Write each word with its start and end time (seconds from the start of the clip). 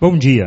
Bom 0.00 0.16
dia, 0.16 0.46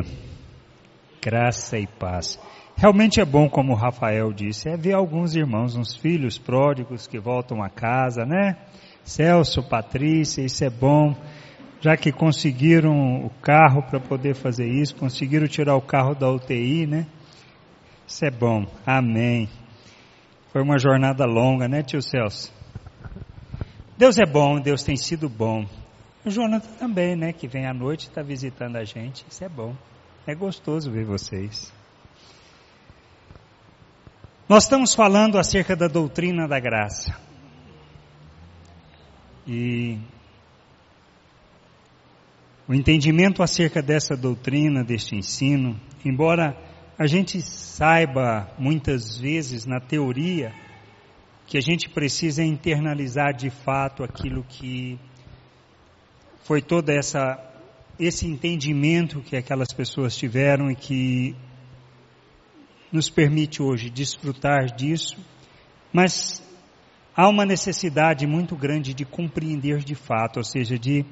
graça 1.21 1.77
e 1.77 1.85
paz. 1.85 2.39
Realmente 2.77 3.19
é 3.19 3.25
bom, 3.25 3.49
como 3.49 3.73
o 3.73 3.75
Rafael 3.75 4.31
disse, 4.31 4.69
é 4.69 4.77
ver 4.77 4.93
alguns 4.93 5.35
irmãos, 5.35 5.75
uns 5.75 5.93
filhos 5.93 6.37
pródigos 6.37 7.05
que 7.05 7.19
voltam 7.19 7.61
a 7.61 7.67
casa, 7.67 8.25
né? 8.25 8.55
Celso, 9.03 9.61
Patrícia, 9.61 10.41
isso 10.41 10.63
é 10.63 10.69
bom. 10.69 11.13
Já 11.81 11.97
que 11.97 12.13
conseguiram 12.13 13.25
o 13.25 13.29
carro 13.41 13.83
para 13.83 13.99
poder 13.99 14.35
fazer 14.35 14.69
isso, 14.69 14.95
conseguiram 14.95 15.47
tirar 15.47 15.75
o 15.75 15.81
carro 15.81 16.15
da 16.15 16.31
UTI, 16.31 16.87
né? 16.87 17.05
Isso 18.07 18.23
é 18.23 18.31
bom. 18.31 18.65
Amém. 18.85 19.49
Foi 20.53 20.61
uma 20.61 20.79
jornada 20.79 21.25
longa, 21.25 21.67
né, 21.67 21.83
tio 21.83 22.01
Celso? 22.01 22.53
Deus 23.97 24.17
é 24.17 24.25
bom, 24.25 24.61
Deus 24.61 24.81
tem 24.81 24.95
sido 24.95 25.27
bom. 25.27 25.65
O 26.23 26.29
Jonathan 26.29 26.71
também, 26.77 27.15
né, 27.15 27.33
que 27.33 27.47
vem 27.47 27.65
à 27.65 27.73
noite 27.73 28.05
e 28.05 28.09
está 28.09 28.21
visitando 28.21 28.75
a 28.75 28.83
gente. 28.83 29.25
Isso 29.29 29.43
é 29.43 29.49
bom. 29.49 29.75
É 30.27 30.35
gostoso 30.35 30.91
ver 30.91 31.03
vocês. 31.03 31.73
Nós 34.47 34.63
estamos 34.63 34.93
falando 34.93 35.39
acerca 35.39 35.75
da 35.75 35.87
doutrina 35.87 36.47
da 36.47 36.59
graça. 36.59 37.17
E 39.47 39.97
o 42.67 42.73
entendimento 42.73 43.41
acerca 43.41 43.81
dessa 43.81 44.15
doutrina, 44.15 44.83
deste 44.83 45.15
ensino, 45.15 45.79
embora 46.05 46.55
a 46.99 47.07
gente 47.07 47.41
saiba 47.41 48.47
muitas 48.59 49.17
vezes 49.17 49.65
na 49.65 49.79
teoria 49.79 50.53
que 51.47 51.57
a 51.57 51.61
gente 51.61 51.89
precisa 51.89 52.43
internalizar 52.43 53.33
de 53.33 53.49
fato 53.49 54.03
aquilo 54.03 54.43
que 54.43 54.99
foi 56.43 56.61
toda 56.61 56.93
essa 56.93 57.47
esse 57.99 58.25
entendimento 58.25 59.21
que 59.21 59.37
aquelas 59.37 59.71
pessoas 59.71 60.17
tiveram 60.17 60.71
e 60.71 60.75
que 60.75 61.35
nos 62.91 63.09
permite 63.09 63.61
hoje 63.61 63.91
desfrutar 63.91 64.75
disso, 64.75 65.17
mas 65.93 66.43
há 67.15 67.29
uma 67.29 67.45
necessidade 67.45 68.25
muito 68.25 68.55
grande 68.55 68.93
de 68.93 69.05
compreender 69.05 69.83
de 69.83 69.93
fato, 69.93 70.37
ou 70.37 70.43
seja, 70.43 70.79
de 70.79 71.05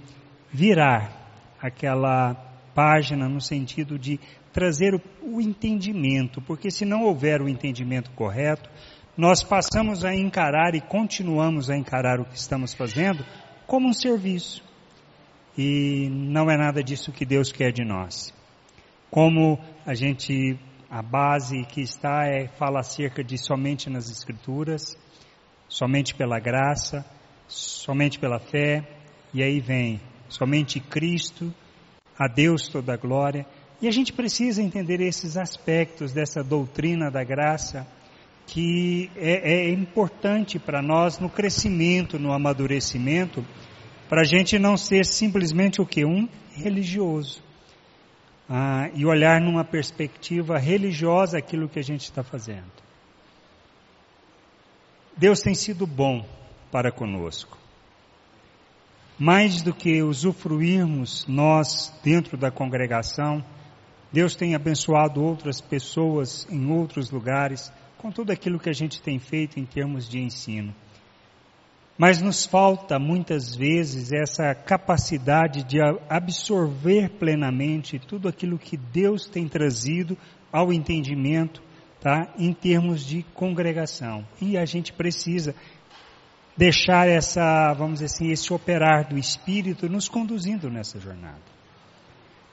virar 0.51 1.55
aquela 1.61 2.33
página 2.73 3.29
no 3.29 3.39
sentido 3.39 3.99
de 3.99 4.19
trazer 4.51 4.95
o, 4.95 5.01
o 5.21 5.39
entendimento, 5.39 6.41
porque 6.41 6.71
se 6.71 6.85
não 6.85 7.03
houver 7.03 7.39
o 7.39 7.47
entendimento 7.47 8.09
correto, 8.11 8.69
nós 9.15 9.43
passamos 9.43 10.03
a 10.03 10.13
encarar 10.15 10.73
e 10.73 10.81
continuamos 10.81 11.69
a 11.69 11.77
encarar 11.77 12.19
o 12.19 12.25
que 12.25 12.37
estamos 12.37 12.73
fazendo 12.73 13.23
como 13.67 13.87
um 13.87 13.93
serviço 13.93 14.68
e 15.61 16.07
não 16.09 16.49
é 16.49 16.55
nada 16.55 16.81
disso 16.81 17.11
que 17.11 17.25
Deus 17.25 17.51
quer 17.51 17.73
de 17.73 17.83
nós. 17.83 18.33
Como 19.11 19.59
a 19.85 19.93
gente, 19.93 20.57
a 20.89 21.01
base 21.01 21.65
que 21.65 21.81
está 21.81 22.25
é, 22.25 22.47
fala 22.47 22.79
acerca 22.79 23.21
de 23.21 23.37
somente 23.37 23.89
nas 23.89 24.09
Escrituras, 24.09 24.97
somente 25.67 26.15
pela 26.15 26.39
graça, 26.39 27.05
somente 27.45 28.17
pela 28.17 28.39
fé, 28.39 28.87
e 29.33 29.43
aí 29.43 29.59
vem 29.59 29.99
somente 30.29 30.79
Cristo, 30.79 31.53
a 32.17 32.25
Deus 32.25 32.69
toda 32.69 32.93
a 32.93 32.97
glória, 32.97 33.45
e 33.81 33.87
a 33.89 33.91
gente 33.91 34.13
precisa 34.13 34.63
entender 34.63 35.01
esses 35.01 35.35
aspectos 35.35 36.13
dessa 36.13 36.41
doutrina 36.41 37.11
da 37.11 37.25
graça, 37.25 37.85
que 38.47 39.11
é, 39.17 39.65
é 39.65 39.69
importante 39.71 40.57
para 40.57 40.81
nós 40.81 41.19
no 41.19 41.29
crescimento, 41.29 42.17
no 42.17 42.31
amadurecimento, 42.31 43.45
para 44.09 44.21
a 44.21 44.25
gente 44.25 44.57
não 44.57 44.75
ser 44.75 45.05
simplesmente 45.05 45.79
o 45.79 45.85
que? 45.85 46.03
Um 46.03 46.27
religioso. 46.55 47.43
Ah, 48.49 48.89
e 48.95 49.05
olhar 49.05 49.39
numa 49.39 49.63
perspectiva 49.63 50.57
religiosa 50.57 51.37
aquilo 51.37 51.69
que 51.69 51.77
a 51.77 51.83
gente 51.83 52.01
está 52.01 52.23
fazendo. 52.23 52.71
Deus 55.15 55.41
tem 55.41 55.53
sido 55.53 55.85
bom 55.85 56.27
para 56.71 56.91
conosco. 56.91 57.55
Mais 59.19 59.61
do 59.61 59.73
que 59.73 60.01
usufruirmos 60.01 61.27
nós 61.27 61.93
dentro 62.03 62.35
da 62.35 62.49
congregação, 62.49 63.45
Deus 64.11 64.35
tem 64.35 64.55
abençoado 64.55 65.21
outras 65.21 65.61
pessoas 65.61 66.47
em 66.49 66.71
outros 66.71 67.11
lugares 67.11 67.71
com 67.97 68.11
tudo 68.11 68.31
aquilo 68.31 68.57
que 68.57 68.69
a 68.69 68.73
gente 68.73 68.99
tem 69.01 69.19
feito 69.19 69.59
em 69.59 69.65
termos 69.65 70.09
de 70.09 70.19
ensino. 70.19 70.73
Mas 71.99 72.21
nos 72.21 72.45
falta 72.45 72.97
muitas 72.97 73.53
vezes 73.53 74.13
essa 74.13 74.55
capacidade 74.55 75.65
de 75.65 75.79
absorver 76.07 77.09
plenamente 77.09 77.99
tudo 77.99 78.29
aquilo 78.29 78.57
que 78.57 78.77
Deus 78.77 79.27
tem 79.27 79.49
trazido 79.49 80.17
ao 80.49 80.71
entendimento, 80.71 81.61
tá? 81.99 82.33
Em 82.37 82.53
termos 82.53 83.05
de 83.05 83.23
congregação. 83.33 84.25
E 84.41 84.57
a 84.57 84.63
gente 84.63 84.93
precisa 84.93 85.53
deixar 86.55 87.05
essa, 87.09 87.73
vamos 87.73 87.99
dizer 87.99 88.05
assim, 88.05 88.31
esse 88.31 88.53
operar 88.53 89.09
do 89.09 89.17
Espírito 89.17 89.89
nos 89.89 90.07
conduzindo 90.07 90.69
nessa 90.69 91.01
jornada. 91.01 91.41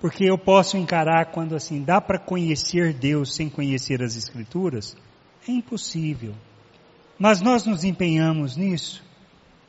Porque 0.01 0.25
eu 0.25 0.37
posso 0.37 0.77
encarar 0.77 1.27
quando 1.27 1.55
assim, 1.55 1.85
dá 1.85 2.01
para 2.01 2.19
conhecer 2.19 2.93
Deus 2.93 3.37
sem 3.37 3.49
conhecer 3.49 4.03
as 4.03 4.17
Escrituras? 4.17 4.97
É 5.49 5.53
impossível. 5.53 6.35
Mas 7.17 7.41
nós 7.41 7.65
nos 7.65 7.85
empenhamos 7.85 8.57
nisso. 8.57 9.06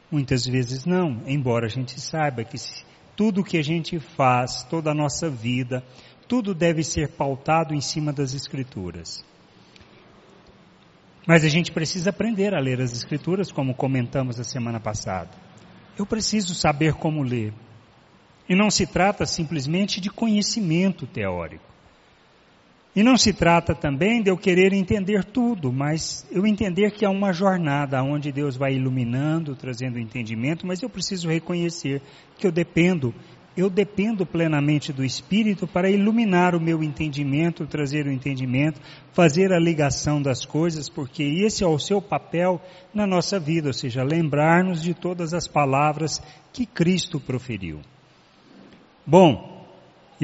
Muitas 0.10 0.46
vezes 0.46 0.86
não, 0.86 1.22
embora 1.26 1.66
a 1.66 1.70
gente 1.70 2.00
saiba 2.00 2.44
que 2.44 2.58
tudo 3.16 3.44
que 3.44 3.58
a 3.58 3.64
gente 3.64 4.00
faz, 4.00 4.64
toda 4.64 4.92
a 4.92 4.96
nossa 4.96 5.30
vida, 5.30 5.84
tudo 6.28 6.54
deve 6.54 6.84
ser 6.84 7.10
pautado 7.10 7.74
em 7.74 7.82
cima 7.82 8.14
das 8.14 8.34
Escrituras. 8.34 9.26
Mas 11.28 11.44
a 11.44 11.50
gente 11.50 11.74
precisa 11.74 12.10
aprender 12.12 12.56
a 12.56 12.60
ler 12.60 12.80
as 12.80 12.94
Escrituras, 12.94 13.52
como 13.52 13.76
comentamos 13.76 14.40
a 14.40 14.46
semana 14.46 14.80
passada. 14.80 15.30
Eu 15.98 16.06
preciso 16.06 16.56
saber 16.56 16.94
como 16.94 17.22
ler. 17.22 17.54
E 18.48 18.56
não 18.56 18.72
se 18.72 18.88
trata 18.88 19.26
simplesmente 19.26 20.00
de 20.00 20.10
conhecimento 20.10 21.06
teórico. 21.06 21.77
E 22.98 23.04
não 23.04 23.16
se 23.16 23.32
trata 23.32 23.76
também 23.76 24.24
de 24.24 24.32
eu 24.32 24.36
querer 24.36 24.74
entender 24.74 25.24
tudo, 25.24 25.72
mas 25.72 26.28
eu 26.32 26.48
entender 26.48 26.90
que 26.90 27.06
há 27.06 27.12
uma 27.12 27.32
jornada 27.32 28.02
onde 28.02 28.32
Deus 28.32 28.58
vai 28.58 28.74
iluminando, 28.74 29.56
trazendo 29.56 30.00
entendimento, 30.00 30.66
mas 30.66 30.82
eu 30.82 30.90
preciso 30.90 31.30
reconhecer 31.30 32.02
que 32.40 32.48
eu 32.48 32.52
dependo, 32.52 33.14
eu 33.56 33.70
dependo 33.70 34.26
plenamente 34.26 34.92
do 34.92 35.06
Espírito 35.06 35.68
para 35.68 35.92
iluminar 35.92 36.56
o 36.56 36.60
meu 36.60 36.84
entendimento, 36.84 37.68
trazer 37.68 38.08
o 38.08 38.12
entendimento, 38.12 38.82
fazer 39.14 39.54
a 39.54 39.60
ligação 39.60 40.20
das 40.20 40.44
coisas, 40.44 40.90
porque 40.90 41.22
esse 41.22 41.64
é 41.64 41.68
o 41.68 41.78
seu 41.78 42.02
papel 42.02 42.60
na 42.92 43.06
nossa 43.06 43.40
vida, 43.40 43.68
ou 43.68 43.74
seja, 43.74 44.02
lembrar-nos 44.02 44.82
de 44.82 44.96
todas 44.96 45.36
as 45.36 45.48
palavras 45.48 46.20
que 46.52 46.66
Cristo 46.66 47.20
proferiu. 47.20 47.80
Bom, 49.06 49.57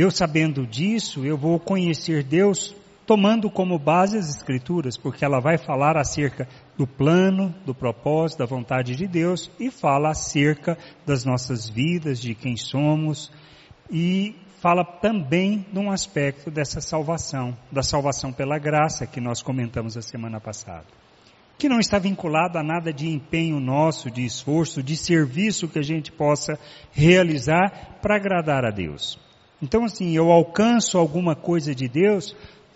eu 0.02 0.10
sabendo 0.10 0.66
disso, 0.66 1.26
eu 1.26 1.38
vou 1.38 1.60
conhecer 1.60 2.24
Deus 2.24 2.76
tomando 3.06 3.50
como 3.50 3.78
base 3.78 4.18
as 4.18 4.30
Escrituras, 4.30 4.98
porque 4.98 5.24
ela 5.24 5.40
vai 5.40 5.58
falar 5.58 5.98
acerca 5.98 6.48
do 6.78 6.88
plano, 6.88 7.54
do 7.66 7.76
propósito, 7.76 8.40
da 8.40 8.46
vontade 8.46 8.96
de 8.96 9.08
Deus 9.08 9.52
e 9.60 9.70
fala 9.70 10.10
acerca 10.10 10.78
das 11.06 11.26
nossas 11.26 11.70
vidas, 11.70 12.20
de 12.20 12.34
quem 12.34 12.56
somos 12.56 13.32
e 13.92 14.36
fala 14.62 14.84
também 14.84 15.66
de 15.72 15.78
um 15.78 15.92
aspecto 15.92 16.50
dessa 16.50 16.80
salvação, 16.80 17.56
da 17.72 17.84
salvação 17.84 18.32
pela 18.32 18.58
graça 18.58 19.06
que 19.06 19.20
nós 19.20 19.42
comentamos 19.42 19.98
a 19.98 20.02
semana 20.02 20.40
passada. 20.40 20.86
Que 21.58 21.70
não 21.70 21.80
está 21.80 22.00
vinculado 22.00 22.58
a 22.58 22.64
nada 22.64 22.92
de 22.92 23.08
empenho 23.08 23.60
nosso, 23.60 24.10
de 24.10 24.26
esforço, 24.26 24.82
de 24.82 24.96
serviço 24.96 25.68
que 25.68 25.80
a 25.80 25.84
gente 25.84 26.12
possa 26.12 26.58
realizar 26.92 28.00
para 28.02 28.16
agradar 28.16 28.66
a 28.66 28.72
Deus. 28.72 29.20
Então, 29.64 29.86
assim, 29.86 30.12
eu 30.14 30.30
alcanço 30.30 30.98
alguma 30.98 31.38
coisa 31.38 31.74
de 31.74 31.88
Deus 31.88 32.36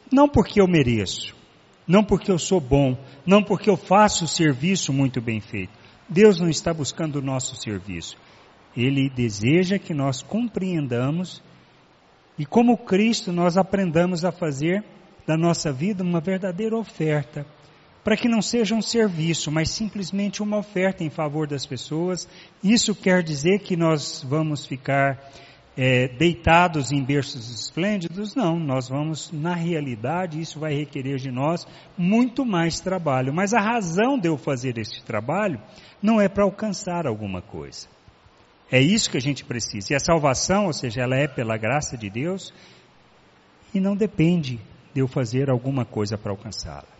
não 0.09 0.29
porque 0.29 0.61
eu 0.61 0.67
mereço, 0.69 1.35
não 1.85 2.01
porque 2.01 2.31
eu 2.31 2.39
sou 2.39 2.61
bom, 2.61 2.97
não 3.25 3.43
porque 3.43 3.69
eu 3.69 3.75
faço 3.75 4.23
o 4.23 4.27
serviço 4.27 4.93
muito 4.93 5.19
bem 5.19 5.41
feito. 5.41 5.73
Deus 6.07 6.39
não 6.39 6.47
está 6.47 6.73
buscando 6.73 7.17
o 7.17 7.21
nosso 7.21 7.57
serviço. 7.57 8.15
Ele 8.73 9.09
deseja 9.09 9.77
que 9.77 9.93
nós 9.93 10.21
compreendamos 10.21 11.43
e, 12.39 12.45
como 12.45 12.77
Cristo, 12.77 13.33
nós 13.33 13.57
aprendamos 13.57 14.23
a 14.23 14.31
fazer 14.31 14.81
da 15.25 15.35
nossa 15.35 15.73
vida 15.73 16.01
uma 16.01 16.21
verdadeira 16.21 16.77
oferta, 16.77 17.45
para 18.01 18.15
que 18.15 18.29
não 18.29 18.41
seja 18.41 18.73
um 18.73 18.81
serviço, 18.81 19.51
mas 19.51 19.71
simplesmente 19.71 20.41
uma 20.41 20.59
oferta 20.59 21.03
em 21.03 21.09
favor 21.09 21.47
das 21.47 21.65
pessoas. 21.65 22.29
Isso 22.63 22.95
quer 22.95 23.21
dizer 23.23 23.59
que 23.59 23.75
nós 23.75 24.23
vamos 24.25 24.65
ficar 24.65 25.19
é, 25.77 26.07
deitados 26.07 26.91
em 26.91 27.03
berços 27.03 27.51
esplêndidos, 27.51 28.33
não, 28.33 28.59
nós 28.59 28.89
vamos, 28.89 29.31
na 29.31 29.53
realidade, 29.53 30.41
isso 30.41 30.59
vai 30.59 30.73
requerer 30.73 31.17
de 31.17 31.29
nós 31.29 31.67
muito 31.95 32.43
mais 32.43 32.79
trabalho. 32.79 33.31
Mas 33.31 33.53
a 33.53 33.61
razão 33.61 34.17
de 34.17 34.27
eu 34.27 34.37
fazer 34.37 34.79
esse 34.79 35.03
trabalho 35.03 35.61
não 36.01 36.19
é 36.19 36.27
para 36.27 36.43
alcançar 36.43 37.05
alguma 37.05 37.43
coisa. 37.43 37.87
É 38.71 38.81
isso 38.81 39.11
que 39.11 39.17
a 39.17 39.21
gente 39.21 39.45
precisa. 39.45 39.93
E 39.93 39.95
a 39.95 39.99
salvação, 39.99 40.65
ou 40.65 40.73
seja, 40.73 41.01
ela 41.01 41.15
é 41.15 41.27
pela 41.27 41.57
graça 41.57 41.95
de 41.95 42.09
Deus, 42.09 42.51
e 43.71 43.79
não 43.79 43.95
depende 43.95 44.59
de 44.95 45.01
eu 45.01 45.07
fazer 45.07 45.47
alguma 45.47 45.85
coisa 45.85 46.17
para 46.17 46.31
alcançá-la. 46.31 46.96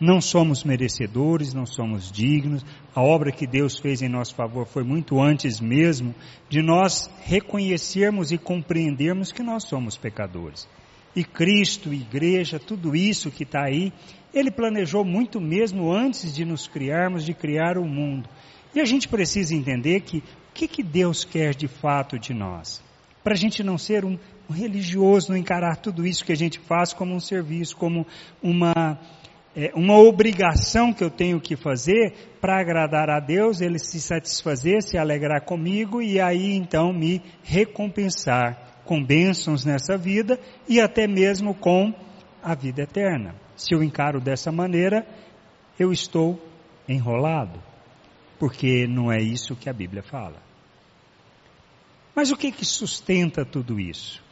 Não 0.00 0.18
somos 0.18 0.64
merecedores, 0.64 1.52
não 1.52 1.66
somos 1.66 2.10
dignos. 2.10 2.64
A 2.94 3.02
obra 3.02 3.30
que 3.30 3.46
Deus 3.46 3.78
fez 3.78 4.00
em 4.00 4.08
nosso 4.08 4.34
favor 4.34 4.66
foi 4.66 4.82
muito 4.82 5.20
antes 5.20 5.60
mesmo 5.60 6.14
de 6.48 6.62
nós 6.62 7.10
reconhecermos 7.20 8.32
e 8.32 8.38
compreendermos 8.38 9.30
que 9.30 9.42
nós 9.42 9.64
somos 9.64 9.98
pecadores. 9.98 10.66
E 11.14 11.22
Cristo, 11.22 11.92
igreja, 11.92 12.58
tudo 12.58 12.96
isso 12.96 13.30
que 13.30 13.42
está 13.42 13.64
aí, 13.64 13.92
Ele 14.32 14.50
planejou 14.50 15.04
muito 15.04 15.38
mesmo 15.38 15.92
antes 15.92 16.34
de 16.34 16.46
nos 16.46 16.66
criarmos, 16.66 17.22
de 17.22 17.34
criar 17.34 17.76
o 17.76 17.84
mundo. 17.84 18.26
E 18.74 18.80
a 18.80 18.86
gente 18.86 19.06
precisa 19.06 19.54
entender 19.54 20.00
que 20.00 20.18
o 20.18 20.22
que, 20.54 20.66
que 20.66 20.82
Deus 20.82 21.24
quer 21.24 21.54
de 21.54 21.68
fato 21.68 22.18
de 22.18 22.32
nós? 22.32 22.82
Para 23.22 23.34
a 23.34 23.36
gente 23.36 23.62
não 23.62 23.76
ser 23.76 24.04
um, 24.04 24.18
um 24.48 24.52
religioso, 24.52 25.30
não 25.30 25.36
encarar 25.36 25.76
tudo 25.76 26.06
isso 26.06 26.24
que 26.24 26.32
a 26.32 26.36
gente 26.36 26.58
faz 26.58 26.94
como 26.94 27.14
um 27.14 27.20
serviço, 27.20 27.76
como 27.76 28.06
uma 28.42 28.98
é, 29.54 29.72
uma 29.74 29.98
obrigação 29.98 30.92
que 30.92 31.02
eu 31.02 31.10
tenho 31.10 31.40
que 31.40 31.56
fazer 31.56 32.14
para 32.40 32.60
agradar 32.60 33.10
a 33.10 33.18
Deus, 33.18 33.60
Ele 33.60 33.78
se 33.78 34.00
satisfazer, 34.00 34.82
se 34.82 34.96
alegrar 34.96 35.44
comigo 35.44 36.00
e 36.00 36.20
aí 36.20 36.54
então 36.54 36.92
me 36.92 37.20
recompensar 37.42 38.82
com 38.84 39.02
bênçãos 39.02 39.64
nessa 39.64 39.96
vida 39.96 40.38
e 40.68 40.80
até 40.80 41.06
mesmo 41.06 41.54
com 41.54 41.92
a 42.42 42.54
vida 42.54 42.82
eterna. 42.82 43.34
Se 43.56 43.74
eu 43.74 43.82
encaro 43.82 44.20
dessa 44.20 44.50
maneira, 44.50 45.06
eu 45.78 45.92
estou 45.92 46.40
enrolado, 46.88 47.60
porque 48.38 48.86
não 48.86 49.12
é 49.12 49.18
isso 49.18 49.56
que 49.56 49.68
a 49.68 49.72
Bíblia 49.72 50.02
fala. 50.02 50.36
Mas 52.14 52.30
o 52.30 52.36
que 52.36 52.50
que 52.50 52.64
sustenta 52.64 53.44
tudo 53.44 53.78
isso? 53.78 54.22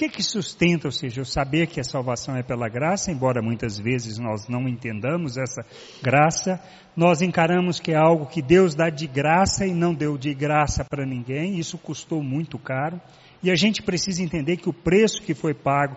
Que 0.00 0.08
que 0.08 0.22
sustenta, 0.22 0.88
ou 0.88 0.92
seja, 0.92 1.20
o 1.20 1.26
saber 1.26 1.66
que 1.66 1.78
a 1.78 1.84
salvação 1.84 2.34
é 2.34 2.42
pela 2.42 2.70
graça, 2.70 3.12
embora 3.12 3.42
muitas 3.42 3.78
vezes 3.78 4.16
nós 4.18 4.48
não 4.48 4.66
entendamos 4.66 5.36
essa 5.36 5.62
graça, 6.02 6.58
nós 6.96 7.20
encaramos 7.20 7.78
que 7.78 7.92
é 7.92 7.96
algo 7.96 8.24
que 8.24 8.40
Deus 8.40 8.74
dá 8.74 8.88
de 8.88 9.06
graça 9.06 9.66
e 9.66 9.74
não 9.74 9.92
deu 9.92 10.16
de 10.16 10.32
graça 10.32 10.82
para 10.88 11.04
ninguém, 11.04 11.58
isso 11.58 11.76
custou 11.76 12.22
muito 12.22 12.58
caro, 12.58 12.98
e 13.42 13.50
a 13.50 13.54
gente 13.54 13.82
precisa 13.82 14.22
entender 14.22 14.56
que 14.56 14.70
o 14.70 14.72
preço 14.72 15.22
que 15.22 15.34
foi 15.34 15.52
pago 15.52 15.96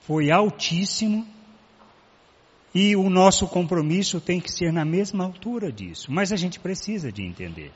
foi 0.00 0.30
altíssimo, 0.30 1.26
e 2.74 2.96
o 2.96 3.10
nosso 3.10 3.46
compromisso 3.46 4.22
tem 4.22 4.40
que 4.40 4.50
ser 4.50 4.72
na 4.72 4.86
mesma 4.86 5.24
altura 5.24 5.70
disso, 5.70 6.10
mas 6.10 6.32
a 6.32 6.36
gente 6.36 6.58
precisa 6.58 7.12
de 7.12 7.22
entender. 7.22 7.72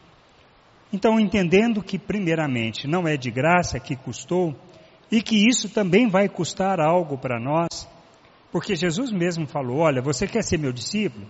Então, 0.92 1.18
entendendo 1.18 1.82
que 1.82 1.98
primeiramente 1.98 2.86
não 2.86 3.06
é 3.06 3.16
de 3.16 3.30
graça 3.30 3.78
que 3.78 3.96
custou, 3.96 4.56
e 5.10 5.22
que 5.22 5.36
isso 5.48 5.68
também 5.68 6.08
vai 6.08 6.28
custar 6.28 6.80
algo 6.80 7.16
para 7.16 7.38
nós, 7.38 7.88
porque 8.50 8.74
Jesus 8.74 9.12
mesmo 9.12 9.46
falou: 9.46 9.78
Olha, 9.78 10.02
você 10.02 10.26
quer 10.26 10.42
ser 10.42 10.58
meu 10.58 10.72
discípulo? 10.72 11.26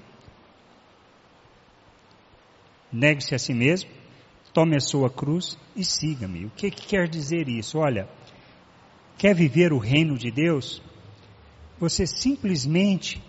Negue-se 2.92 3.34
a 3.34 3.38
si 3.38 3.52
mesmo, 3.52 3.90
tome 4.52 4.76
a 4.76 4.80
sua 4.80 5.10
cruz 5.10 5.58
e 5.74 5.84
siga-me. 5.84 6.46
O 6.46 6.50
que, 6.50 6.70
que 6.70 6.86
quer 6.86 7.08
dizer 7.08 7.48
isso? 7.48 7.78
Olha, 7.78 8.08
quer 9.18 9.34
viver 9.34 9.72
o 9.72 9.78
reino 9.78 10.16
de 10.16 10.30
Deus? 10.30 10.82
Você 11.78 12.06
simplesmente 12.06 13.22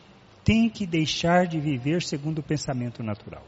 tem 0.44 0.70
que 0.70 0.86
deixar 0.86 1.46
de 1.48 1.60
viver 1.60 2.02
segundo 2.02 2.40
o 2.40 2.44
pensamento 2.44 3.04
natural. 3.04 3.44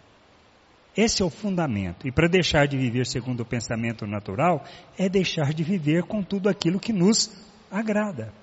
Esse 1.02 1.22
é 1.22 1.26
o 1.26 1.30
fundamento. 1.30 2.06
E 2.06 2.12
para 2.12 2.28
deixar 2.28 2.68
de 2.68 2.78
viver 2.78 3.06
segundo 3.06 3.40
o 3.40 3.46
pensamento 3.46 4.06
natural, 4.06 4.66
é 4.98 5.08
deixar 5.08 5.54
de 5.54 5.64
viver 5.64 6.04
com 6.04 6.22
tudo 6.22 6.50
aquilo 6.50 6.78
que 6.78 6.92
nos 6.92 7.32
agrada. 7.72 8.34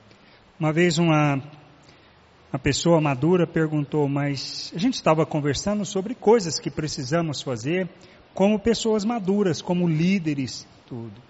Uma 0.58 0.72
vez 0.72 0.96
uma, 0.96 1.34
uma 2.50 2.58
pessoa 2.58 2.98
madura 2.98 3.46
perguntou, 3.46 4.08
mas 4.08 4.72
a 4.74 4.78
gente 4.78 4.94
estava 4.94 5.26
conversando 5.26 5.84
sobre 5.84 6.14
coisas 6.14 6.58
que 6.58 6.70
precisamos 6.70 7.42
fazer 7.42 7.90
como 8.32 8.58
pessoas 8.58 9.04
maduras, 9.04 9.60
como 9.60 9.86
líderes, 9.86 10.66
tudo. 10.86 11.20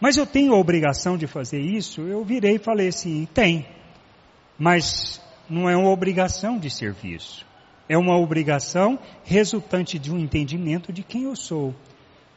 Mas 0.00 0.16
eu 0.16 0.26
tenho 0.26 0.52
a 0.52 0.58
obrigação 0.58 1.16
de 1.16 1.28
fazer 1.28 1.60
isso? 1.60 2.00
Eu 2.00 2.24
virei 2.24 2.56
e 2.56 2.58
falei 2.58 2.88
assim, 2.88 3.28
tem. 3.32 3.64
Mas 4.58 5.22
não 5.48 5.70
é 5.70 5.76
uma 5.76 5.90
obrigação 5.90 6.58
de 6.58 6.68
serviço. 6.68 7.46
É 7.88 7.96
uma 7.96 8.16
obrigação 8.18 8.98
resultante 9.24 9.98
de 9.98 10.12
um 10.12 10.18
entendimento 10.18 10.92
de 10.92 11.02
quem 11.02 11.24
eu 11.24 11.34
sou. 11.34 11.74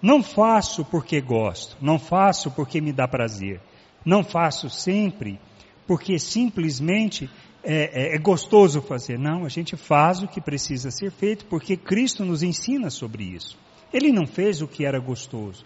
Não 0.01 0.23
faço 0.23 0.83
porque 0.85 1.21
gosto, 1.21 1.77
não 1.81 1.99
faço 1.99 2.49
porque 2.51 2.81
me 2.81 2.91
dá 2.91 3.07
prazer, 3.07 3.59
não 4.05 4.23
faço 4.23 4.69
sempre 4.69 5.39
porque 5.85 6.17
simplesmente 6.17 7.29
é, 7.63 8.13
é, 8.13 8.15
é, 8.15 8.17
gostoso 8.17 8.81
fazer. 8.81 9.19
Não, 9.19 9.45
a 9.45 9.49
gente 9.49 9.75
faz 9.75 10.23
o 10.23 10.27
que 10.27 10.41
precisa 10.41 10.89
ser 10.89 11.11
feito 11.11 11.45
porque 11.45 11.77
Cristo 11.77 12.25
nos 12.25 12.41
ensina 12.41 12.89
sobre 12.89 13.23
isso. 13.23 13.57
Ele 13.93 14.11
não 14.11 14.25
fez 14.25 14.61
o 14.61 14.67
que 14.67 14.85
era 14.85 14.99
gostoso. 14.99 15.65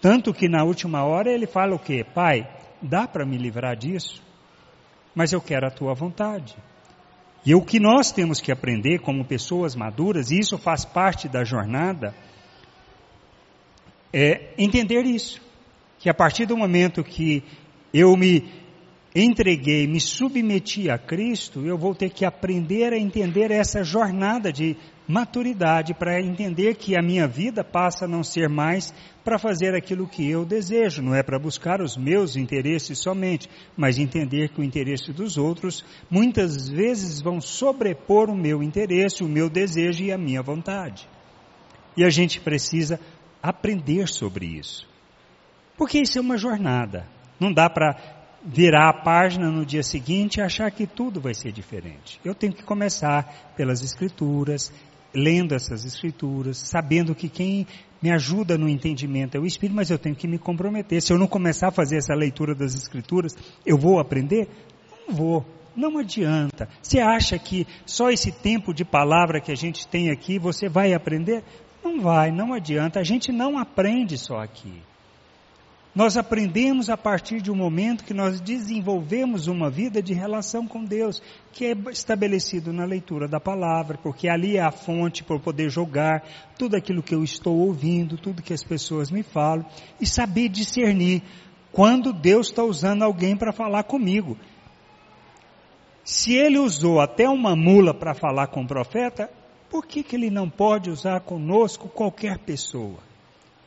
Tanto 0.00 0.32
que 0.32 0.48
na 0.48 0.64
última 0.64 1.04
hora 1.04 1.30
ele 1.30 1.46
fala 1.46 1.74
o 1.74 1.78
quê? 1.78 2.02
Pai, 2.02 2.48
dá 2.80 3.06
para 3.06 3.26
me 3.26 3.36
livrar 3.36 3.76
disso? 3.76 4.22
Mas 5.14 5.32
eu 5.32 5.40
quero 5.40 5.66
a 5.66 5.70
tua 5.70 5.94
vontade. 5.94 6.56
E 7.44 7.54
o 7.54 7.62
que 7.62 7.80
nós 7.80 8.12
temos 8.12 8.40
que 8.40 8.52
aprender 8.52 8.98
como 9.00 9.24
pessoas 9.24 9.74
maduras, 9.74 10.30
e 10.30 10.38
isso 10.38 10.58
faz 10.58 10.84
parte 10.84 11.28
da 11.28 11.42
jornada, 11.42 12.14
é 14.12 14.52
entender 14.58 15.04
isso. 15.04 15.40
Que 15.98 16.08
a 16.08 16.14
partir 16.14 16.46
do 16.46 16.56
momento 16.56 17.02
que 17.02 17.42
eu 17.92 18.16
me 18.16 18.59
entreguei, 19.14 19.86
me 19.86 20.00
submeti 20.00 20.88
a 20.88 20.96
Cristo, 20.96 21.66
eu 21.66 21.76
vou 21.76 21.94
ter 21.94 22.10
que 22.10 22.24
aprender 22.24 22.92
a 22.92 22.98
entender 22.98 23.50
essa 23.50 23.82
jornada 23.82 24.52
de 24.52 24.76
maturidade 25.06 25.92
para 25.92 26.20
entender 26.20 26.76
que 26.76 26.96
a 26.96 27.02
minha 27.02 27.26
vida 27.26 27.64
passa 27.64 28.04
a 28.04 28.08
não 28.08 28.22
ser 28.22 28.48
mais 28.48 28.94
para 29.24 29.38
fazer 29.38 29.74
aquilo 29.74 30.06
que 30.06 30.30
eu 30.30 30.44
desejo, 30.44 31.02
não 31.02 31.14
é 31.14 31.22
para 31.22 31.38
buscar 31.38 31.80
os 31.80 31.96
meus 31.96 32.36
interesses 32.36 33.00
somente, 33.00 33.48
mas 33.76 33.98
entender 33.98 34.50
que 34.50 34.60
o 34.60 34.64
interesse 34.64 35.12
dos 35.12 35.36
outros 35.36 35.84
muitas 36.08 36.68
vezes 36.68 37.20
vão 37.20 37.40
sobrepor 37.40 38.30
o 38.30 38.36
meu 38.36 38.62
interesse, 38.62 39.24
o 39.24 39.28
meu 39.28 39.50
desejo 39.50 40.04
e 40.04 40.12
a 40.12 40.18
minha 40.18 40.42
vontade. 40.42 41.08
E 41.96 42.04
a 42.04 42.10
gente 42.10 42.40
precisa 42.40 43.00
aprender 43.42 44.06
sobre 44.06 44.46
isso. 44.46 44.88
Porque 45.76 45.98
isso 45.98 46.18
é 46.18 46.20
uma 46.20 46.36
jornada. 46.36 47.06
Não 47.40 47.52
dá 47.52 47.68
para 47.68 48.19
virar 48.44 48.88
a 48.88 48.92
página 48.92 49.50
no 49.50 49.64
dia 49.64 49.82
seguinte 49.82 50.36
e 50.36 50.42
achar 50.42 50.70
que 50.70 50.86
tudo 50.86 51.20
vai 51.20 51.34
ser 51.34 51.52
diferente. 51.52 52.20
Eu 52.24 52.34
tenho 52.34 52.52
que 52.52 52.62
começar 52.62 53.52
pelas 53.56 53.82
escrituras, 53.82 54.72
lendo 55.14 55.54
essas 55.54 55.84
escrituras, 55.84 56.56
sabendo 56.56 57.14
que 57.14 57.28
quem 57.28 57.66
me 58.00 58.10
ajuda 58.10 58.56
no 58.56 58.68
entendimento 58.68 59.36
é 59.36 59.40
o 59.40 59.46
Espírito, 59.46 59.76
mas 59.76 59.90
eu 59.90 59.98
tenho 59.98 60.14
que 60.14 60.26
me 60.26 60.38
comprometer. 60.38 61.02
Se 61.02 61.12
eu 61.12 61.18
não 61.18 61.26
começar 61.26 61.68
a 61.68 61.72
fazer 61.72 61.96
essa 61.96 62.14
leitura 62.14 62.54
das 62.54 62.74
escrituras, 62.74 63.36
eu 63.66 63.76
vou 63.76 63.98
aprender? 63.98 64.48
Não 65.06 65.14
vou. 65.14 65.44
Não 65.76 65.98
adianta. 65.98 66.68
Você 66.82 66.98
acha 66.98 67.38
que 67.38 67.66
só 67.84 68.10
esse 68.10 68.32
tempo 68.32 68.72
de 68.74 68.84
palavra 68.84 69.40
que 69.40 69.52
a 69.52 69.56
gente 69.56 69.86
tem 69.86 70.10
aqui 70.10 70.38
você 70.38 70.68
vai 70.68 70.94
aprender? 70.94 71.44
Não 71.84 72.00
vai, 72.00 72.30
não 72.30 72.52
adianta. 72.52 73.00
A 73.00 73.04
gente 73.04 73.30
não 73.30 73.58
aprende 73.58 74.18
só 74.18 74.38
aqui. 74.38 74.82
Nós 75.92 76.16
aprendemos 76.16 76.88
a 76.88 76.96
partir 76.96 77.42
de 77.42 77.50
um 77.50 77.56
momento 77.56 78.04
que 78.04 78.14
nós 78.14 78.40
desenvolvemos 78.40 79.48
uma 79.48 79.68
vida 79.68 80.00
de 80.00 80.14
relação 80.14 80.64
com 80.64 80.84
Deus, 80.84 81.20
que 81.52 81.66
é 81.66 81.72
estabelecido 81.90 82.72
na 82.72 82.84
leitura 82.84 83.26
da 83.26 83.40
palavra, 83.40 83.98
porque 84.00 84.28
ali 84.28 84.56
é 84.56 84.60
a 84.60 84.70
fonte 84.70 85.24
para 85.24 85.34
eu 85.34 85.40
poder 85.40 85.68
jogar 85.68 86.22
tudo 86.56 86.76
aquilo 86.76 87.02
que 87.02 87.14
eu 87.14 87.24
estou 87.24 87.58
ouvindo, 87.58 88.16
tudo 88.16 88.42
que 88.42 88.52
as 88.52 88.62
pessoas 88.62 89.10
me 89.10 89.24
falam, 89.24 89.66
e 90.00 90.06
saber 90.06 90.48
discernir 90.48 91.22
quando 91.72 92.12
Deus 92.12 92.46
está 92.48 92.62
usando 92.62 93.02
alguém 93.02 93.36
para 93.36 93.52
falar 93.52 93.82
comigo. 93.82 94.36
Se 96.04 96.34
ele 96.34 96.58
usou 96.58 97.00
até 97.00 97.28
uma 97.28 97.56
mula 97.56 97.92
para 97.92 98.14
falar 98.14 98.46
com 98.46 98.62
o 98.62 98.66
profeta, 98.66 99.28
por 99.68 99.84
que, 99.84 100.04
que 100.04 100.14
ele 100.14 100.30
não 100.30 100.48
pode 100.48 100.88
usar 100.88 101.20
conosco 101.20 101.88
qualquer 101.88 102.38
pessoa? 102.38 103.09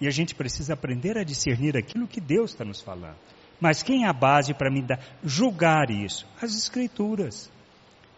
E 0.04 0.08
a 0.08 0.12
gente 0.12 0.36
precisa 0.36 0.74
aprender 0.74 1.18
a 1.18 1.24
discernir 1.24 1.78
aquilo 1.78 2.10
que 2.10 2.20
Deus 2.20 2.52
está 2.52 2.66
nos 2.66 2.82
falando. 2.82 3.16
Mas 3.58 3.82
quem 3.82 4.04
é 4.04 4.10
a 4.10 4.12
base 4.12 4.54
para 4.54 4.70
me 4.70 4.82
dar, 4.82 5.00
julgar 5.24 5.90
isso? 5.90 6.28
As 6.42 6.54
Escrituras. 6.54 7.50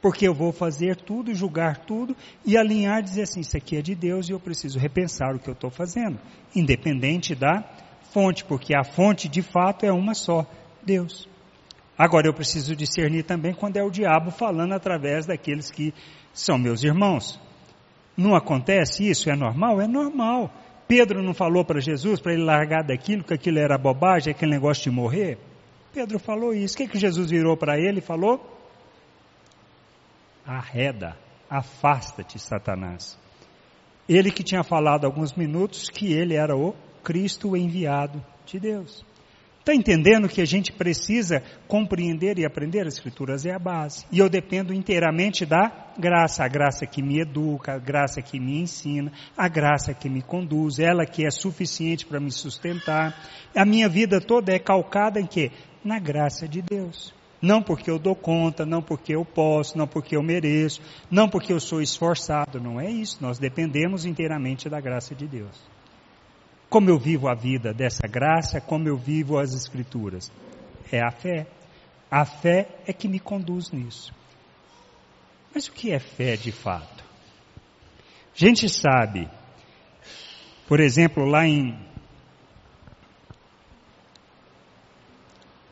Porque 0.01 0.27
eu 0.27 0.33
vou 0.33 0.51
fazer 0.51 0.95
tudo, 0.95 1.31
julgar 1.35 1.77
tudo 1.85 2.17
e 2.43 2.57
alinhar, 2.57 3.03
dizer 3.03 3.21
assim: 3.21 3.41
isso 3.41 3.55
aqui 3.55 3.77
é 3.77 3.83
de 3.83 3.93
Deus 3.93 4.27
e 4.27 4.31
eu 4.31 4.39
preciso 4.39 4.79
repensar 4.79 5.35
o 5.35 5.39
que 5.39 5.47
eu 5.47 5.53
estou 5.53 5.69
fazendo, 5.69 6.19
independente 6.55 7.35
da 7.35 7.63
fonte, 8.11 8.43
porque 8.43 8.75
a 8.75 8.83
fonte 8.83 9.29
de 9.29 9.43
fato 9.43 9.85
é 9.85 9.91
uma 9.91 10.15
só: 10.15 10.43
Deus. 10.81 11.29
Agora 11.95 12.27
eu 12.27 12.33
preciso 12.33 12.75
discernir 12.75 13.25
também 13.25 13.53
quando 13.53 13.77
é 13.77 13.83
o 13.83 13.91
diabo 13.91 14.31
falando 14.31 14.73
através 14.73 15.27
daqueles 15.27 15.69
que 15.69 15.93
são 16.33 16.57
meus 16.57 16.83
irmãos. 16.83 17.39
Não 18.17 18.35
acontece 18.35 19.07
isso? 19.07 19.29
É 19.29 19.35
normal? 19.35 19.79
É 19.79 19.87
normal. 19.87 20.51
Pedro 20.87 21.23
não 21.23 21.33
falou 21.33 21.65
para 21.65 21.79
Jesus 21.79 22.19
para 22.19 22.33
ele 22.33 22.43
largar 22.43 22.83
daquilo, 22.83 23.23
que 23.23 23.33
aquilo 23.33 23.59
era 23.59 23.77
bobagem, 23.77 24.31
aquele 24.31 24.51
negócio 24.51 24.83
de 24.83 24.91
morrer? 24.91 25.37
Pedro 25.93 26.19
falou 26.19 26.53
isso. 26.53 26.75
O 26.75 26.77
que, 26.77 26.87
que 26.87 26.99
Jesus 26.99 27.31
virou 27.31 27.57
para 27.57 27.79
ele 27.79 27.99
e 27.99 28.01
falou? 28.01 28.39
Arreda, 30.45 31.17
afasta-te, 31.49 32.37
Satanás. 32.37 33.17
Ele 34.07 34.29
que 34.29 34.43
tinha 34.43 34.63
falado 34.63 35.05
há 35.05 35.07
alguns 35.07 35.33
minutos 35.33 35.89
que 35.89 36.13
ele 36.13 36.35
era 36.35 36.55
o 36.55 36.75
Cristo 37.03 37.57
enviado 37.57 38.23
de 38.45 38.59
Deus. 38.59 39.03
Está 39.65 39.73
entendendo 39.73 40.29
que 40.29 40.41
a 40.41 40.45
gente 40.45 40.71
precisa 40.71 41.41
compreender 41.67 42.37
e 42.37 42.45
aprender 42.45 42.85
as 42.85 42.93
Escrituras 42.93 43.47
é 43.47 43.51
a 43.51 43.57
base. 43.57 44.05
E 44.11 44.19
eu 44.19 44.29
dependo 44.29 44.71
inteiramente 44.71 45.43
da 45.43 45.91
graça, 45.97 46.45
a 46.45 46.47
graça 46.47 46.85
que 46.85 47.01
me 47.01 47.19
educa, 47.19 47.73
a 47.73 47.79
graça 47.79 48.21
que 48.21 48.39
me 48.39 48.61
ensina, 48.61 49.11
a 49.35 49.47
graça 49.47 49.91
que 49.91 50.07
me 50.07 50.21
conduz, 50.21 50.77
ela 50.77 51.03
que 51.03 51.25
é 51.25 51.31
suficiente 51.31 52.05
para 52.05 52.19
me 52.19 52.31
sustentar. 52.31 53.19
A 53.55 53.65
minha 53.65 53.89
vida 53.89 54.21
toda 54.21 54.53
é 54.53 54.59
calcada 54.59 55.19
em 55.19 55.25
quê? 55.25 55.51
Na 55.83 55.97
graça 55.97 56.47
de 56.47 56.61
Deus. 56.61 57.11
Não 57.41 57.59
porque 57.59 57.89
eu 57.89 57.97
dou 57.97 58.15
conta, 58.15 58.67
não 58.67 58.83
porque 58.83 59.15
eu 59.15 59.25
posso, 59.25 59.75
não 59.75 59.87
porque 59.87 60.15
eu 60.15 60.21
mereço, 60.21 60.79
não 61.09 61.27
porque 61.27 61.51
eu 61.51 61.59
sou 61.59 61.81
esforçado, 61.81 62.61
não 62.61 62.79
é 62.79 62.91
isso. 62.91 63.17
Nós 63.19 63.39
dependemos 63.39 64.05
inteiramente 64.05 64.69
da 64.69 64.79
graça 64.79 65.15
de 65.15 65.25
Deus. 65.25 65.74
Como 66.69 66.89
eu 66.89 66.97
vivo 66.97 67.27
a 67.27 67.35
vida 67.35 67.73
dessa 67.73 68.07
graça, 68.07 68.59
como 68.59 68.87
eu 68.87 68.97
vivo 68.97 69.37
as 69.37 69.53
Escrituras? 69.53 70.31
É 70.91 71.01
a 71.01 71.11
fé. 71.11 71.47
A 72.09 72.25
fé 72.25 72.67
é 72.85 72.93
que 72.93 73.07
me 73.07 73.19
conduz 73.19 73.71
nisso. 73.71 74.13
Mas 75.53 75.67
o 75.67 75.71
que 75.71 75.91
é 75.91 75.99
fé 75.99 76.35
de 76.35 76.51
fato? 76.51 77.03
A 78.35 78.37
gente 78.37 78.67
sabe, 78.67 79.29
por 80.67 80.79
exemplo, 80.79 81.23
lá 81.25 81.47
em. 81.47 81.77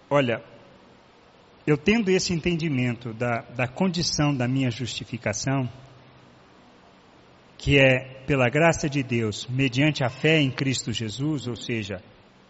Olha, 0.09 0.41
eu 1.65 1.77
tendo 1.77 2.09
esse 2.09 2.33
entendimento 2.33 3.13
da, 3.13 3.41
da 3.55 3.67
condição 3.67 4.35
da 4.35 4.47
minha 4.47 4.69
justificação, 4.69 5.69
que 7.63 7.79
é 7.79 7.99
pela 8.27 8.49
graça 8.49 8.89
de 8.89 9.01
Deus, 9.01 9.47
mediante 9.49 10.03
a 10.03 10.09
fé 10.09 10.37
em 10.37 10.51
Cristo 10.51 10.91
Jesus, 10.91 11.47
ou 11.47 11.55
seja, 11.55 12.03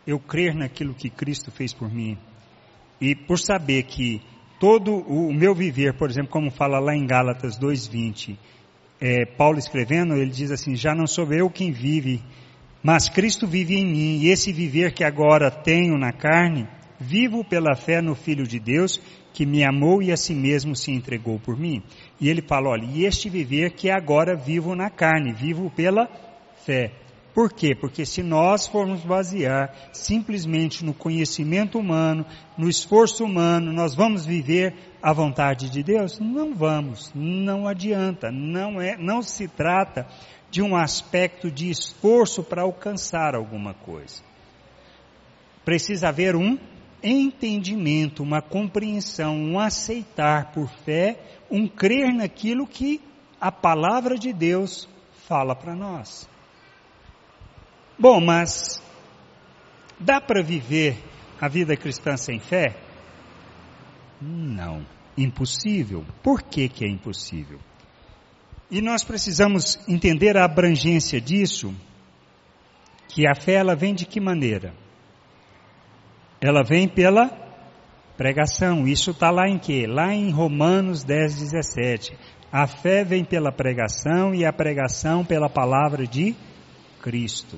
eu 0.08 0.20
crer 0.20 0.56
naquilo 0.56 0.96
que 0.96 1.08
Cristo 1.08 1.52
fez 1.52 1.72
por 1.72 1.88
mim, 1.88 2.18
e 3.00 3.14
por 3.14 3.38
saber 3.38 3.84
que 3.84 4.24
todo 4.60 4.92
o 4.92 5.32
meu 5.32 5.54
viver, 5.54 5.94
por 5.94 6.10
exemplo, 6.10 6.32
como 6.32 6.50
fala 6.50 6.80
lá 6.80 6.96
em 6.96 7.06
Gálatas 7.06 7.60
2:20, 7.60 8.40
é, 9.00 9.24
Paulo 9.24 9.60
escrevendo, 9.60 10.16
ele 10.16 10.32
diz 10.32 10.50
assim: 10.50 10.76
já 10.76 10.96
não 10.96 11.06
sou 11.06 11.32
eu 11.32 11.48
quem 11.48 11.72
vive, 11.72 12.20
mas 12.82 13.08
Cristo 13.08 13.46
vive 13.46 13.76
em 13.76 13.86
mim, 13.86 14.18
e 14.20 14.30
esse 14.30 14.52
viver 14.52 14.96
que 14.96 15.04
agora 15.04 15.52
tenho 15.52 15.96
na 15.96 16.12
carne, 16.12 16.68
vivo 17.04 17.44
pela 17.44 17.76
fé 17.76 18.02
no 18.02 18.16
Filho 18.16 18.48
de 18.48 18.60
Deus 18.60 19.00
que 19.34 19.46
me 19.46 19.64
amou 19.64 20.02
e 20.02 20.12
a 20.12 20.18
si 20.18 20.34
mesmo 20.34 20.76
se 20.76 20.92
entregou 20.92 21.40
por 21.40 21.58
mim. 21.58 21.82
E 22.22 22.30
ele 22.30 22.42
fala, 22.42 22.70
olha, 22.70 22.86
e 22.86 23.06
este 23.06 23.30
viver 23.30 23.72
que 23.72 23.90
agora 23.90 24.36
vivo 24.36 24.76
na 24.76 24.90
carne, 24.90 25.34
vivo 25.34 25.70
pela 25.72 26.08
fé. 26.66 26.92
Por 27.34 27.52
quê? 27.52 27.74
Porque 27.74 28.06
se 28.06 28.22
nós 28.22 28.68
formos 28.68 29.02
basear 29.02 29.74
simplesmente 29.92 30.86
no 30.86 30.94
conhecimento 30.94 31.80
humano, 31.80 32.24
no 32.56 32.70
esforço 32.70 33.26
humano, 33.26 33.74
nós 33.74 33.96
vamos 33.96 34.24
viver 34.24 34.76
a 35.02 35.12
vontade 35.12 35.70
de 35.72 35.82
Deus? 35.82 36.20
Não 36.20 36.54
vamos, 36.54 37.12
não 37.16 37.68
adianta, 37.68 38.32
não 38.32 38.80
é, 38.80 38.96
não 38.98 39.24
se 39.24 39.48
trata 39.48 40.08
de 40.52 40.62
um 40.62 40.76
aspecto 40.76 41.50
de 41.50 41.72
esforço 41.72 42.44
para 42.44 42.62
alcançar 42.62 43.34
alguma 43.34 43.74
coisa. 43.74 44.22
Precisa 45.66 46.10
haver 46.10 46.36
um 46.36 46.56
entendimento, 47.04 48.24
uma 48.24 48.42
compreensão, 48.42 49.36
um 49.36 49.60
aceitar 49.60 50.52
por 50.52 50.70
fé, 50.70 51.20
um 51.52 51.68
crer 51.68 52.14
naquilo 52.14 52.66
que 52.66 53.02
a 53.40 53.52
palavra 53.52 54.18
de 54.18 54.32
Deus 54.32 54.88
fala 55.28 55.56
para 55.56 55.76
nós. 55.76 56.30
Bom, 58.00 58.22
mas 58.22 58.82
dá 60.00 60.22
para 60.22 60.42
viver 60.42 60.98
a 61.40 61.48
vida 61.48 61.76
cristã 61.76 62.16
sem 62.16 62.40
fé? 62.40 62.76
Não, 64.22 64.86
impossível. 65.18 66.06
Por 66.24 66.42
que, 66.42 66.70
que 66.70 66.86
é 66.86 66.88
impossível? 66.88 67.60
E 68.72 68.82
nós 68.82 69.04
precisamos 69.04 69.78
entender 69.88 70.38
a 70.38 70.46
abrangência 70.46 71.20
disso, 71.20 71.76
que 73.10 73.28
a 73.28 73.36
fé 73.36 73.54
ela 73.54 73.76
vem 73.76 73.94
de 73.94 74.06
que 74.06 74.20
maneira? 74.20 74.74
Ela 76.44 76.62
vem 76.62 76.90
pela 76.90 77.32
pregação. 78.18 78.86
Isso 78.86 79.12
está 79.12 79.32
lá 79.32 79.48
em 79.48 79.58
quê? 79.58 79.88
Lá 79.88 80.14
em 80.14 80.30
Romanos 80.30 81.02
10, 81.02 81.40
17. 81.40 82.18
A 82.52 82.68
fé 82.68 83.06
vem 83.06 83.24
pela 83.24 83.50
pregação 83.50 84.36
e 84.36 84.46
a 84.46 84.52
pregação 84.52 85.24
pela 85.24 85.50
palavra 85.50 86.06
de 86.06 86.36
Cristo. 87.02 87.58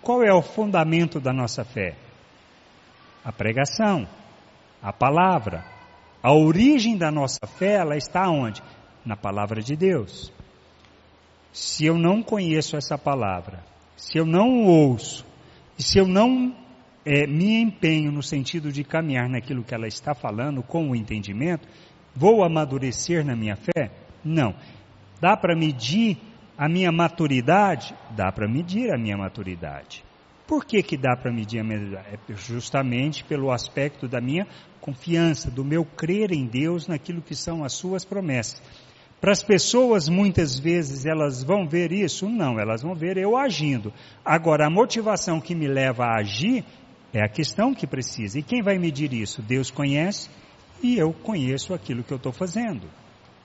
Qual 0.00 0.22
é 0.22 0.32
o 0.32 0.40
fundamento 0.40 1.18
da 1.18 1.32
nossa 1.32 1.64
fé? 1.64 1.96
A 3.24 3.32
pregação, 3.32 4.06
a 4.80 4.92
palavra. 4.92 5.64
A 6.22 6.32
origem 6.32 6.96
da 6.96 7.10
nossa 7.10 7.48
fé, 7.48 7.78
ela 7.78 7.96
está 7.96 8.30
onde? 8.30 8.62
Na 9.04 9.16
palavra 9.16 9.60
de 9.60 9.74
Deus. 9.74 10.32
Se 11.52 11.84
eu 11.86 11.98
não 11.98 12.22
conheço 12.22 12.76
essa 12.76 12.96
palavra, 12.96 13.58
se 13.96 14.18
eu 14.18 14.24
não 14.24 14.66
ouço, 14.66 15.26
e 15.76 15.82
se 15.82 15.98
eu 15.98 16.06
não 16.06 16.54
é, 17.08 17.26
me 17.26 17.58
empenho 17.58 18.12
no 18.12 18.22
sentido 18.22 18.70
de 18.70 18.84
caminhar 18.84 19.30
naquilo 19.30 19.64
que 19.64 19.74
ela 19.74 19.88
está 19.88 20.14
falando 20.14 20.62
com 20.62 20.90
o 20.90 20.94
entendimento, 20.94 21.66
vou 22.14 22.44
amadurecer 22.44 23.24
na 23.24 23.34
minha 23.34 23.56
fé? 23.56 23.90
Não. 24.22 24.54
Dá 25.18 25.34
para 25.34 25.56
medir 25.56 26.18
a 26.56 26.68
minha 26.68 26.92
maturidade? 26.92 27.94
Dá 28.14 28.30
para 28.30 28.46
medir 28.46 28.92
a 28.92 28.98
minha 28.98 29.16
maturidade. 29.16 30.04
Por 30.46 30.66
que, 30.66 30.82
que 30.82 30.98
dá 30.98 31.16
para 31.16 31.32
medir 31.32 31.60
a 31.60 31.64
minha? 31.64 31.98
É 32.12 32.18
justamente 32.34 33.24
pelo 33.24 33.50
aspecto 33.50 34.06
da 34.06 34.20
minha 34.20 34.46
confiança, 34.78 35.50
do 35.50 35.64
meu 35.64 35.86
crer 35.86 36.30
em 36.30 36.44
Deus 36.44 36.86
naquilo 36.86 37.22
que 37.22 37.34
são 37.34 37.64
as 37.64 37.72
suas 37.72 38.04
promessas. 38.04 38.62
Para 39.18 39.32
as 39.32 39.42
pessoas, 39.42 40.10
muitas 40.10 40.58
vezes, 40.58 41.06
elas 41.06 41.42
vão 41.42 41.66
ver 41.66 41.90
isso? 41.90 42.28
Não, 42.28 42.60
elas 42.60 42.82
vão 42.82 42.94
ver 42.94 43.16
eu 43.16 43.34
agindo. 43.34 43.94
Agora, 44.22 44.66
a 44.66 44.70
motivação 44.70 45.40
que 45.40 45.54
me 45.54 45.66
leva 45.66 46.04
a 46.04 46.20
agir 46.20 46.64
é 47.12 47.22
a 47.22 47.28
questão 47.28 47.74
que 47.74 47.86
precisa. 47.86 48.38
E 48.38 48.42
quem 48.42 48.62
vai 48.62 48.78
medir 48.78 49.12
isso? 49.12 49.42
Deus 49.42 49.70
conhece 49.70 50.28
e 50.82 50.98
eu 50.98 51.12
conheço 51.12 51.74
aquilo 51.74 52.02
que 52.02 52.12
eu 52.12 52.16
estou 52.16 52.32
fazendo. 52.32 52.88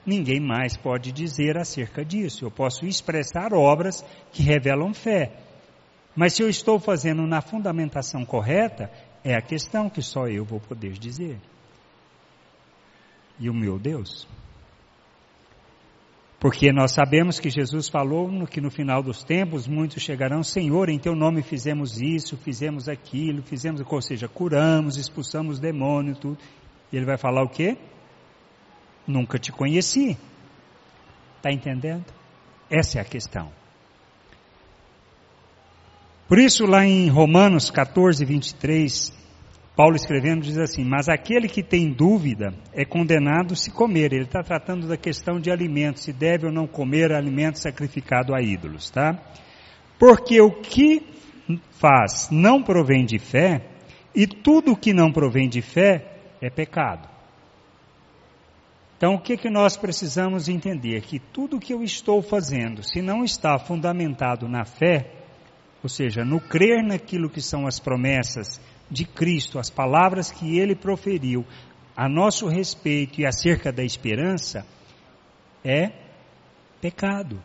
Ninguém 0.04 0.38
mais 0.38 0.76
pode 0.76 1.10
dizer 1.12 1.56
acerca 1.56 2.04
disso. 2.04 2.44
Eu 2.44 2.50
posso 2.50 2.84
expressar 2.84 3.54
obras 3.54 4.04
que 4.32 4.42
revelam 4.42 4.92
fé. 4.92 5.32
Mas 6.14 6.34
se 6.34 6.42
eu 6.42 6.48
estou 6.48 6.78
fazendo 6.78 7.26
na 7.26 7.40
fundamentação 7.40 8.24
correta, 8.24 8.90
é 9.24 9.34
a 9.34 9.42
questão 9.42 9.88
que 9.88 10.02
só 10.02 10.28
eu 10.28 10.44
vou 10.44 10.60
poder 10.60 10.92
dizer. 10.92 11.38
E 13.38 13.48
o 13.48 13.54
meu 13.54 13.78
Deus? 13.78 14.28
Porque 16.44 16.70
nós 16.70 16.92
sabemos 16.92 17.40
que 17.40 17.48
Jesus 17.48 17.88
falou 17.88 18.30
no, 18.30 18.46
que 18.46 18.60
no 18.60 18.70
final 18.70 19.02
dos 19.02 19.24
tempos 19.24 19.66
muitos 19.66 20.02
chegarão, 20.02 20.42
Senhor, 20.42 20.90
em 20.90 20.98
teu 20.98 21.14
nome 21.16 21.40
fizemos 21.40 22.02
isso, 22.02 22.36
fizemos 22.36 22.86
aquilo, 22.86 23.40
fizemos, 23.40 23.80
ou 23.80 24.02
seja, 24.02 24.28
curamos, 24.28 24.98
expulsamos 24.98 25.58
demônio, 25.58 26.14
tudo. 26.14 26.36
E 26.92 26.96
ele 26.98 27.06
vai 27.06 27.16
falar 27.16 27.42
o 27.42 27.48
quê? 27.48 27.78
Nunca 29.06 29.38
te 29.38 29.50
conheci. 29.50 30.18
Está 31.38 31.50
entendendo? 31.50 32.04
Essa 32.68 32.98
é 32.98 33.00
a 33.00 33.06
questão. 33.06 33.50
Por 36.28 36.38
isso, 36.38 36.66
lá 36.66 36.84
em 36.84 37.08
Romanos 37.08 37.70
14, 37.70 38.22
23, 38.22 39.14
Paulo 39.76 39.96
escrevendo 39.96 40.42
diz 40.42 40.56
assim: 40.56 40.84
Mas 40.84 41.08
aquele 41.08 41.48
que 41.48 41.62
tem 41.62 41.92
dúvida 41.92 42.54
é 42.72 42.84
condenado 42.84 43.56
se 43.56 43.70
comer. 43.70 44.12
Ele 44.12 44.24
está 44.24 44.42
tratando 44.42 44.86
da 44.86 44.96
questão 44.96 45.40
de 45.40 45.50
alimento, 45.50 46.00
se 46.00 46.12
deve 46.12 46.46
ou 46.46 46.52
não 46.52 46.66
comer 46.66 47.12
alimento 47.12 47.58
sacrificado 47.58 48.34
a 48.34 48.40
ídolos, 48.40 48.90
tá? 48.90 49.18
Porque 49.98 50.40
o 50.40 50.50
que 50.50 51.02
faz 51.72 52.28
não 52.30 52.62
provém 52.62 53.04
de 53.04 53.18
fé, 53.18 53.66
e 54.14 54.26
tudo 54.26 54.72
o 54.72 54.76
que 54.76 54.92
não 54.92 55.10
provém 55.10 55.48
de 55.48 55.60
fé 55.60 56.18
é 56.40 56.48
pecado. 56.48 57.08
Então, 58.96 59.14
o 59.14 59.20
que, 59.20 59.36
que 59.36 59.50
nós 59.50 59.76
precisamos 59.76 60.48
entender? 60.48 61.00
Que 61.02 61.18
tudo 61.18 61.56
o 61.56 61.60
que 61.60 61.74
eu 61.74 61.82
estou 61.82 62.22
fazendo, 62.22 62.82
se 62.82 63.02
não 63.02 63.24
está 63.24 63.58
fundamentado 63.58 64.48
na 64.48 64.64
fé, 64.64 65.10
ou 65.82 65.88
seja, 65.88 66.24
no 66.24 66.40
crer 66.40 66.82
naquilo 66.82 67.28
que 67.28 67.42
são 67.42 67.66
as 67.66 67.78
promessas 67.78 68.60
de 68.90 69.04
Cristo, 69.04 69.58
as 69.58 69.70
palavras 69.70 70.30
que 70.30 70.58
ele 70.58 70.74
proferiu 70.74 71.44
a 71.96 72.08
nosso 72.08 72.46
respeito 72.48 73.20
e 73.20 73.26
acerca 73.26 73.72
da 73.72 73.84
esperança, 73.84 74.66
é 75.64 75.92
pecado, 76.80 77.42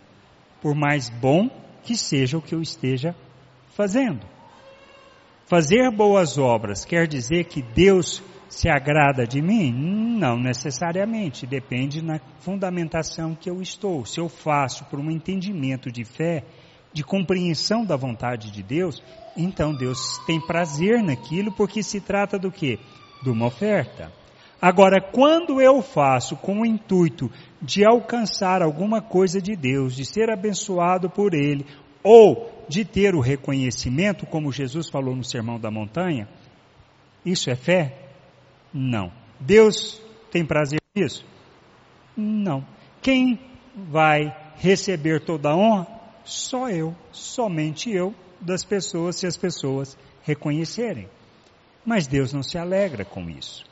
por 0.61 0.75
mais 0.75 1.09
bom 1.09 1.49
que 1.83 1.95
seja 1.95 2.37
o 2.37 2.41
que 2.41 2.53
eu 2.53 2.61
esteja 2.61 3.15
fazendo. 3.75 4.25
Fazer 5.45 5.89
boas 5.91 6.37
obras 6.37 6.83
quer 6.83 7.07
dizer 7.07 7.45
que 7.45 7.61
Deus 7.61 8.21
se 8.49 8.67
agrada 8.67 9.25
de 9.25 9.41
mim? 9.41 9.71
Não 9.71 10.37
necessariamente, 10.37 11.45
depende 11.45 12.01
na 12.01 12.19
fundamentação 12.39 13.35
que 13.35 13.49
eu 13.49 13.61
estou. 13.61 14.05
Se 14.05 14.19
eu 14.19 14.27
faço 14.27 14.85
por 14.85 14.99
um 14.99 15.09
entendimento 15.09 15.91
de 15.91 16.03
fé, 16.03 16.43
de 16.91 17.03
compreensão 17.03 17.85
da 17.85 17.95
vontade 17.95 18.51
de 18.51 18.63
Deus, 18.63 19.01
então 19.39 19.73
Deus 19.73 20.19
tem 20.25 20.39
prazer 20.39 21.01
naquilo 21.01 21.51
porque 21.51 21.81
se 21.81 22.01
trata 22.01 22.37
do 22.37 22.51
que? 22.51 22.77
De 23.23 23.29
uma 23.29 23.47
oferta. 23.47 24.11
Agora, 24.61 25.01
quando 25.01 25.61
eu 25.61 25.81
faço 25.81 26.35
com 26.35 26.61
o 26.61 26.65
intuito 26.65 27.31
de 27.61 27.85
alcançar 27.85 28.61
alguma 28.61 29.01
coisa 29.01 29.41
de 29.41 29.55
Deus, 29.55 29.95
de 29.95 30.03
ser 30.03 30.29
abençoado 30.29 31.09
por 31.09 31.33
Ele, 31.33 31.65
ou 32.03 32.65
de 32.67 32.83
ter 32.83 33.15
o 33.15 33.21
reconhecimento, 33.21 34.25
como 34.25 34.51
Jesus 34.51 34.89
falou 34.89 35.15
no 35.15 35.23
Sermão 35.23 35.57
da 35.57 35.71
Montanha, 35.71 36.27
isso 37.25 37.49
é 37.49 37.55
fé? 37.55 37.95
Não. 38.73 39.11
Deus 39.39 40.01
tem 40.29 40.45
prazer 40.45 40.79
nisso? 40.93 41.25
Não. 42.15 42.65
Quem 43.01 43.39
vai 43.73 44.35
receber 44.57 45.21
toda 45.21 45.51
a 45.51 45.55
honra? 45.55 45.87
Só 46.25 46.69
eu, 46.69 46.93
somente 47.11 47.89
eu, 47.89 48.13
das 48.41 48.63
pessoas, 48.63 49.17
se 49.17 49.27
as 49.27 49.37
pessoas 49.37 49.97
reconhecerem. 50.23 51.07
Mas 51.85 52.07
Deus 52.07 52.33
não 52.33 52.43
se 52.43 52.57
alegra 52.57 53.05
com 53.05 53.29
isso. 53.29 53.65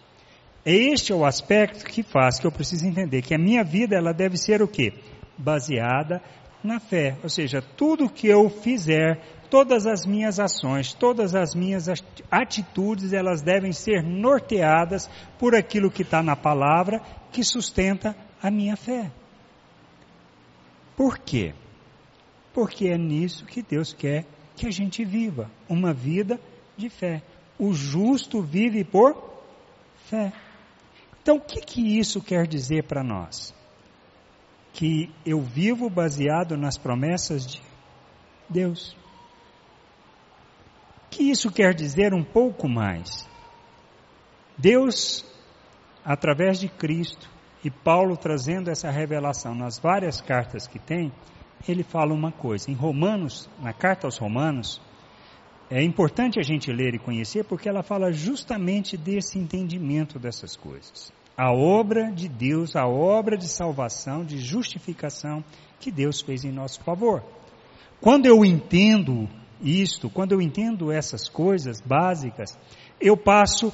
Este 0.65 1.11
é 1.11 1.15
o 1.15 1.25
aspecto 1.25 1.85
que 1.85 2.03
faz 2.03 2.39
que 2.39 2.45
eu 2.45 2.51
preciso 2.51 2.85
entender 2.85 3.21
que 3.21 3.33
a 3.33 3.37
minha 3.37 3.63
vida 3.63 3.95
ela 3.95 4.13
deve 4.13 4.37
ser 4.37 4.61
o 4.61 4.67
quê? 4.67 4.93
Baseada 5.37 6.21
na 6.63 6.79
fé. 6.79 7.15
Ou 7.23 7.29
seja, 7.29 7.61
tudo 7.61 8.09
que 8.09 8.27
eu 8.27 8.49
fizer, 8.49 9.21
todas 9.49 9.85
as 9.85 10.05
minhas 10.05 10.39
ações, 10.39 10.93
todas 10.93 11.35
as 11.35 11.55
minhas 11.55 11.87
atitudes, 12.29 13.13
elas 13.13 13.41
devem 13.41 13.71
ser 13.71 14.03
norteadas 14.03 15.09
por 15.39 15.55
aquilo 15.55 15.91
que 15.91 16.01
está 16.01 16.21
na 16.21 16.35
palavra 16.35 17.01
que 17.31 17.43
sustenta 17.43 18.15
a 18.41 18.51
minha 18.51 18.75
fé. 18.75 19.11
Por 20.97 21.17
quê? 21.19 21.53
Porque 22.53 22.87
é 22.87 22.97
nisso 22.97 23.45
que 23.45 23.61
Deus 23.61 23.93
quer 23.93 24.25
que 24.57 24.67
a 24.67 24.71
gente 24.71 25.05
viva, 25.05 25.49
uma 25.69 25.93
vida 25.93 26.39
de 26.75 26.89
fé. 26.89 27.21
O 27.59 27.73
justo 27.73 28.41
vive 28.41 28.83
por 28.83 29.15
fé. 30.09 30.33
Então, 31.21 31.37
o 31.37 31.41
que, 31.41 31.61
que 31.61 31.99
isso 31.99 32.21
quer 32.21 32.47
dizer 32.47 32.83
para 32.83 33.03
nós? 33.03 33.53
Que 34.73 35.13
eu 35.25 35.41
vivo 35.41 35.89
baseado 35.89 36.57
nas 36.57 36.77
promessas 36.77 37.45
de 37.45 37.61
Deus. 38.49 38.97
O 41.05 41.09
que 41.11 41.23
isso 41.29 41.51
quer 41.51 41.73
dizer 41.73 42.13
um 42.13 42.23
pouco 42.23 42.67
mais? 42.67 43.27
Deus, 44.57 45.23
através 46.03 46.59
de 46.59 46.67
Cristo, 46.67 47.29
e 47.63 47.69
Paulo 47.69 48.15
trazendo 48.15 48.69
essa 48.69 48.89
revelação 48.89 49.53
nas 49.53 49.77
várias 49.77 50.21
cartas 50.21 50.67
que 50.67 50.79
tem, 50.79 51.11
ele 51.67 51.83
fala 51.83 52.13
uma 52.13 52.31
coisa. 52.31 52.69
Em 52.69 52.73
Romanos, 52.73 53.49
na 53.61 53.73
carta 53.73 54.07
aos 54.07 54.17
Romanos, 54.17 54.81
é 55.69 55.83
importante 55.83 56.39
a 56.39 56.43
gente 56.43 56.71
ler 56.71 56.93
e 56.93 56.99
conhecer 56.99 57.43
porque 57.43 57.67
ela 57.69 57.83
fala 57.83 58.11
justamente 58.11 58.97
desse 58.97 59.37
entendimento 59.37 60.19
dessas 60.19 60.55
coisas 60.55 61.11
a 61.37 61.53
obra 61.53 62.11
de 62.11 62.27
Deus, 62.27 62.75
a 62.75 62.87
obra 62.87 63.37
de 63.37 63.47
salvação, 63.47 64.25
de 64.25 64.39
justificação 64.39 65.43
que 65.79 65.91
Deus 65.91 66.19
fez 66.19 66.43
em 66.43 66.51
nosso 66.51 66.81
favor. 66.81 67.23
Quando 68.01 68.25
eu 68.25 68.43
entendo 68.43 69.29
isto, 69.61 70.09
quando 70.09 70.31
eu 70.31 70.41
entendo 70.41 70.91
essas 70.91 71.29
coisas 71.29 71.79
básicas, 71.79 72.57
eu 72.99 73.15
passo 73.15 73.71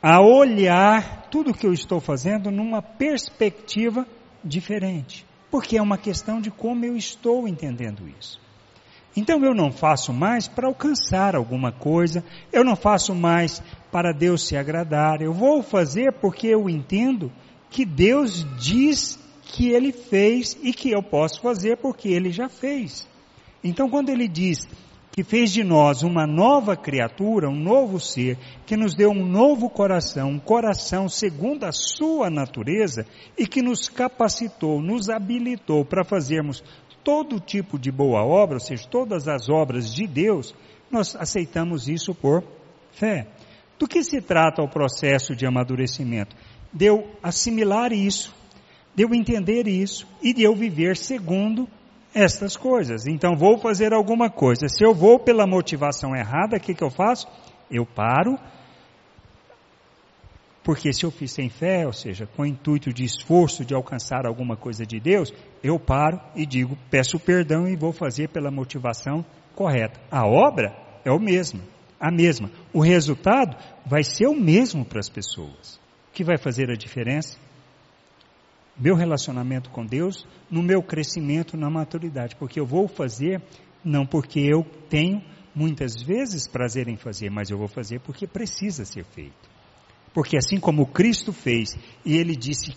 a 0.00 0.20
olhar 0.20 1.28
tudo 1.28 1.50
o 1.50 1.54
que 1.54 1.66
eu 1.66 1.72
estou 1.72 1.98
fazendo 1.98 2.52
numa 2.52 2.80
perspectiva 2.80 4.06
diferente, 4.44 5.26
porque 5.54 5.76
é 5.76 5.80
uma 5.80 5.96
questão 5.96 6.40
de 6.40 6.50
como 6.50 6.84
eu 6.84 6.96
estou 6.96 7.46
entendendo 7.46 8.08
isso. 8.18 8.40
Então 9.16 9.44
eu 9.44 9.54
não 9.54 9.70
faço 9.70 10.12
mais 10.12 10.48
para 10.48 10.66
alcançar 10.66 11.36
alguma 11.36 11.70
coisa, 11.70 12.24
eu 12.52 12.64
não 12.64 12.74
faço 12.74 13.14
mais 13.14 13.62
para 13.92 14.10
Deus 14.10 14.48
se 14.48 14.56
agradar, 14.56 15.22
eu 15.22 15.32
vou 15.32 15.62
fazer 15.62 16.12
porque 16.14 16.48
eu 16.48 16.68
entendo 16.68 17.30
que 17.70 17.84
Deus 17.84 18.44
diz 18.58 19.16
que 19.44 19.68
Ele 19.68 19.92
fez 19.92 20.58
e 20.60 20.72
que 20.72 20.90
eu 20.90 21.04
posso 21.04 21.40
fazer 21.40 21.76
porque 21.76 22.08
Ele 22.08 22.32
já 22.32 22.48
fez. 22.48 23.06
Então 23.62 23.88
quando 23.88 24.08
Ele 24.08 24.26
diz 24.26 24.66
que 25.14 25.22
fez 25.22 25.52
de 25.52 25.62
nós 25.62 26.02
uma 26.02 26.26
nova 26.26 26.76
criatura, 26.76 27.48
um 27.48 27.54
novo 27.54 28.00
ser, 28.00 28.36
que 28.66 28.76
nos 28.76 28.96
deu 28.96 29.10
um 29.10 29.24
novo 29.24 29.70
coração, 29.70 30.28
um 30.28 30.40
coração 30.40 31.08
segundo 31.08 31.62
a 31.62 31.70
sua 31.70 32.28
natureza 32.28 33.06
e 33.38 33.46
que 33.46 33.62
nos 33.62 33.88
capacitou, 33.88 34.82
nos 34.82 35.08
habilitou 35.08 35.84
para 35.84 36.04
fazermos 36.04 36.64
todo 37.04 37.38
tipo 37.38 37.78
de 37.78 37.92
boa 37.92 38.24
obra, 38.24 38.56
ou 38.56 38.60
seja, 38.60 38.88
todas 38.88 39.28
as 39.28 39.48
obras 39.48 39.94
de 39.94 40.04
Deus, 40.04 40.52
nós 40.90 41.14
aceitamos 41.14 41.86
isso 41.86 42.12
por 42.12 42.42
fé. 42.90 43.28
Do 43.78 43.86
que 43.86 44.02
se 44.02 44.20
trata 44.20 44.62
o 44.62 44.68
processo 44.68 45.36
de 45.36 45.46
amadurecimento? 45.46 46.34
De 46.72 46.86
eu 46.86 47.08
assimilar 47.22 47.92
isso, 47.92 48.34
de 48.96 49.04
eu 49.04 49.14
entender 49.14 49.68
isso 49.68 50.08
e 50.20 50.32
de 50.32 50.42
eu 50.42 50.56
viver 50.56 50.96
segundo 50.96 51.68
estas 52.14 52.56
coisas. 52.56 53.06
Então, 53.06 53.36
vou 53.36 53.58
fazer 53.58 53.92
alguma 53.92 54.30
coisa. 54.30 54.68
Se 54.68 54.84
eu 54.84 54.94
vou 54.94 55.18
pela 55.18 55.46
motivação 55.46 56.14
errada, 56.14 56.56
o 56.56 56.60
que, 56.60 56.74
que 56.74 56.84
eu 56.84 56.90
faço? 56.90 57.26
Eu 57.70 57.84
paro, 57.84 58.38
porque 60.64 60.94
se 60.94 61.04
eu 61.04 61.10
fiz 61.10 61.30
sem 61.30 61.50
fé, 61.50 61.86
ou 61.86 61.92
seja, 61.92 62.26
com 62.26 62.42
o 62.42 62.46
intuito 62.46 62.90
de 62.90 63.04
esforço 63.04 63.66
de 63.66 63.74
alcançar 63.74 64.26
alguma 64.26 64.56
coisa 64.56 64.86
de 64.86 64.98
Deus, 64.98 65.30
eu 65.62 65.78
paro 65.78 66.18
e 66.34 66.46
digo, 66.46 66.78
peço 66.90 67.20
perdão 67.20 67.68
e 67.68 67.76
vou 67.76 67.92
fazer 67.92 68.30
pela 68.30 68.50
motivação 68.50 69.22
correta. 69.54 70.00
A 70.10 70.26
obra 70.26 70.74
é 71.04 71.12
o 71.12 71.20
mesmo, 71.20 71.60
a 72.00 72.10
mesma. 72.10 72.50
O 72.72 72.80
resultado 72.80 73.54
vai 73.84 74.02
ser 74.02 74.26
o 74.26 74.34
mesmo 74.34 74.86
para 74.86 75.00
as 75.00 75.08
pessoas. 75.08 75.78
O 76.08 76.12
que 76.14 76.24
vai 76.24 76.38
fazer 76.38 76.70
a 76.70 76.74
diferença? 76.74 77.36
Meu 78.76 78.96
relacionamento 78.96 79.70
com 79.70 79.86
Deus, 79.86 80.26
no 80.50 80.62
meu 80.62 80.82
crescimento 80.82 81.56
na 81.56 81.70
maturidade, 81.70 82.34
porque 82.36 82.58
eu 82.58 82.66
vou 82.66 82.88
fazer 82.88 83.40
não 83.84 84.06
porque 84.06 84.40
eu 84.40 84.64
tenho 84.88 85.22
muitas 85.54 86.02
vezes 86.02 86.48
prazer 86.48 86.88
em 86.88 86.96
fazer, 86.96 87.30
mas 87.30 87.50
eu 87.50 87.58
vou 87.58 87.68
fazer 87.68 88.00
porque 88.00 88.26
precisa 88.26 88.84
ser 88.84 89.04
feito. 89.04 89.54
Porque 90.12 90.36
assim 90.36 90.58
como 90.58 90.86
Cristo 90.86 91.32
fez, 91.32 91.76
e 92.04 92.16
ele 92.16 92.34
disse 92.34 92.72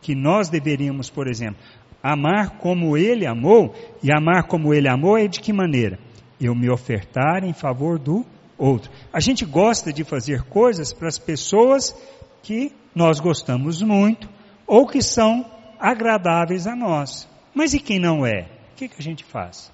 que 0.00 0.14
nós 0.14 0.48
deveríamos, 0.48 1.08
por 1.08 1.28
exemplo, 1.28 1.60
amar 2.02 2.58
como 2.58 2.96
ele 2.96 3.26
amou, 3.26 3.74
e 4.02 4.10
amar 4.12 4.44
como 4.44 4.74
ele 4.74 4.88
amou 4.88 5.16
é 5.16 5.28
de 5.28 5.40
que 5.40 5.52
maneira? 5.52 5.98
Eu 6.40 6.54
me 6.54 6.70
ofertar 6.70 7.44
em 7.44 7.52
favor 7.52 7.98
do 7.98 8.26
outro. 8.58 8.90
A 9.12 9.20
gente 9.20 9.44
gosta 9.44 9.92
de 9.92 10.02
fazer 10.02 10.42
coisas 10.42 10.92
para 10.92 11.08
as 11.08 11.18
pessoas 11.18 11.94
que 12.42 12.72
nós 12.94 13.20
gostamos 13.20 13.80
muito, 13.82 14.28
ou 14.72 14.86
que 14.86 15.02
são 15.02 15.44
agradáveis 15.78 16.66
a 16.66 16.74
nós. 16.74 17.28
Mas 17.54 17.74
e 17.74 17.78
quem 17.78 18.00
não 18.00 18.24
é? 18.24 18.48
O 18.72 18.74
que, 18.76 18.88
que 18.88 18.96
a 18.98 19.02
gente 19.02 19.22
faz? 19.22 19.70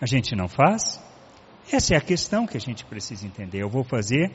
A 0.00 0.06
gente 0.06 0.34
não 0.34 0.48
faz? 0.48 1.00
Essa 1.70 1.94
é 1.94 1.96
a 1.96 2.00
questão 2.00 2.44
que 2.44 2.56
a 2.56 2.60
gente 2.60 2.84
precisa 2.84 3.24
entender. 3.24 3.62
Eu 3.62 3.68
vou 3.68 3.84
fazer 3.84 4.32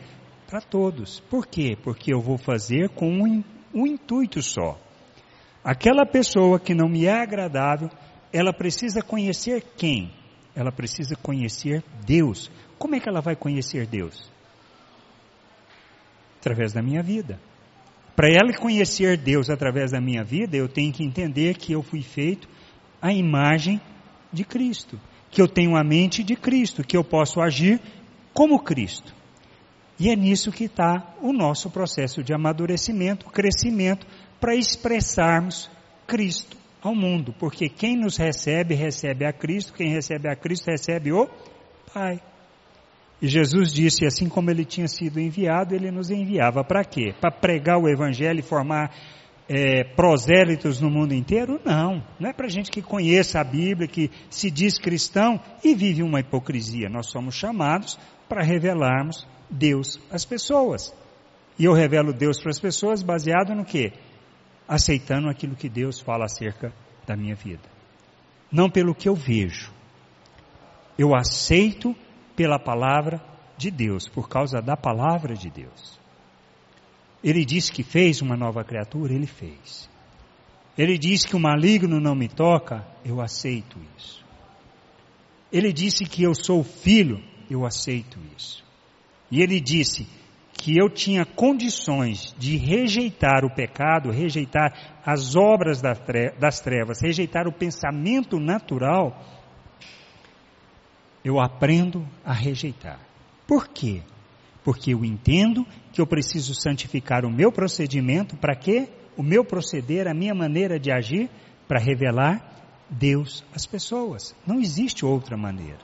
para 0.47 0.61
todos. 0.61 1.19
Por 1.19 1.45
quê? 1.45 1.75
Porque 1.83 2.13
eu 2.13 2.21
vou 2.21 2.37
fazer 2.37 2.91
com 2.91 3.09
um, 3.09 3.43
um 3.73 3.85
intuito 3.85 4.41
só. 4.41 4.79
Aquela 5.61 6.05
pessoa 6.05 6.61
que 6.61 6.73
não 6.73 6.87
me 6.87 7.05
é 7.05 7.21
agradável, 7.21 7.89
ela 8.31 8.53
precisa 8.53 9.01
conhecer 9.01 9.65
quem? 9.75 10.13
Ela 10.55 10.71
precisa 10.71 11.17
conhecer 11.17 11.83
Deus. 12.05 12.49
Como 12.79 12.95
é 12.95 13.01
que 13.01 13.09
ela 13.09 13.19
vai 13.19 13.35
conhecer 13.35 13.85
Deus? 13.85 14.31
Através 16.39 16.71
da 16.71 16.81
minha 16.81 17.03
vida. 17.03 17.37
Para 18.15 18.29
ela 18.29 18.53
conhecer 18.53 19.17
Deus 19.17 19.49
através 19.49 19.91
da 19.91 19.99
minha 19.99 20.23
vida, 20.23 20.55
eu 20.55 20.67
tenho 20.67 20.93
que 20.93 21.03
entender 21.03 21.57
que 21.57 21.73
eu 21.73 21.81
fui 21.81 22.01
feito 22.01 22.47
à 23.01 23.11
imagem 23.11 23.81
de 24.31 24.43
Cristo, 24.43 24.99
que 25.31 25.41
eu 25.41 25.47
tenho 25.47 25.75
a 25.75 25.83
mente 25.83 26.23
de 26.23 26.35
Cristo, 26.35 26.83
que 26.83 26.95
eu 26.95 27.03
posso 27.03 27.41
agir 27.41 27.81
como 28.33 28.59
Cristo. 28.59 29.13
E 29.99 30.09
é 30.09 30.15
nisso 30.15 30.51
que 30.51 30.65
está 30.65 31.15
o 31.21 31.31
nosso 31.31 31.69
processo 31.69 32.23
de 32.23 32.33
amadurecimento, 32.33 33.25
crescimento, 33.27 34.05
para 34.39 34.55
expressarmos 34.55 35.69
Cristo 36.05 36.57
ao 36.81 36.95
mundo. 36.95 37.33
Porque 37.39 37.69
quem 37.69 37.95
nos 37.95 38.17
recebe, 38.17 38.75
recebe 38.75 39.25
a 39.25 39.33
Cristo, 39.33 39.73
quem 39.73 39.89
recebe 39.89 40.27
a 40.27 40.35
Cristo, 40.35 40.67
recebe 40.67 41.11
o 41.11 41.29
Pai. 41.93 42.19
E 43.23 43.27
Jesus 43.29 43.71
disse, 43.71 44.05
assim 44.05 44.27
como 44.27 44.51
ele 44.51 44.65
tinha 44.65 44.85
sido 44.85 45.17
enviado, 45.17 45.73
ele 45.73 45.89
nos 45.89 46.11
enviava 46.11 46.61
para 46.61 46.83
quê? 46.83 47.15
Para 47.21 47.31
pregar 47.31 47.79
o 47.79 47.87
Evangelho 47.87 48.39
e 48.39 48.43
formar 48.43 48.93
é, 49.47 49.81
prosélitos 49.95 50.81
no 50.81 50.89
mundo 50.89 51.13
inteiro? 51.13 51.57
Não, 51.63 52.05
não 52.19 52.29
é 52.29 52.33
para 52.33 52.49
gente 52.49 52.69
que 52.69 52.81
conheça 52.81 53.39
a 53.39 53.43
Bíblia, 53.45 53.87
que 53.87 54.11
se 54.29 54.51
diz 54.51 54.77
cristão 54.77 55.39
e 55.63 55.73
vive 55.73 56.03
uma 56.03 56.19
hipocrisia. 56.19 56.89
Nós 56.89 57.07
somos 57.07 57.33
chamados 57.33 57.97
para 58.27 58.43
revelarmos 58.43 59.25
Deus 59.49 59.97
às 60.11 60.25
pessoas. 60.25 60.93
E 61.57 61.63
eu 61.63 61.71
revelo 61.71 62.11
Deus 62.11 62.41
para 62.41 62.51
as 62.51 62.59
pessoas 62.59 63.01
baseado 63.01 63.55
no 63.55 63.63
que? 63.63 63.93
Aceitando 64.67 65.29
aquilo 65.29 65.55
que 65.55 65.69
Deus 65.69 65.97
fala 66.01 66.25
acerca 66.25 66.73
da 67.07 67.15
minha 67.15 67.35
vida. 67.35 67.69
Não 68.51 68.69
pelo 68.69 68.93
que 68.93 69.07
eu 69.07 69.15
vejo. 69.15 69.71
Eu 70.99 71.15
aceito 71.15 71.95
pela 72.35 72.59
palavra 72.59 73.21
de 73.57 73.69
Deus, 73.69 74.07
por 74.07 74.27
causa 74.27 74.61
da 74.61 74.75
palavra 74.75 75.35
de 75.35 75.49
Deus. 75.49 75.99
Ele 77.23 77.45
disse 77.45 77.71
que 77.71 77.83
fez 77.83 78.21
uma 78.21 78.35
nova 78.35 78.63
criatura, 78.63 79.13
ele 79.13 79.27
fez. 79.27 79.89
Ele 80.77 80.97
disse 80.97 81.27
que 81.27 81.35
o 81.35 81.39
maligno 81.39 81.99
não 81.99 82.15
me 82.15 82.27
toca, 82.27 82.85
eu 83.05 83.21
aceito 83.21 83.77
isso. 83.97 84.23
Ele 85.51 85.71
disse 85.71 86.03
que 86.03 86.23
eu 86.23 86.33
sou 86.33 86.63
filho, 86.63 87.23
eu 87.49 87.65
aceito 87.65 88.19
isso. 88.35 88.63
E 89.29 89.41
ele 89.41 89.59
disse 89.59 90.07
que 90.53 90.77
eu 90.77 90.89
tinha 90.89 91.25
condições 91.25 92.35
de 92.37 92.57
rejeitar 92.57 93.45
o 93.45 93.53
pecado, 93.53 94.11
rejeitar 94.11 95.01
as 95.05 95.35
obras 95.35 95.81
das 95.81 96.59
trevas, 96.61 97.01
rejeitar 97.01 97.47
o 97.47 97.53
pensamento 97.53 98.39
natural, 98.39 99.42
eu 101.23 101.39
aprendo 101.39 102.05
a 102.23 102.33
rejeitar. 102.33 102.99
Por 103.47 103.67
quê? 103.67 104.01
Porque 104.63 104.93
eu 104.93 105.03
entendo 105.03 105.65
que 105.91 106.01
eu 106.01 106.07
preciso 106.07 106.53
santificar 106.53 107.25
o 107.25 107.31
meu 107.31 107.51
procedimento 107.51 108.35
para 108.35 108.55
quê? 108.55 108.87
O 109.15 109.23
meu 109.23 109.43
proceder, 109.45 110.07
a 110.07 110.13
minha 110.13 110.33
maneira 110.33 110.79
de 110.79 110.91
agir, 110.91 111.29
para 111.67 111.79
revelar 111.79 112.41
Deus 112.89 113.43
às 113.53 113.65
pessoas. 113.65 114.35
Não 114.45 114.59
existe 114.59 115.05
outra 115.05 115.37
maneira. 115.37 115.79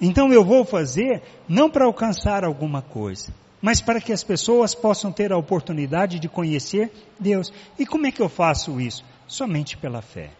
Então 0.00 0.32
eu 0.32 0.44
vou 0.44 0.64
fazer 0.64 1.22
não 1.48 1.70
para 1.70 1.84
alcançar 1.84 2.44
alguma 2.44 2.82
coisa, 2.82 3.32
mas 3.60 3.80
para 3.80 4.00
que 4.00 4.12
as 4.12 4.24
pessoas 4.24 4.74
possam 4.74 5.12
ter 5.12 5.32
a 5.32 5.38
oportunidade 5.38 6.18
de 6.18 6.28
conhecer 6.28 6.90
Deus. 7.18 7.52
E 7.78 7.86
como 7.86 8.06
é 8.06 8.10
que 8.12 8.20
eu 8.20 8.28
faço 8.28 8.80
isso? 8.80 9.04
Somente 9.28 9.76
pela 9.76 10.02
fé. 10.02 10.30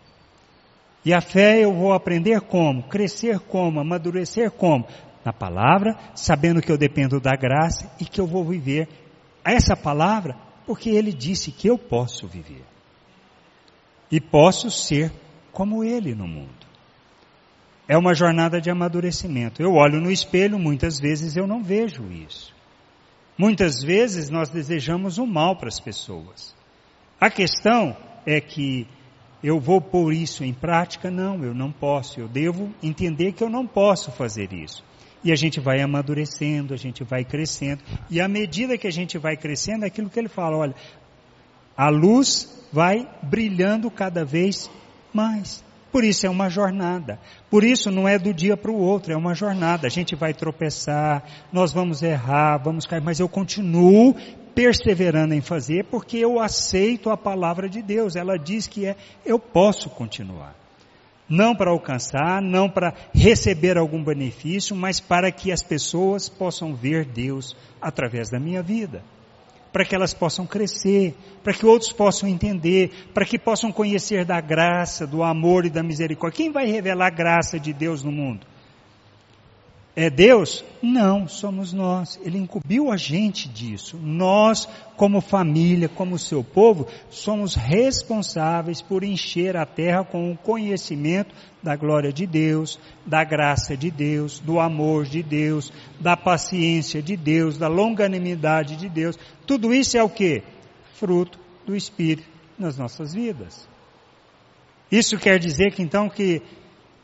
E 1.05 1.13
a 1.13 1.21
fé 1.21 1.61
eu 1.61 1.73
vou 1.73 1.93
aprender 1.93 2.41
como? 2.41 2.85
Crescer 2.85 3.41
como? 3.41 3.81
Amadurecer 3.81 4.51
como? 4.51 4.87
Na 5.25 5.33
palavra, 5.33 5.97
sabendo 6.15 6.61
que 6.61 6.71
eu 6.71 6.79
dependo 6.79 7.21
da 7.21 7.33
graça 7.33 7.91
e 8.01 8.05
que 8.05 8.21
eu 8.21 8.27
vou 8.27 8.45
viver 8.45 8.89
essa 9.45 9.77
palavra 9.77 10.37
porque 10.67 10.91
ele 10.91 11.13
disse 11.13 11.51
que 11.51 11.69
eu 11.69 11.77
posso 11.77 12.27
viver. 12.27 12.65
E 14.11 14.21
posso 14.21 14.71
ser 14.71 15.13
como 15.51 15.83
ele 15.83 16.15
no 16.15 16.27
mundo. 16.27 16.67
É 17.89 17.97
uma 17.97 18.15
jornada 18.15 18.61
de 18.61 18.71
amadurecimento. 18.71 19.61
Eu 19.63 19.75
olho 19.75 20.01
no 20.01 20.11
espelho, 20.11 20.59
muitas 20.59 21.01
vezes 21.01 21.37
eu 21.37 21.47
não 21.47 21.63
vejo 21.63 22.11
isso. 22.11 22.55
Muitas 23.37 23.83
vezes 23.83 24.31
nós 24.31 24.49
desejamos 24.49 25.19
o 25.19 25.27
mal 25.27 25.57
para 25.57 25.69
as 25.69 25.81
pessoas. 25.81 26.55
A 27.21 27.31
questão 27.31 27.97
é 28.25 28.41
que 28.41 28.87
eu 29.43 29.59
vou 29.59 29.81
pôr 29.81 30.13
isso 30.13 30.45
em 30.45 30.53
prática? 30.53 31.11
Não, 31.11 31.43
eu 31.45 31.55
não 31.55 31.73
posso. 31.73 32.21
Eu 32.21 32.29
devo 32.29 32.73
entender 32.83 33.33
que 33.33 33.43
eu 33.43 33.51
não 33.51 33.67
posso 33.67 34.13
fazer 34.13 34.53
isso. 34.53 34.85
E 35.25 35.33
a 35.33 35.37
gente 35.37 35.61
vai 35.61 35.81
amadurecendo, 35.81 36.75
a 36.75 36.77
gente 36.77 37.05
vai 37.05 37.25
crescendo. 37.25 37.83
E 38.11 38.21
à 38.21 38.29
medida 38.29 38.79
que 38.79 38.87
a 38.87 38.93
gente 38.93 39.19
vai 39.19 39.37
crescendo, 39.37 39.85
é 39.85 39.89
aquilo 39.89 40.11
que 40.11 40.19
ele 40.19 40.29
fala, 40.29 40.57
olha, 40.57 40.75
a 41.77 41.89
luz 41.89 42.67
vai 42.73 43.09
brilhando 43.23 43.91
cada 43.91 44.25
vez 44.25 44.71
mais. 45.13 45.65
Por 45.93 46.03
isso 46.03 46.27
é 46.27 46.31
uma 46.31 46.49
jornada. 46.49 47.21
Por 47.51 47.63
isso 47.63 47.91
não 47.91 48.09
é 48.09 48.19
do 48.19 48.33
dia 48.33 48.57
para 48.57 48.71
o 48.71 48.81
outro, 48.81 49.13
é 49.13 49.17
uma 49.17 49.35
jornada. 49.35 49.87
A 49.87 49.91
gente 49.91 50.17
vai 50.17 50.33
tropeçar, 50.33 51.23
nós 51.53 51.71
vamos 51.71 52.03
errar, 52.03 52.57
vamos 52.57 52.87
cair, 52.87 53.03
mas 53.03 53.21
eu 53.21 53.29
continuo 53.29 54.17
perseverando 54.55 55.35
em 55.35 55.41
fazer 55.41 55.85
porque 55.85 56.17
eu 56.17 56.41
aceito 56.41 57.11
a 57.11 57.17
palavra 57.17 57.69
de 57.69 57.83
Deus. 57.83 58.17
Ela 58.17 58.39
diz 58.39 58.67
que 58.67 58.87
é, 58.87 58.97
eu 59.25 59.39
posso 59.39 59.91
continuar. 59.91 60.57
Não 61.29 61.55
para 61.55 61.71
alcançar, 61.71 62.41
não 62.41 62.71
para 62.71 62.95
receber 63.15 63.77
algum 63.77 64.03
benefício, 64.03 64.75
mas 64.75 64.99
para 64.99 65.31
que 65.31 65.53
as 65.53 65.63
pessoas 65.63 66.29
possam 66.29 66.75
ver 66.75 67.05
Deus 67.05 67.55
através 67.81 68.31
da 68.31 68.41
minha 68.41 68.63
vida 68.63 69.03
para 69.73 69.85
que 69.85 69.95
elas 69.95 70.13
possam 70.13 70.47
crescer, 70.47 71.15
para 71.43 71.55
que 71.55 71.65
outros 71.65 71.93
possam 71.93 72.29
entender, 72.29 72.91
para 73.15 73.25
que 73.25 73.39
possam 73.39 73.73
conhecer 73.73 74.25
da 74.25 74.41
graça, 74.41 75.07
do 75.07 75.23
amor 75.23 75.65
e 75.65 75.71
da 75.71 75.83
misericórdia. 75.83 76.37
Quem 76.37 76.53
vai 76.53 76.67
revelar 76.67 77.07
a 77.07 77.11
graça 77.11 77.59
de 77.59 77.73
Deus 77.73 78.05
no 78.05 78.13
mundo? 78.13 78.52
É 79.95 80.09
Deus? 80.09 80.65
Não, 80.83 81.29
somos 81.29 81.73
nós. 81.73 82.19
Ele 82.25 82.39
incumbiu 82.39 82.91
a 82.91 82.97
gente 82.97 83.47
disso. 83.47 83.99
Nós, 83.99 84.67
como 84.97 85.21
família, 85.21 85.87
como 85.87 86.19
seu 86.19 86.43
povo, 86.43 86.89
somos 87.11 87.55
responsáveis 87.55 88.81
por 88.81 89.05
encher 89.05 89.55
a 89.55 89.67
terra 89.67 90.03
com 90.03 90.33
o 90.33 90.37
conhecimento 90.37 91.35
da 91.63 91.77
glória 91.77 92.11
de 92.11 92.27
Deus, 92.27 92.81
da 93.05 93.23
graça 93.23 93.77
de 93.77 93.91
Deus, 93.91 94.41
do 94.41 94.59
amor 94.59 95.05
de 95.05 95.23
Deus, 95.23 95.71
da 96.01 96.17
paciência 96.17 97.03
de 97.03 97.15
Deus, 97.15 97.59
da 97.59 97.69
longanimidade 97.69 98.77
de 98.77 98.89
Deus. 98.89 99.19
Tudo 99.47 99.75
isso 99.75 99.99
é 99.99 100.03
o 100.03 100.09
que? 100.09 100.43
Fruto 100.95 101.39
do 101.67 101.77
Espírito 101.77 102.27
nas 102.59 102.79
nossas 102.79 103.13
vidas. 103.13 103.69
Isso 104.91 105.19
quer 105.19 105.39
dizer 105.39 105.73
que 105.73 105.83
então 105.83 106.09
que 106.09 106.43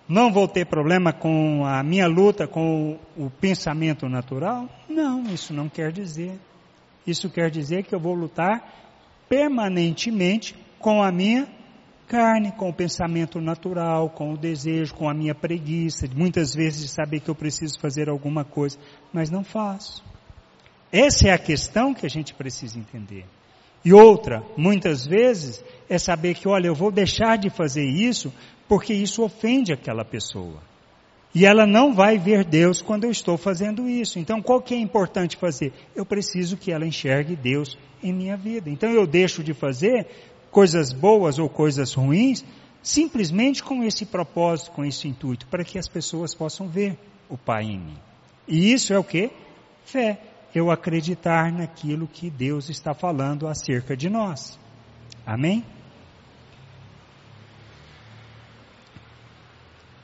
não 0.09 0.33
vou 0.33 0.49
ter 0.49 0.65
problema 0.67 1.13
com 1.13 1.65
a 1.67 1.83
minha 1.83 2.07
luta 2.07 2.47
com 2.47 2.99
o 3.17 3.29
pensamento 3.29 4.09
natural? 4.09 4.69
Não, 4.89 5.23
isso 5.25 5.53
não 5.53 5.69
quer 5.69 5.93
dizer. 5.93 6.39
Isso 7.07 7.29
quer 7.29 7.51
dizer 7.51 7.85
que 7.85 7.95
eu 7.95 8.01
vou 8.01 8.15
lutar 8.15 8.75
permanentemente 9.29 10.55
com 10.79 11.03
a 11.03 11.13
minha 11.13 11.47
carne, 12.07 12.51
com 12.53 12.71
o 12.71 12.73
pensamento 12.73 13.39
natural, 13.39 14.09
com 14.09 14.33
o 14.33 14.37
desejo, 14.37 14.95
com 14.95 15.09
a 15.09 15.15
minha 15.15 15.35
preguiça, 15.35 16.09
muitas 16.15 16.55
vezes 16.55 16.81
de 16.81 16.89
saber 16.89 17.21
que 17.21 17.29
eu 17.29 17.35
preciso 17.35 17.79
fazer 17.79 18.09
alguma 18.09 18.45
coisa, 18.45 18.79
mas 19.13 19.29
não 19.29 19.45
faço. 19.45 20.03
Essa 20.91 21.29
é 21.29 21.33
a 21.33 21.39
questão 21.39 21.93
que 21.93 22.07
a 22.07 22.09
gente 22.09 22.33
precisa 22.33 22.79
entender. 22.79 23.27
E 23.85 23.93
outra, 23.93 24.43
muitas 24.57 25.07
vezes, 25.07 25.63
é 25.89 25.99
saber 25.99 26.35
que, 26.35 26.49
olha, 26.49 26.67
eu 26.67 26.75
vou 26.75 26.91
deixar 26.91 27.37
de 27.37 27.51
fazer 27.51 27.85
isso 27.85 28.33
porque 28.69 28.93
isso 28.93 29.23
ofende 29.23 29.73
aquela 29.73 30.05
pessoa. 30.05 30.63
E 31.35 31.45
ela 31.45 31.67
não 31.67 31.95
vai 31.95 32.19
ver 32.19 32.45
Deus 32.45 32.81
quando 32.81 33.05
eu 33.05 33.11
estou 33.11 33.37
fazendo 33.37 33.89
isso. 33.89 34.19
Então, 34.19 34.41
qual 34.41 34.61
que 34.61 34.75
é 34.75 34.79
importante 34.79 35.37
fazer? 35.37 35.73
Eu 35.95 36.05
preciso 36.05 36.57
que 36.57 36.73
ela 36.73 36.87
enxergue 36.87 37.37
Deus 37.37 37.79
em 38.03 38.13
minha 38.13 38.37
vida. 38.37 38.71
Então, 38.71 38.91
eu 38.91 39.07
deixo 39.07 39.43
de 39.43 39.53
fazer 39.53 40.07
coisas 40.51 40.93
boas 40.93 41.39
ou 41.39 41.49
coisas 41.49 41.93
ruins, 41.93 42.45
simplesmente 42.83 43.63
com 43.63 43.85
esse 43.85 44.07
propósito, 44.07 44.73
com 44.73 44.85
esse 44.85 45.07
intuito, 45.07 45.47
para 45.47 45.65
que 45.65 45.79
as 45.79 45.89
pessoas 45.89 46.35
possam 46.35 46.67
ver 46.69 46.97
o 47.29 47.37
Pai 47.37 47.65
em 47.65 47.79
mim. 47.79 47.99
E 48.47 48.73
isso 48.73 48.93
é 48.93 48.99
o 48.99 49.05
que? 49.05 49.31
Fé. 49.85 50.19
Eu 50.55 50.71
acreditar 50.71 51.53
naquilo 51.53 52.09
que 52.09 52.31
Deus 52.31 52.71
está 52.71 52.95
falando 52.95 53.47
acerca 53.47 53.95
de 53.95 54.09
nós. 54.09 54.59
Amém? 55.27 55.63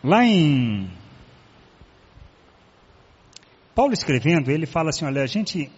Lá 0.05 0.23
em 0.23 0.91
Paulo 3.75 3.95
escrevendo, 3.95 4.51
ele 4.51 4.67
fala 4.67 4.91
assim, 4.91 5.07
olha, 5.07 5.23
a 5.23 5.27
gente 5.27 5.71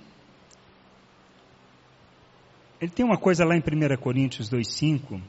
ele 2.81 2.91
tem 2.91 3.07
uma 3.07 3.17
coisa 3.17 3.45
lá 3.45 3.57
em 3.57 3.61
1 3.61 3.97
Coríntios 3.97 4.51
2,5, 4.51 5.21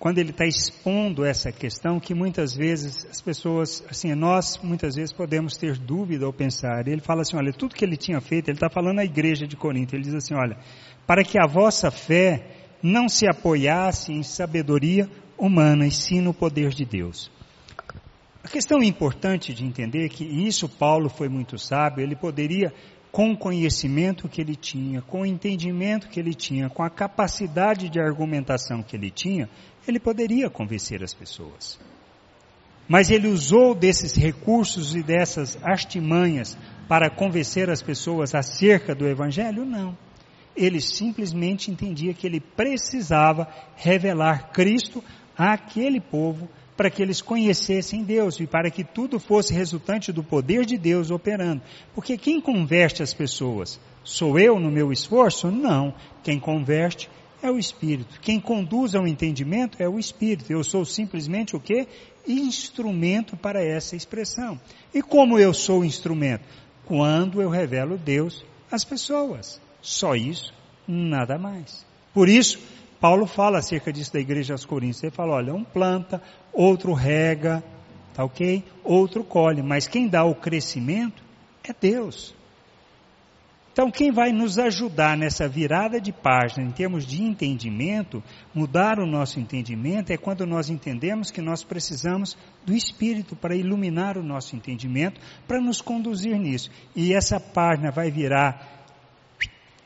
quando 0.00 0.18
ele 0.18 0.30
está 0.30 0.44
expondo 0.44 1.24
essa 1.24 1.52
questão 1.52 2.00
que 2.00 2.12
muitas 2.12 2.54
vezes 2.54 3.06
as 3.06 3.22
pessoas, 3.22 3.82
assim, 3.88 4.12
nós 4.16 4.58
muitas 4.62 4.96
vezes 4.96 5.12
podemos 5.12 5.56
ter 5.56 5.78
dúvida 5.78 6.26
ou 6.26 6.32
pensar. 6.32 6.86
Ele 6.88 7.00
fala 7.00 7.22
assim, 7.22 7.36
olha, 7.36 7.52
tudo 7.52 7.74
que 7.74 7.84
ele 7.84 7.96
tinha 7.96 8.20
feito, 8.20 8.48
ele 8.48 8.56
está 8.56 8.68
falando 8.68 8.98
à 8.98 9.04
igreja 9.04 9.46
de 9.46 9.56
Corinto, 9.56 9.94
ele 9.94 10.02
diz 10.02 10.14
assim, 10.14 10.34
olha, 10.34 10.58
para 11.06 11.22
que 11.22 11.38
a 11.38 11.46
vossa 11.46 11.90
fé 11.90 12.50
não 12.82 13.08
se 13.08 13.26
apoiasse 13.28 14.12
em 14.12 14.24
sabedoria 14.24 15.08
humana, 15.38 15.86
e 15.86 15.90
sim 15.90 16.20
no 16.20 16.34
poder 16.34 16.70
de 16.70 16.84
Deus. 16.84 17.30
A 18.46 18.48
questão 18.48 18.80
importante 18.80 19.52
de 19.52 19.64
entender 19.64 20.08
que 20.08 20.22
isso 20.22 20.68
Paulo 20.68 21.08
foi 21.08 21.28
muito 21.28 21.58
sábio, 21.58 22.00
ele 22.00 22.14
poderia, 22.14 22.72
com 23.10 23.32
o 23.32 23.36
conhecimento 23.36 24.28
que 24.28 24.40
ele 24.40 24.54
tinha, 24.54 25.02
com 25.02 25.22
o 25.22 25.26
entendimento 25.26 26.08
que 26.08 26.20
ele 26.20 26.32
tinha, 26.32 26.70
com 26.70 26.84
a 26.84 26.88
capacidade 26.88 27.88
de 27.88 27.98
argumentação 27.98 28.84
que 28.84 28.94
ele 28.94 29.10
tinha, 29.10 29.50
ele 29.88 29.98
poderia 29.98 30.48
convencer 30.48 31.02
as 31.02 31.12
pessoas. 31.12 31.76
Mas 32.86 33.10
ele 33.10 33.26
usou 33.26 33.74
desses 33.74 34.14
recursos 34.14 34.94
e 34.94 35.02
dessas 35.02 35.58
artimanhas 35.60 36.56
para 36.86 37.10
convencer 37.10 37.68
as 37.68 37.82
pessoas 37.82 38.32
acerca 38.32 38.94
do 38.94 39.08
Evangelho? 39.08 39.64
Não. 39.64 39.98
Ele 40.56 40.80
simplesmente 40.80 41.68
entendia 41.68 42.14
que 42.14 42.24
ele 42.24 42.38
precisava 42.38 43.48
revelar 43.74 44.52
Cristo 44.52 45.02
àquele 45.36 46.00
povo 46.00 46.48
para 46.76 46.90
que 46.90 47.02
eles 47.02 47.22
conhecessem 47.22 48.04
Deus 48.04 48.38
e 48.38 48.46
para 48.46 48.70
que 48.70 48.84
tudo 48.84 49.18
fosse 49.18 49.54
resultante 49.54 50.12
do 50.12 50.22
poder 50.22 50.66
de 50.66 50.76
Deus 50.76 51.10
operando. 51.10 51.62
Porque 51.94 52.18
quem 52.18 52.40
converte 52.40 53.02
as 53.02 53.14
pessoas? 53.14 53.80
Sou 54.04 54.38
eu 54.38 54.60
no 54.60 54.70
meu 54.70 54.92
esforço? 54.92 55.50
Não. 55.50 55.94
Quem 56.22 56.38
converte 56.38 57.08
é 57.42 57.50
o 57.50 57.58
Espírito. 57.58 58.20
Quem 58.20 58.38
conduz 58.38 58.94
ao 58.94 59.06
entendimento 59.06 59.82
é 59.82 59.88
o 59.88 59.98
Espírito. 59.98 60.52
Eu 60.52 60.62
sou 60.62 60.84
simplesmente 60.84 61.56
o 61.56 61.60
que? 61.60 61.88
Instrumento 62.26 63.36
para 63.36 63.64
essa 63.64 63.96
expressão. 63.96 64.60
E 64.92 65.02
como 65.02 65.38
eu 65.38 65.54
sou 65.54 65.84
instrumento? 65.84 66.44
Quando 66.84 67.40
eu 67.40 67.48
revelo 67.48 67.96
Deus 67.96 68.44
às 68.70 68.84
pessoas. 68.84 69.60
Só 69.80 70.14
isso, 70.14 70.52
nada 70.86 71.38
mais. 71.38 71.84
Por 72.12 72.28
isso, 72.28 72.58
Paulo 73.00 73.26
fala 73.26 73.58
acerca 73.58 73.92
disso 73.92 74.12
da 74.12 74.20
igreja 74.20 74.54
aos 74.54 74.64
Coríntios. 74.64 75.02
Ele 75.02 75.12
fala, 75.12 75.34
olha, 75.34 75.54
um 75.54 75.64
planta, 75.64 76.22
outro 76.52 76.92
rega, 76.92 77.62
tá 78.14 78.24
ok? 78.24 78.64
Outro 78.82 79.22
colhe, 79.22 79.62
mas 79.62 79.86
quem 79.86 80.08
dá 80.08 80.24
o 80.24 80.34
crescimento 80.34 81.22
é 81.62 81.74
Deus. 81.78 82.34
Então, 83.76 83.90
quem 83.90 84.10
vai 84.10 84.32
nos 84.32 84.58
ajudar 84.58 85.18
nessa 85.18 85.46
virada 85.46 86.00
de 86.00 86.10
página, 86.10 86.66
em 86.66 86.70
termos 86.70 87.04
de 87.04 87.22
entendimento, 87.22 88.22
mudar 88.54 88.98
o 88.98 89.04
nosso 89.04 89.38
entendimento, 89.38 90.10
é 90.10 90.16
quando 90.16 90.46
nós 90.46 90.70
entendemos 90.70 91.30
que 91.30 91.42
nós 91.42 91.62
precisamos 91.62 92.38
do 92.64 92.72
Espírito 92.72 93.36
para 93.36 93.54
iluminar 93.54 94.16
o 94.16 94.22
nosso 94.22 94.56
entendimento, 94.56 95.20
para 95.46 95.60
nos 95.60 95.82
conduzir 95.82 96.38
nisso. 96.38 96.70
E 96.94 97.12
essa 97.12 97.38
página 97.38 97.90
vai 97.90 98.10
virar 98.10 98.66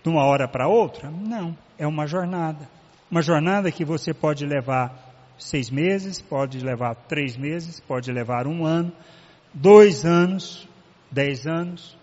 de 0.05 0.09
uma 0.09 0.25
hora 0.25 0.47
para 0.47 0.69
outra? 0.69 1.11
Não, 1.11 1.59
é 1.77 1.85
uma 1.85 2.07
jornada. 2.07 2.69
Uma 3.11 3.23
jornada 3.23 3.73
que 3.73 3.85
você 3.85 4.15
pode 4.15 4.47
levar 4.47 5.11
seis 5.37 5.71
meses, 5.71 6.21
pode 6.21 6.61
levar 6.61 6.95
três 6.95 7.37
meses, 7.37 7.81
pode 7.81 8.13
levar 8.13 8.47
um 8.47 8.65
ano, 8.65 8.93
dois 9.53 10.05
anos, 10.05 10.69
dez 11.11 11.47
anos, 11.47 11.97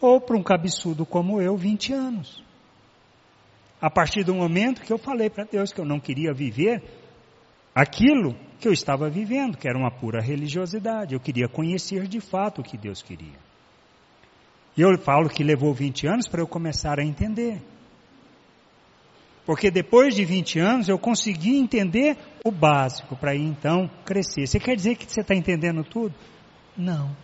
ou 0.00 0.20
para 0.20 0.36
um 0.36 0.42
cabeçudo 0.42 1.04
como 1.04 1.40
eu, 1.40 1.56
20 1.56 1.92
anos. 1.92 2.44
A 3.80 3.90
partir 3.90 4.22
do 4.24 4.34
momento 4.34 4.82
que 4.82 4.92
eu 4.92 4.98
falei 4.98 5.28
para 5.28 5.44
Deus 5.44 5.72
que 5.72 5.80
eu 5.80 5.84
não 5.84 5.98
queria 5.98 6.32
viver 6.32 6.82
aquilo 7.74 8.36
que 8.60 8.68
eu 8.68 8.72
estava 8.72 9.10
vivendo, 9.10 9.58
que 9.58 9.68
era 9.68 9.76
uma 9.76 9.90
pura 9.90 10.20
religiosidade, 10.20 11.14
eu 11.14 11.20
queria 11.20 11.48
conhecer 11.48 12.06
de 12.06 12.20
fato 12.20 12.60
o 12.60 12.64
que 12.64 12.78
Deus 12.78 13.02
queria. 13.02 13.38
E 14.76 14.80
eu 14.80 14.96
falo 14.98 15.28
que 15.28 15.42
levou 15.42 15.74
20 15.74 16.06
anos 16.06 16.28
para 16.28 16.40
eu 16.40 16.46
começar 16.46 16.98
a 17.00 17.04
entender. 17.04 17.60
Porque 19.46 19.70
depois 19.70 20.14
de 20.14 20.24
20 20.24 20.58
anos 20.58 20.88
eu 20.88 20.98
consegui 20.98 21.56
entender 21.56 22.18
o 22.44 22.50
básico 22.50 23.14
para 23.14 23.34
então 23.34 23.88
crescer. 24.04 24.46
Você 24.46 24.58
quer 24.58 24.74
dizer 24.74 24.96
que 24.96 25.10
você 25.10 25.20
está 25.20 25.36
entendendo 25.36 25.84
tudo? 25.84 26.12
Não. 26.76 27.14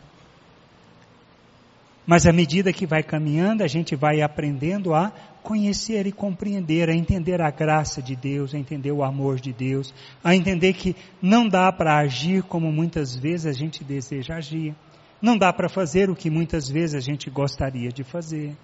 Mas 2.07 2.27
à 2.27 2.33
medida 2.33 2.73
que 2.73 2.87
vai 2.87 3.03
caminhando, 3.03 3.63
a 3.63 3.67
gente 3.67 3.97
vai 3.97 4.23
aprendendo 4.23 4.95
a 4.95 5.13
conhecer 5.43 6.07
e 6.07 6.13
compreender, 6.13 6.89
a 6.89 6.95
entender 6.95 7.41
a 7.41 7.51
graça 7.51 8.01
de 8.01 8.15
Deus, 8.15 8.55
a 8.55 8.59
entender 8.59 8.93
o 8.93 9.03
amor 9.03 9.41
de 9.41 9.53
Deus, 9.53 9.93
a 10.23 10.35
entender 10.35 10.73
que 10.75 10.95
não 11.21 11.49
dá 11.49 11.73
para 11.73 11.99
agir 11.99 12.45
como 12.45 12.71
muitas 12.73 13.15
vezes 13.17 13.47
a 13.47 13.53
gente 13.53 13.83
deseja 13.83 14.37
agir. 14.37 14.75
Não 15.21 15.37
dá 15.37 15.53
para 15.53 15.69
fazer 15.69 16.09
o 16.11 16.17
que 16.17 16.31
muitas 16.31 16.69
vezes 16.69 16.95
a 16.95 17.01
gente 17.01 17.29
gostaria 17.31 17.91
de 17.91 18.05
fazer. 18.05 18.57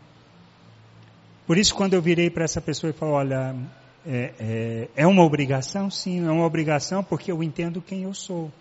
Por 1.49 1.57
isso, 1.57 1.75
quando 1.75 1.95
eu 1.95 2.03
virei 2.03 2.29
para 2.29 2.45
essa 2.45 2.61
pessoa 2.61 2.91
e 2.91 2.93
falei, 2.93 3.15
olha, 3.15 3.57
é, 4.07 4.35
é, 4.39 4.89
é 4.95 5.07
uma 5.07 5.25
obrigação? 5.25 5.91
Sim, 5.91 6.27
é 6.27 6.31
uma 6.31 6.45
obrigação 6.45 7.03
porque 7.03 7.33
eu 7.33 7.43
entendo 7.43 7.81
quem 7.81 8.03
eu 8.03 8.13
sou. 8.13 8.53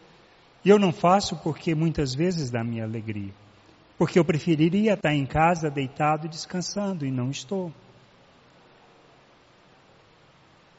E 0.63 0.69
eu 0.69 0.80
não 0.80 0.93
faço 0.93 1.36
porque 1.43 1.76
muitas 1.76 2.15
vezes 2.15 2.50
dá 2.50 2.63
minha 2.63 2.86
alegria. 2.86 3.34
Porque 3.97 4.17
eu 4.17 4.23
preferiria 4.23 4.93
estar 4.93 5.13
em 5.13 5.26
casa 5.26 5.69
deitado 5.69 6.30
descansando 6.30 7.06
e 7.06 7.12
não 7.12 7.30
estou. 7.30 7.73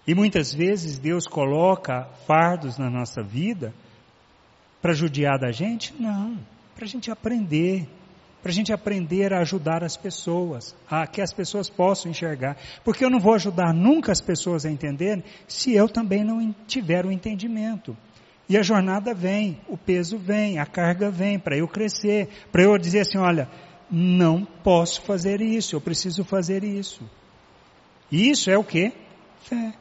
E 0.06 0.14
muitas 0.14 0.50
vezes 0.54 0.98
Deus 0.98 1.26
coloca 1.26 2.08
fardos 2.26 2.78
na 2.78 2.88
nossa 2.88 3.22
vida 3.22 3.74
para 4.80 4.94
judiar 4.94 5.38
da 5.38 5.52
gente? 5.52 5.92
Não, 6.00 6.38
para 6.74 6.86
a 6.86 6.88
gente 6.88 7.10
aprender, 7.10 7.86
para 8.42 8.50
a 8.50 8.54
gente 8.54 8.72
aprender 8.72 9.32
a 9.32 9.40
ajudar 9.40 9.82
as 9.82 9.96
pessoas, 9.96 10.74
a 10.88 11.06
que 11.06 11.20
as 11.20 11.32
pessoas 11.32 11.68
possam 11.68 12.10
enxergar. 12.10 12.56
Porque 12.84 13.04
eu 13.04 13.10
não 13.10 13.18
vou 13.18 13.34
ajudar 13.34 13.74
nunca 13.74 14.12
as 14.12 14.20
pessoas 14.20 14.64
a 14.64 14.70
entenderem 14.70 15.24
se 15.46 15.74
eu 15.74 15.88
também 15.88 16.24
não 16.24 16.54
tiver 16.66 17.04
o 17.04 17.12
entendimento. 17.12 17.96
E 18.48 18.56
a 18.56 18.62
jornada 18.62 19.12
vem, 19.12 19.60
o 19.68 19.76
peso 19.76 20.16
vem, 20.16 20.58
a 20.58 20.64
carga 20.64 21.10
vem 21.10 21.38
para 21.38 21.56
eu 21.56 21.68
crescer, 21.68 22.28
para 22.50 22.62
eu 22.62 22.78
dizer 22.78 23.00
assim, 23.00 23.18
olha, 23.18 23.48
não 23.90 24.44
posso 24.44 25.02
fazer 25.02 25.40
isso, 25.42 25.76
eu 25.76 25.80
preciso 25.80 26.24
fazer 26.24 26.64
isso. 26.64 27.02
E 28.10 28.30
isso 28.30 28.50
é 28.50 28.56
o 28.56 28.64
que? 28.64 28.92
Fé. 29.40 29.74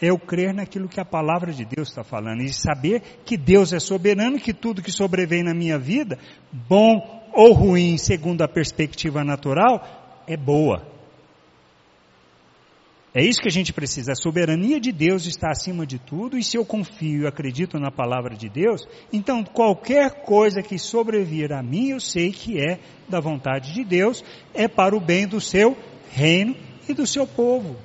É 0.00 0.10
eu 0.10 0.18
crer 0.18 0.52
naquilo 0.52 0.88
que 0.88 1.00
a 1.00 1.04
palavra 1.04 1.52
de 1.52 1.64
Deus 1.64 1.88
está 1.88 2.02
falando 2.02 2.42
e 2.42 2.52
saber 2.52 3.20
que 3.24 3.36
Deus 3.36 3.72
é 3.72 3.78
soberano, 3.78 4.38
que 4.38 4.52
tudo 4.52 4.82
que 4.82 4.90
sobrevém 4.90 5.42
na 5.42 5.54
minha 5.54 5.78
vida, 5.78 6.18
bom 6.52 7.23
ou 7.34 7.52
ruim 7.52 7.98
segundo 7.98 8.42
a 8.42 8.48
perspectiva 8.48 9.24
natural, 9.24 10.22
é 10.26 10.36
boa. 10.36 10.94
É 13.12 13.22
isso 13.22 13.40
que 13.40 13.48
a 13.48 13.52
gente 13.52 13.72
precisa. 13.72 14.12
A 14.12 14.16
soberania 14.16 14.80
de 14.80 14.90
Deus 14.90 15.24
está 15.26 15.50
acima 15.50 15.86
de 15.86 16.00
tudo, 16.00 16.36
e 16.36 16.42
se 16.42 16.56
eu 16.56 16.64
confio 16.64 17.22
e 17.22 17.26
acredito 17.26 17.78
na 17.78 17.90
palavra 17.90 18.34
de 18.34 18.48
Deus, 18.48 18.88
então 19.12 19.44
qualquer 19.44 20.24
coisa 20.24 20.60
que 20.62 20.76
sobrevir 20.78 21.52
a 21.52 21.62
mim, 21.62 21.90
eu 21.90 22.00
sei 22.00 22.32
que 22.32 22.58
é 22.58 22.80
da 23.08 23.20
vontade 23.20 23.72
de 23.72 23.84
Deus, 23.84 24.24
é 24.52 24.66
para 24.66 24.96
o 24.96 25.00
bem 25.00 25.28
do 25.28 25.40
seu 25.40 25.76
reino 26.10 26.56
e 26.88 26.92
do 26.92 27.06
seu 27.06 27.24
povo. 27.24 27.76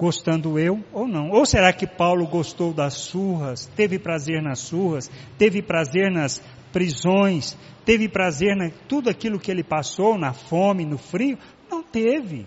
Gostando 0.00 0.58
eu 0.58 0.82
ou 0.94 1.06
não. 1.06 1.28
Ou 1.28 1.44
será 1.44 1.74
que 1.74 1.86
Paulo 1.86 2.26
gostou 2.26 2.72
das 2.72 2.94
surras, 2.94 3.66
teve 3.76 3.98
prazer 3.98 4.40
nas 4.40 4.60
surras, 4.60 5.10
teve 5.36 5.60
prazer 5.60 6.10
nas 6.10 6.40
prisões, 6.72 7.54
teve 7.84 8.08
prazer 8.08 8.56
em 8.56 8.72
tudo 8.88 9.10
aquilo 9.10 9.38
que 9.38 9.50
ele 9.50 9.62
passou, 9.62 10.16
na 10.16 10.32
fome, 10.32 10.86
no 10.86 10.96
frio? 10.96 11.38
Não 11.70 11.82
teve. 11.82 12.46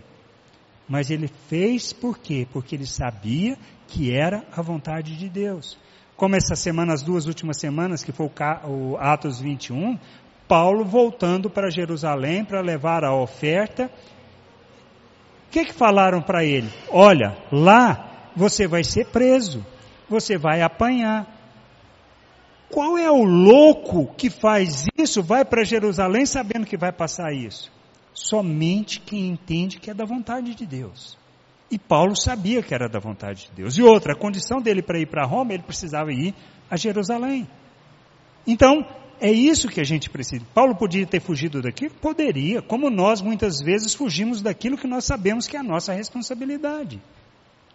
Mas 0.89 1.11
ele 1.11 1.29
fez 1.47 1.93
por 1.93 2.17
quê? 2.17 2.47
Porque 2.51 2.75
ele 2.75 2.87
sabia 2.87 3.55
que 3.87 4.11
era 4.11 4.43
a 4.51 4.61
vontade 4.63 5.15
de 5.15 5.29
Deus. 5.29 5.77
Como 6.17 6.35
essa 6.35 6.55
semana, 6.55 6.93
as 6.93 7.03
duas 7.03 7.27
últimas 7.27 7.59
semanas, 7.59 8.03
que 8.03 8.11
foi 8.11 8.31
o 8.65 8.97
Atos 8.97 9.39
21, 9.39 9.99
Paulo 10.47 10.83
voltando 10.83 11.51
para 11.51 11.69
Jerusalém 11.69 12.43
para 12.43 12.61
levar 12.61 13.03
a 13.03 13.15
oferta. 13.15 13.91
Que, 15.53 15.65
que 15.65 15.73
falaram 15.73 16.19
para 16.19 16.43
ele? 16.43 16.67
Olha, 16.89 17.37
lá 17.51 18.31
você 18.35 18.67
vai 18.67 18.83
ser 18.83 19.05
preso, 19.05 19.63
você 20.09 20.35
vai 20.35 20.63
apanhar, 20.63 21.27
qual 22.71 22.97
é 22.97 23.11
o 23.11 23.23
louco 23.23 24.11
que 24.17 24.31
faz 24.31 24.87
isso, 24.97 25.21
vai 25.21 25.45
para 25.45 25.63
Jerusalém 25.63 26.25
sabendo 26.25 26.65
que 26.65 26.75
vai 26.75 26.91
passar 26.91 27.31
isso? 27.31 27.71
Somente 28.15 28.99
quem 28.99 29.27
entende 29.27 29.77
que 29.77 29.91
é 29.91 29.93
da 29.93 30.05
vontade 30.05 30.55
de 30.55 30.65
Deus. 30.65 31.15
E 31.69 31.77
Paulo 31.77 32.15
sabia 32.15 32.63
que 32.63 32.73
era 32.73 32.89
da 32.89 32.97
vontade 32.97 33.45
de 33.45 33.51
Deus. 33.51 33.77
E 33.77 33.83
outra, 33.83 34.13
a 34.13 34.17
condição 34.17 34.59
dele 34.59 34.81
para 34.81 34.99
ir 34.99 35.05
para 35.05 35.23
Roma, 35.23 35.53
ele 35.53 35.61
precisava 35.61 36.11
ir 36.11 36.33
a 36.67 36.75
Jerusalém. 36.75 37.47
Então, 38.47 38.83
é 39.23 39.31
isso 39.31 39.69
que 39.69 39.79
a 39.79 39.85
gente 39.85 40.09
precisa. 40.09 40.45
Paulo 40.53 40.75
podia 40.75 41.07
ter 41.07 41.21
fugido 41.21 41.61
daquilo? 41.61 41.91
Poderia, 42.01 42.61
como 42.61 42.89
nós 42.89 43.21
muitas 43.21 43.61
vezes 43.61 43.93
fugimos 43.93 44.41
daquilo 44.41 44.77
que 44.77 44.85
nós 44.85 45.05
sabemos 45.05 45.47
que 45.47 45.55
é 45.55 45.61
a 45.61 45.63
nossa 45.63 45.93
responsabilidade 45.93 47.01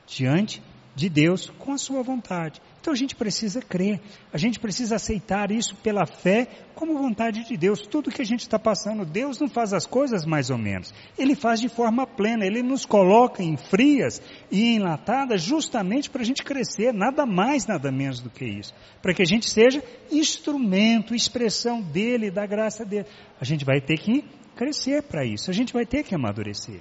diante 0.06 0.62
de 0.98 1.08
Deus 1.08 1.48
com 1.58 1.72
a 1.72 1.78
sua 1.78 2.02
vontade. 2.02 2.60
Então 2.80 2.92
a 2.92 2.96
gente 2.96 3.14
precisa 3.14 3.62
crer, 3.62 4.00
a 4.32 4.36
gente 4.36 4.58
precisa 4.58 4.96
aceitar 4.96 5.52
isso 5.52 5.76
pela 5.76 6.04
fé 6.04 6.48
como 6.74 6.98
vontade 6.98 7.46
de 7.46 7.56
Deus. 7.56 7.86
Tudo 7.86 8.10
que 8.10 8.20
a 8.20 8.24
gente 8.24 8.40
está 8.40 8.58
passando, 8.58 9.06
Deus 9.06 9.38
não 9.38 9.48
faz 9.48 9.72
as 9.72 9.86
coisas 9.86 10.26
mais 10.26 10.50
ou 10.50 10.58
menos. 10.58 10.92
Ele 11.16 11.36
faz 11.36 11.60
de 11.60 11.68
forma 11.68 12.04
plena, 12.04 12.44
Ele 12.44 12.62
nos 12.62 12.84
coloca 12.84 13.42
em 13.42 13.56
frias 13.56 14.20
e 14.50 14.74
enlatadas 14.74 15.40
justamente 15.40 16.10
para 16.10 16.22
a 16.22 16.24
gente 16.24 16.42
crescer, 16.42 16.92
nada 16.92 17.24
mais, 17.24 17.64
nada 17.66 17.92
menos 17.92 18.20
do 18.20 18.28
que 18.28 18.44
isso. 18.44 18.74
Para 19.00 19.14
que 19.14 19.22
a 19.22 19.26
gente 19.26 19.48
seja 19.48 19.82
instrumento, 20.10 21.14
expressão 21.14 21.80
dEle, 21.80 22.28
da 22.28 22.44
graça 22.44 22.84
dEle. 22.84 23.06
A 23.40 23.44
gente 23.44 23.64
vai 23.64 23.80
ter 23.80 23.98
que 23.98 24.24
crescer 24.56 25.04
para 25.04 25.24
isso, 25.24 25.48
a 25.48 25.54
gente 25.54 25.72
vai 25.72 25.86
ter 25.86 26.02
que 26.02 26.12
amadurecer. 26.12 26.80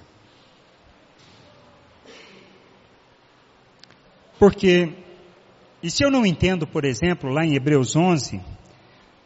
Porque 4.38 4.92
e 5.80 5.90
se 5.90 6.04
eu 6.04 6.10
não 6.10 6.26
entendo, 6.26 6.66
por 6.66 6.84
exemplo, 6.84 7.30
lá 7.30 7.44
em 7.44 7.54
Hebreus 7.54 7.94
11, 7.94 8.40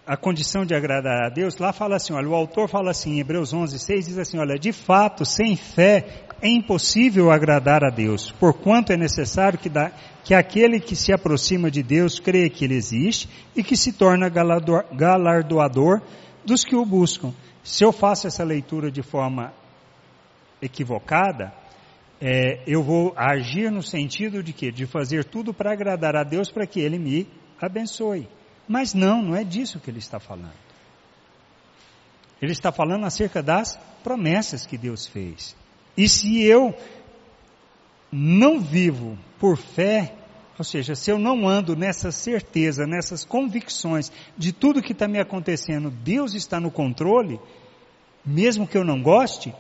a 0.07 0.19
condição 0.19 0.67
de 0.67 0.75
agradar 0.75 1.25
a 1.25 1.31
Deus, 1.31 1.57
lá 1.57 1.73
fala 1.73 1.97
assim, 1.97 2.13
olha, 2.13 2.29
o 2.29 2.35
autor 2.35 2.69
fala 2.69 2.91
assim, 2.91 3.15
em 3.15 3.21
Hebreus 3.21 3.55
11, 3.55 3.79
6, 3.79 4.07
diz 4.07 4.19
assim, 4.19 4.39
olha, 4.39 4.59
de 4.59 4.71
fato, 4.71 5.25
sem 5.25 5.57
fé 5.57 6.27
é 6.43 6.49
impossível 6.49 7.31
agradar 7.31 7.83
a 7.83 7.89
Deus, 7.89 8.31
porquanto 8.33 8.93
é 8.93 8.99
necessário 8.99 9.59
que, 9.59 9.71
dá, 9.71 9.93
que 10.23 10.35
aquele 10.35 10.79
que 10.79 10.95
se 10.95 11.11
aproxima 11.11 11.71
de 11.71 11.83
Deus 11.83 12.21
creia 12.21 12.51
que 12.51 12.67
Ele 12.67 12.75
existe 12.75 13.31
e 13.57 13.63
que 13.63 13.77
se 13.77 13.95
torna 13.95 14.29
galardoador 14.29 16.03
dos 16.45 16.65
que 16.65 16.77
o 16.77 16.85
buscam. 16.85 17.33
Se 17.65 17.83
eu 17.83 17.93
faço 17.93 18.27
essa 18.27 18.45
leitura 18.45 18.91
de 18.91 19.03
forma 19.03 19.55
equivocada, 20.61 21.62
é, 22.25 22.63
eu 22.69 22.85
vou 22.85 23.13
agir 23.17 23.69
no 23.69 23.83
sentido 23.83 24.45
de 24.45 24.53
que? 24.53 24.71
De 24.71 24.87
fazer 24.87 25.25
tudo 25.25 25.53
para 25.53 25.73
agradar 25.73 26.15
a 26.15 26.23
Deus 26.23 26.53
para 26.53 26.69
que 26.69 26.79
Ele 26.79 26.97
me 26.97 27.27
abençoe. 27.61 28.29
Mas 28.69 28.95
não, 28.95 29.21
não 29.21 29.35
é 29.35 29.43
disso 29.43 29.81
que 29.81 29.91
ele 29.91 29.99
está 29.99 30.21
falando. 30.21 30.55
Ele 32.41 32.53
está 32.53 32.71
falando 32.71 33.05
acerca 33.07 33.43
das 33.43 33.77
promessas 34.05 34.65
que 34.65 34.79
Deus 34.79 35.05
fez. 35.05 35.57
E 35.97 36.09
se 36.09 36.41
eu 36.45 36.73
não 38.11 38.61
vivo 38.61 39.19
por 39.41 39.57
fé, 39.57 40.15
ou 40.57 40.65
seja, 40.65 40.95
se 40.95 41.11
eu 41.11 41.19
não 41.19 41.49
ando 41.49 41.75
nessa 41.75 42.13
certeza, 42.13 42.87
nessas 42.87 43.25
convicções 43.25 44.13
de 44.39 44.53
tudo 44.53 44.81
que 44.81 44.93
está 44.93 45.09
me 45.09 45.19
acontecendo, 45.19 45.91
Deus 45.91 46.35
está 46.35 46.61
no 46.61 46.71
controle, 46.71 47.41
mesmo 48.25 48.67
que 48.67 48.79
eu 48.79 48.85
não 48.85 49.03
goste, 49.03 49.53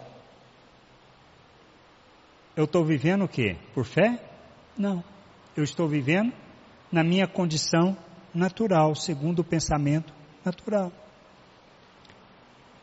eu 2.56 2.64
estou 2.64 2.84
vivendo 2.84 3.24
o 3.24 3.28
quê? 3.28 3.56
Por 3.74 3.84
fé? 3.84 4.18
Não. 4.76 5.02
Eu 5.56 5.64
estou 5.64 5.88
vivendo 5.88 6.32
na 6.90 7.02
minha 7.02 7.26
condição 7.26 7.96
natural, 8.34 8.94
segundo 8.94 9.40
o 9.40 9.44
pensamento 9.44 10.12
natural. 10.44 10.92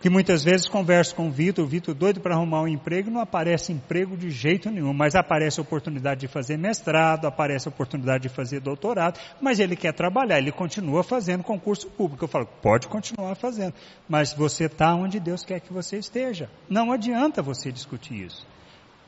Que 0.01 0.09
muitas 0.09 0.45
vezes 0.45 0.67
converso 0.67 1.13
com 1.13 1.27
o 1.27 1.31
Vitor, 1.31 1.65
o 1.65 1.67
Vitor 1.67 1.93
doido 1.93 2.21
para 2.21 2.33
arrumar 2.33 2.61
um 2.61 2.67
emprego, 2.69 3.11
não 3.11 3.19
aparece 3.19 3.73
emprego 3.73 4.15
de 4.15 4.31
jeito 4.31 4.71
nenhum, 4.71 4.93
mas 4.93 5.13
aparece 5.13 5.59
a 5.59 5.63
oportunidade 5.63 6.21
de 6.21 6.27
fazer 6.27 6.57
mestrado, 6.57 7.25
aparece 7.27 7.67
a 7.67 7.71
oportunidade 7.71 8.23
de 8.23 8.29
fazer 8.29 8.61
doutorado, 8.61 9.19
mas 9.41 9.59
ele 9.59 9.75
quer 9.75 9.93
trabalhar, 9.93 10.37
ele 10.37 10.53
continua 10.53 11.03
fazendo 11.03 11.43
concurso 11.43 11.89
público. 11.89 12.23
Eu 12.23 12.29
falo, 12.29 12.47
pode 12.61 12.87
continuar 12.87 13.35
fazendo, 13.35 13.73
mas 14.07 14.33
você 14.33 14.65
está 14.65 14.95
onde 14.95 15.19
Deus 15.19 15.43
quer 15.43 15.59
que 15.59 15.73
você 15.73 15.97
esteja. 15.97 16.49
Não 16.69 16.93
adianta 16.93 17.41
você 17.41 17.69
discutir 17.69 18.25
isso. 18.25 18.47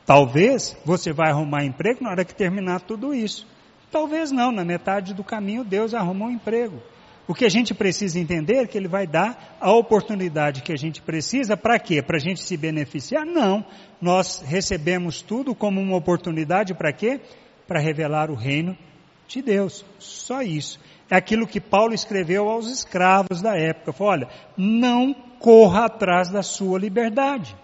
Talvez 0.05 0.75
você 0.85 1.13
vai 1.13 1.29
arrumar 1.31 1.63
emprego 1.63 2.03
na 2.03 2.09
hora 2.09 2.25
que 2.25 2.35
terminar 2.35 2.81
tudo 2.81 3.13
isso. 3.13 3.47
Talvez 3.91 4.31
não, 4.31 4.51
na 4.51 4.63
metade 4.63 5.13
do 5.13 5.23
caminho 5.23 5.63
Deus 5.63 5.93
arruma 5.93 6.25
um 6.25 6.31
emprego. 6.31 6.81
O 7.27 7.33
que 7.33 7.45
a 7.45 7.49
gente 7.49 7.73
precisa 7.73 8.19
entender 8.19 8.55
é 8.55 8.65
que 8.65 8.77
Ele 8.77 8.87
vai 8.87 9.05
dar 9.05 9.57
a 9.59 9.71
oportunidade 9.71 10.63
que 10.63 10.73
a 10.73 10.77
gente 10.77 11.01
precisa 11.01 11.55
para 11.55 11.79
quê? 11.79 12.01
Para 12.01 12.17
a 12.17 12.19
gente 12.19 12.41
se 12.41 12.57
beneficiar? 12.57 13.25
Não. 13.25 13.63
Nós 14.01 14.43
recebemos 14.45 15.21
tudo 15.21 15.55
como 15.55 15.79
uma 15.79 15.95
oportunidade 15.95 16.73
para 16.73 16.91
quê? 16.91 17.21
Para 17.67 17.79
revelar 17.79 18.29
o 18.29 18.35
reino 18.35 18.77
de 19.27 19.41
Deus. 19.41 19.85
Só 19.99 20.41
isso. 20.41 20.79
É 21.09 21.15
aquilo 21.15 21.47
que 21.47 21.61
Paulo 21.61 21.93
escreveu 21.93 22.49
aos 22.49 22.67
escravos 22.67 23.41
da 23.41 23.55
época. 23.55 23.93
Falou, 23.93 24.13
olha, 24.13 24.27
não 24.57 25.13
corra 25.39 25.85
atrás 25.85 26.29
da 26.29 26.41
sua 26.41 26.79
liberdade. 26.79 27.55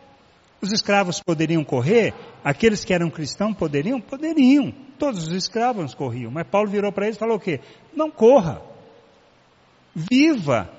Os 0.62 0.72
escravos 0.72 1.22
poderiam 1.22 1.64
correr? 1.64 2.14
Aqueles 2.44 2.84
que 2.84 2.94
eram 2.94 3.10
cristãos 3.10 3.56
poderiam? 3.56 4.02
Poderiam. 4.02 4.74
Todos 4.98 5.28
os 5.28 5.34
escravos 5.34 5.94
corriam. 5.94 6.32
Mas 6.32 6.48
Paulo 6.48 6.70
virou 6.70 6.92
para 6.92 7.06
eles 7.06 7.16
e 7.16 7.20
falou 7.20 7.38
o 7.38 7.40
quê? 7.40 7.60
Não 7.96 8.10
corra. 8.10 8.62
Viva 9.94 10.70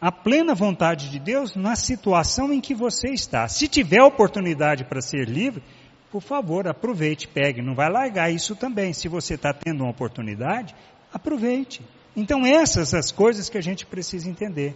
a 0.00 0.10
plena 0.10 0.54
vontade 0.54 1.10
de 1.10 1.18
Deus 1.18 1.54
na 1.54 1.76
situação 1.76 2.52
em 2.52 2.60
que 2.60 2.74
você 2.74 3.08
está. 3.08 3.46
Se 3.48 3.68
tiver 3.68 4.02
oportunidade 4.02 4.84
para 4.84 5.00
ser 5.00 5.28
livre, 5.28 5.62
por 6.10 6.22
favor, 6.22 6.66
aproveite, 6.66 7.28
pegue. 7.28 7.60
Não 7.60 7.74
vai 7.74 7.90
largar 7.90 8.32
isso 8.32 8.56
também. 8.56 8.92
Se 8.92 9.08
você 9.08 9.34
está 9.34 9.52
tendo 9.52 9.82
uma 9.82 9.90
oportunidade, 9.90 10.74
aproveite. 11.12 11.82
Então 12.16 12.46
essas 12.46 12.94
as 12.94 13.10
coisas 13.12 13.48
que 13.48 13.58
a 13.58 13.62
gente 13.62 13.84
precisa 13.84 14.28
entender. 14.28 14.74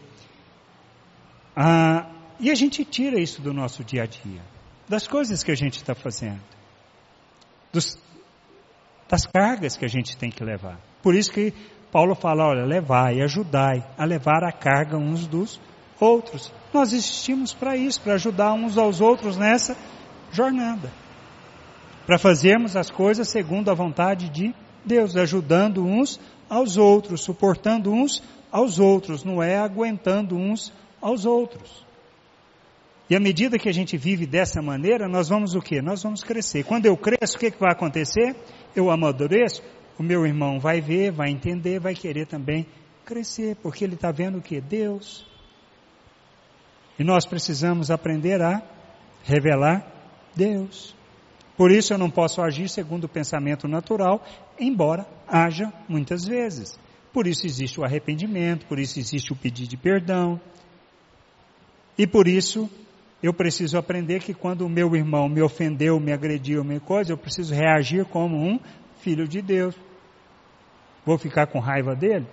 Ah, 1.56 2.06
e 2.38 2.50
a 2.50 2.54
gente 2.54 2.84
tira 2.84 3.20
isso 3.20 3.40
do 3.40 3.52
nosso 3.52 3.84
dia 3.84 4.02
a 4.02 4.06
dia, 4.06 4.42
das 4.88 5.06
coisas 5.06 5.42
que 5.42 5.50
a 5.50 5.54
gente 5.54 5.76
está 5.76 5.94
fazendo, 5.94 6.40
dos, 7.72 7.98
das 9.08 9.26
cargas 9.26 9.76
que 9.76 9.84
a 9.84 9.88
gente 9.88 10.16
tem 10.16 10.30
que 10.30 10.42
levar. 10.42 10.78
Por 11.02 11.14
isso 11.14 11.30
que 11.32 11.52
Paulo 11.92 12.14
fala, 12.14 12.46
olha, 12.46 12.64
levai, 12.64 13.20
ajudai 13.20 13.84
a 13.96 14.04
levar 14.04 14.42
a 14.42 14.50
carga 14.50 14.96
uns 14.96 15.26
dos 15.26 15.60
outros. 16.00 16.52
Nós 16.72 16.92
existimos 16.92 17.52
para 17.52 17.76
isso, 17.76 18.00
para 18.00 18.14
ajudar 18.14 18.52
uns 18.52 18.76
aos 18.76 19.00
outros 19.00 19.36
nessa 19.36 19.76
jornada. 20.32 20.90
Para 22.06 22.18
fazermos 22.18 22.76
as 22.76 22.90
coisas 22.90 23.28
segundo 23.28 23.70
a 23.70 23.74
vontade 23.74 24.28
de 24.28 24.54
Deus, 24.84 25.16
ajudando 25.16 25.84
uns 25.84 26.20
aos 26.48 26.76
outros, 26.76 27.22
suportando 27.22 27.92
uns 27.92 28.22
aos 28.50 28.78
outros, 28.78 29.24
não 29.24 29.42
é 29.42 29.56
aguentando 29.56 30.36
uns 30.36 30.72
aos 31.00 31.24
outros. 31.24 31.84
E 33.14 33.16
à 33.16 33.20
medida 33.20 33.60
que 33.60 33.68
a 33.68 33.72
gente 33.72 33.96
vive 33.96 34.26
dessa 34.26 34.60
maneira, 34.60 35.06
nós 35.08 35.28
vamos 35.28 35.54
o 35.54 35.60
quê? 35.60 35.80
Nós 35.80 36.02
vamos 36.02 36.24
crescer. 36.24 36.64
Quando 36.64 36.86
eu 36.86 36.96
cresço, 36.96 37.36
o 37.36 37.38
que, 37.38 37.48
que 37.48 37.60
vai 37.60 37.70
acontecer? 37.70 38.34
Eu 38.74 38.90
amadureço, 38.90 39.62
o 39.96 40.02
meu 40.02 40.26
irmão 40.26 40.58
vai 40.58 40.80
ver, 40.80 41.12
vai 41.12 41.30
entender, 41.30 41.78
vai 41.78 41.94
querer 41.94 42.26
também 42.26 42.66
crescer, 43.04 43.54
porque 43.62 43.84
ele 43.84 43.94
está 43.94 44.10
vendo 44.10 44.38
o 44.38 44.42
que? 44.42 44.60
Deus. 44.60 45.24
E 46.98 47.04
nós 47.04 47.24
precisamos 47.24 47.88
aprender 47.88 48.42
a 48.42 48.60
revelar 49.22 49.86
Deus. 50.34 50.92
Por 51.56 51.70
isso 51.70 51.94
eu 51.94 51.98
não 51.98 52.10
posso 52.10 52.42
agir 52.42 52.68
segundo 52.68 53.04
o 53.04 53.08
pensamento 53.08 53.68
natural, 53.68 54.26
embora 54.58 55.06
haja 55.28 55.72
muitas 55.88 56.24
vezes. 56.24 56.76
Por 57.12 57.28
isso 57.28 57.46
existe 57.46 57.78
o 57.78 57.84
arrependimento, 57.84 58.66
por 58.66 58.80
isso 58.80 58.98
existe 58.98 59.32
o 59.32 59.36
pedido 59.36 59.68
de 59.68 59.76
perdão. 59.76 60.40
E 61.96 62.08
por 62.08 62.26
isso 62.26 62.68
eu 63.24 63.32
preciso 63.32 63.78
aprender 63.78 64.20
que 64.20 64.34
quando 64.34 64.66
o 64.66 64.68
meu 64.68 64.94
irmão 64.94 65.30
me 65.30 65.40
ofendeu, 65.40 65.98
me 65.98 66.12
agrediu, 66.12 66.62
me 66.62 66.78
coisa, 66.78 67.10
eu 67.10 67.16
preciso 67.16 67.54
reagir 67.54 68.04
como 68.04 68.36
um 68.36 68.60
filho 68.98 69.26
de 69.26 69.40
Deus. 69.40 69.74
Vou 71.06 71.16
ficar 71.16 71.46
com 71.46 71.58
raiva 71.58 71.96
dele? 71.96 72.26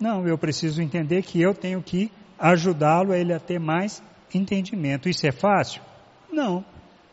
Não, 0.00 0.26
eu 0.26 0.36
preciso 0.36 0.82
entender 0.82 1.22
que 1.22 1.40
eu 1.40 1.54
tenho 1.54 1.80
que 1.80 2.10
ajudá-lo 2.36 3.12
a 3.12 3.16
ele 3.16 3.32
a 3.32 3.38
ter 3.38 3.60
mais 3.60 4.02
entendimento. 4.34 5.08
Isso 5.08 5.24
é 5.28 5.30
fácil? 5.30 5.80
Não. 6.28 6.64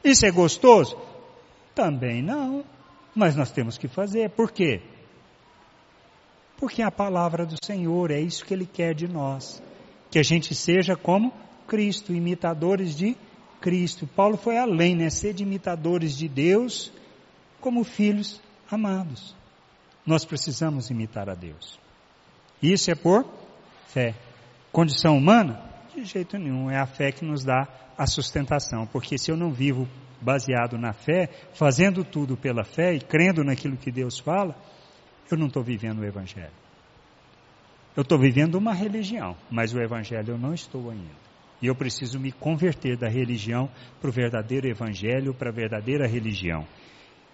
Isso 0.04 0.26
é 0.26 0.32
gostoso? 0.32 0.98
Também 1.76 2.20
não. 2.20 2.66
Mas 3.14 3.36
nós 3.36 3.52
temos 3.52 3.78
que 3.78 3.88
fazer. 3.88 4.32
Por 4.32 4.52
quê? 4.52 4.82
Porque 6.58 6.82
a 6.82 6.90
palavra 6.90 7.46
do 7.46 7.64
Senhor 7.64 8.10
é 8.10 8.20
isso 8.20 8.44
que 8.44 8.56
Ele 8.56 8.66
quer 8.66 8.96
de 8.96 9.08
nós. 9.08 9.62
Que 10.10 10.18
a 10.18 10.24
gente 10.24 10.56
seja 10.56 10.96
como 10.96 11.32
Cristo, 11.68 12.14
imitadores 12.14 12.96
de 12.96 13.16
Cristo. 13.60 14.06
Paulo 14.08 14.38
foi 14.38 14.58
além, 14.58 14.96
né? 14.96 15.10
Ser 15.10 15.34
de 15.34 15.44
imitadores 15.44 16.18
de 16.18 16.28
Deus 16.28 16.92
como 17.62 17.84
filhos 17.84 18.42
amados. 18.70 19.36
Nós 20.06 20.26
precisamos 20.26 20.90
imitar 20.90 21.30
a 21.30 21.36
Deus. 21.36 21.80
Isso 22.62 22.92
é 22.92 22.96
por 22.96 23.26
fé. 23.88 24.16
Condição 24.72 25.18
humana? 25.18 25.64
De 25.96 26.04
jeito 26.04 26.38
nenhum. 26.38 26.70
É 26.70 26.78
a 26.78 26.86
fé 26.86 27.12
que 27.12 27.24
nos 27.24 27.44
dá 27.44 27.68
a 27.98 28.06
sustentação. 28.06 28.86
Porque 28.88 29.18
se 29.18 29.32
eu 29.32 29.38
não 29.38 29.52
vivo 29.52 29.88
baseado 30.20 30.78
na 30.78 30.94
fé, 30.94 31.30
fazendo 31.54 32.04
tudo 32.04 32.36
pela 32.36 32.64
fé 32.64 32.94
e 32.94 33.00
crendo 33.00 33.44
naquilo 33.44 33.78
que 33.78 33.92
Deus 33.92 34.20
fala, 34.20 34.56
eu 35.30 35.38
não 35.38 35.48
estou 35.48 35.64
vivendo 35.64 36.00
o 36.00 36.06
Evangelho. 36.06 36.52
Eu 37.96 38.02
estou 38.02 38.18
vivendo 38.18 38.56
uma 38.56 38.74
religião, 38.74 39.36
mas 39.52 39.74
o 39.74 39.80
Evangelho 39.80 40.32
eu 40.32 40.38
não 40.38 40.54
estou 40.54 40.90
ainda. 40.90 41.24
E 41.64 41.68
eu 41.68 41.74
preciso 41.74 42.20
me 42.20 42.30
converter 42.30 42.98
da 42.98 43.08
religião 43.08 43.70
para 44.02 44.10
o 44.10 44.14
verdadeiro 44.14 44.68
evangelho, 44.68 45.34
para 45.34 45.50
a 45.50 45.54
verdadeira 45.54 46.06
religião. 46.06 46.68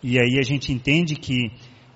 E 0.03 0.19
aí 0.19 0.37
a 0.39 0.43
gente 0.43 0.71
entende 0.71 1.15
que 1.15 1.51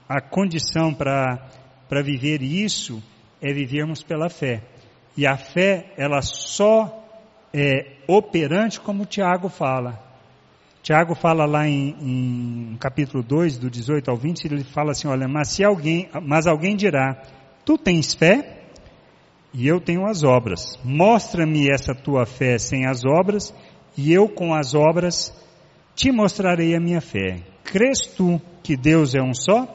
a 0.10 0.20
condição 0.20 0.92
para 0.96 2.02
viver 2.04 2.42
isso 2.42 3.04
é 3.40 3.54
vivermos 3.54 4.02
pela 4.02 4.32
fé. 4.32 4.64
E 5.16 5.28
a 5.28 5.38
fé, 5.38 5.94
ela 5.96 6.24
só 6.24 7.06
é 7.54 7.98
operante 8.08 8.80
como 8.80 9.06
Tiago 9.06 9.48
fala. 9.48 10.04
Tiago 10.82 11.14
fala 11.14 11.46
lá 11.46 11.68
em, 11.68 11.96
em 12.02 12.78
capítulo 12.78 13.22
2, 13.22 13.60
do 13.60 13.70
18 13.70 14.10
ao 14.10 14.18
20, 14.18 14.46
ele 14.46 14.64
fala 14.64 14.94
assim, 14.94 15.08
olha, 15.08 15.28
mas 15.28 15.50
se 15.50 15.64
alguém, 15.64 16.10
mas 16.24 16.48
alguém 16.48 16.76
dirá, 16.76 17.22
tu 17.64 17.78
tens 17.78 18.16
fé? 18.16 18.63
E 19.54 19.68
eu 19.68 19.80
tenho 19.80 20.06
as 20.06 20.24
obras. 20.24 20.80
Mostra-me 20.84 21.70
essa 21.70 21.94
tua 21.94 22.26
fé 22.26 22.58
sem 22.58 22.86
as 22.86 23.06
obras, 23.06 23.54
e 23.96 24.12
eu 24.12 24.28
com 24.28 24.54
as 24.54 24.74
obras 24.74 25.32
te 25.96 26.12
mostrarei 26.12 26.76
a 26.76 26.80
minha 26.80 27.02
fé. 27.02 27.40
Crês 27.64 28.00
tu 28.18 28.42
que 28.64 28.76
Deus 28.76 29.14
é 29.14 29.22
um 29.22 29.34
só? 29.34 29.68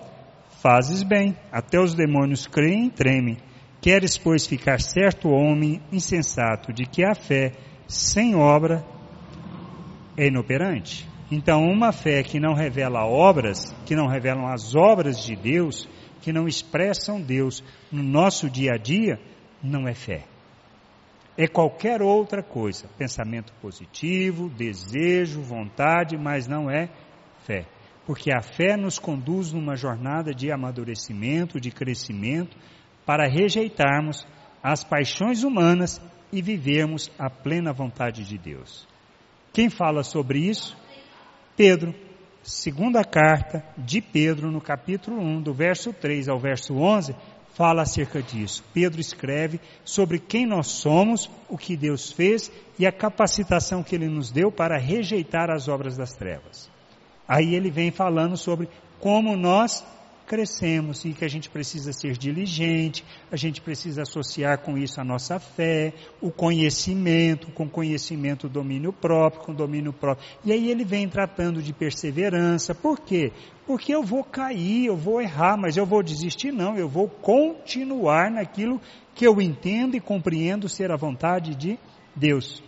Fazes 0.60 1.02
bem, 1.02 1.36
até 1.52 1.80
os 1.80 1.94
demônios 1.94 2.46
creem 2.46 2.86
e 2.86 2.90
tremem. 2.90 3.36
Queres, 3.80 4.18
pois, 4.18 4.44
ficar 4.44 4.80
certo 4.80 5.28
homem 5.28 5.80
insensato 5.92 6.72
de 6.72 6.84
que 6.84 7.04
a 7.04 7.14
fé 7.14 7.52
sem 7.86 8.34
obra 8.34 8.84
é 10.16 10.26
inoperante. 10.26 11.08
Então, 11.30 11.62
uma 11.62 11.92
fé 11.92 12.22
que 12.24 12.40
não 12.40 12.54
revela 12.54 13.06
obras, 13.06 13.72
que 13.86 13.94
não 13.94 14.08
revelam 14.08 14.48
as 14.48 14.74
obras 14.74 15.24
de 15.24 15.36
Deus, 15.36 15.88
que 16.20 16.32
não 16.32 16.48
expressam 16.48 17.20
Deus 17.20 17.62
no 17.92 18.02
nosso 18.02 18.50
dia 18.50 18.72
a 18.72 18.76
dia, 18.76 19.20
não 19.62 19.86
é 19.86 19.94
fé. 19.94 20.24
É 21.36 21.46
qualquer 21.46 22.02
outra 22.02 22.42
coisa, 22.42 22.88
pensamento 22.98 23.52
positivo, 23.60 24.48
desejo, 24.48 25.40
vontade, 25.40 26.16
mas 26.16 26.48
não 26.48 26.70
é 26.70 26.88
fé. 27.44 27.64
Porque 28.04 28.32
a 28.32 28.40
fé 28.40 28.76
nos 28.76 28.98
conduz 28.98 29.52
numa 29.52 29.76
jornada 29.76 30.34
de 30.34 30.50
amadurecimento, 30.50 31.60
de 31.60 31.70
crescimento, 31.70 32.56
para 33.06 33.28
rejeitarmos 33.28 34.26
as 34.62 34.82
paixões 34.82 35.44
humanas 35.44 36.00
e 36.32 36.42
vivermos 36.42 37.10
a 37.18 37.30
plena 37.30 37.72
vontade 37.72 38.24
de 38.24 38.36
Deus. 38.36 38.86
Quem 39.52 39.70
fala 39.70 40.02
sobre 40.02 40.40
isso? 40.40 40.76
Pedro, 41.56 41.94
segunda 42.42 43.04
carta 43.04 43.64
de 43.76 44.00
Pedro, 44.00 44.50
no 44.50 44.60
capítulo 44.60 45.20
1, 45.20 45.42
do 45.42 45.54
verso 45.54 45.92
3 45.92 46.28
ao 46.28 46.38
verso 46.38 46.76
11, 46.76 47.14
fala 47.58 47.82
acerca 47.82 48.22
disso. 48.22 48.62
Pedro 48.72 49.00
escreve 49.00 49.60
sobre 49.84 50.20
quem 50.20 50.46
nós 50.46 50.68
somos, 50.68 51.28
o 51.48 51.58
que 51.58 51.76
Deus 51.76 52.12
fez 52.12 52.52
e 52.78 52.86
a 52.86 52.92
capacitação 52.92 53.82
que 53.82 53.96
ele 53.96 54.08
nos 54.08 54.30
deu 54.30 54.52
para 54.52 54.78
rejeitar 54.78 55.50
as 55.50 55.66
obras 55.66 55.96
das 55.96 56.14
trevas. 56.14 56.70
Aí 57.26 57.56
ele 57.56 57.68
vem 57.68 57.90
falando 57.90 58.36
sobre 58.36 58.68
como 59.00 59.36
nós 59.36 59.84
crescemos 60.28 61.04
e 61.06 61.14
que 61.14 61.24
a 61.24 61.28
gente 61.28 61.48
precisa 61.48 61.90
ser 61.90 62.16
diligente, 62.16 63.04
a 63.32 63.36
gente 63.36 63.62
precisa 63.62 64.02
associar 64.02 64.58
com 64.58 64.76
isso 64.76 65.00
a 65.00 65.04
nossa 65.04 65.40
fé, 65.40 65.94
o 66.20 66.30
conhecimento, 66.30 67.50
com 67.52 67.66
conhecimento 67.66 68.46
o 68.46 68.50
domínio 68.50 68.92
próprio, 68.92 69.42
com 69.42 69.54
domínio 69.54 69.92
próprio. 69.92 70.28
E 70.44 70.52
aí 70.52 70.70
ele 70.70 70.84
vem 70.84 71.08
tratando 71.08 71.62
de 71.62 71.72
perseverança. 71.72 72.74
Por 72.74 73.00
quê? 73.00 73.32
Porque 73.66 73.92
eu 73.92 74.02
vou 74.02 74.22
cair, 74.22 74.86
eu 74.86 74.96
vou 74.96 75.20
errar, 75.20 75.56
mas 75.56 75.76
eu 75.78 75.86
vou 75.86 76.02
desistir 76.02 76.52
não, 76.52 76.76
eu 76.76 76.88
vou 76.88 77.08
continuar 77.08 78.30
naquilo 78.30 78.80
que 79.14 79.26
eu 79.26 79.40
entendo 79.40 79.96
e 79.96 80.00
compreendo 80.00 80.68
ser 80.68 80.92
a 80.92 80.96
vontade 80.96 81.54
de 81.54 81.78
Deus. 82.14 82.62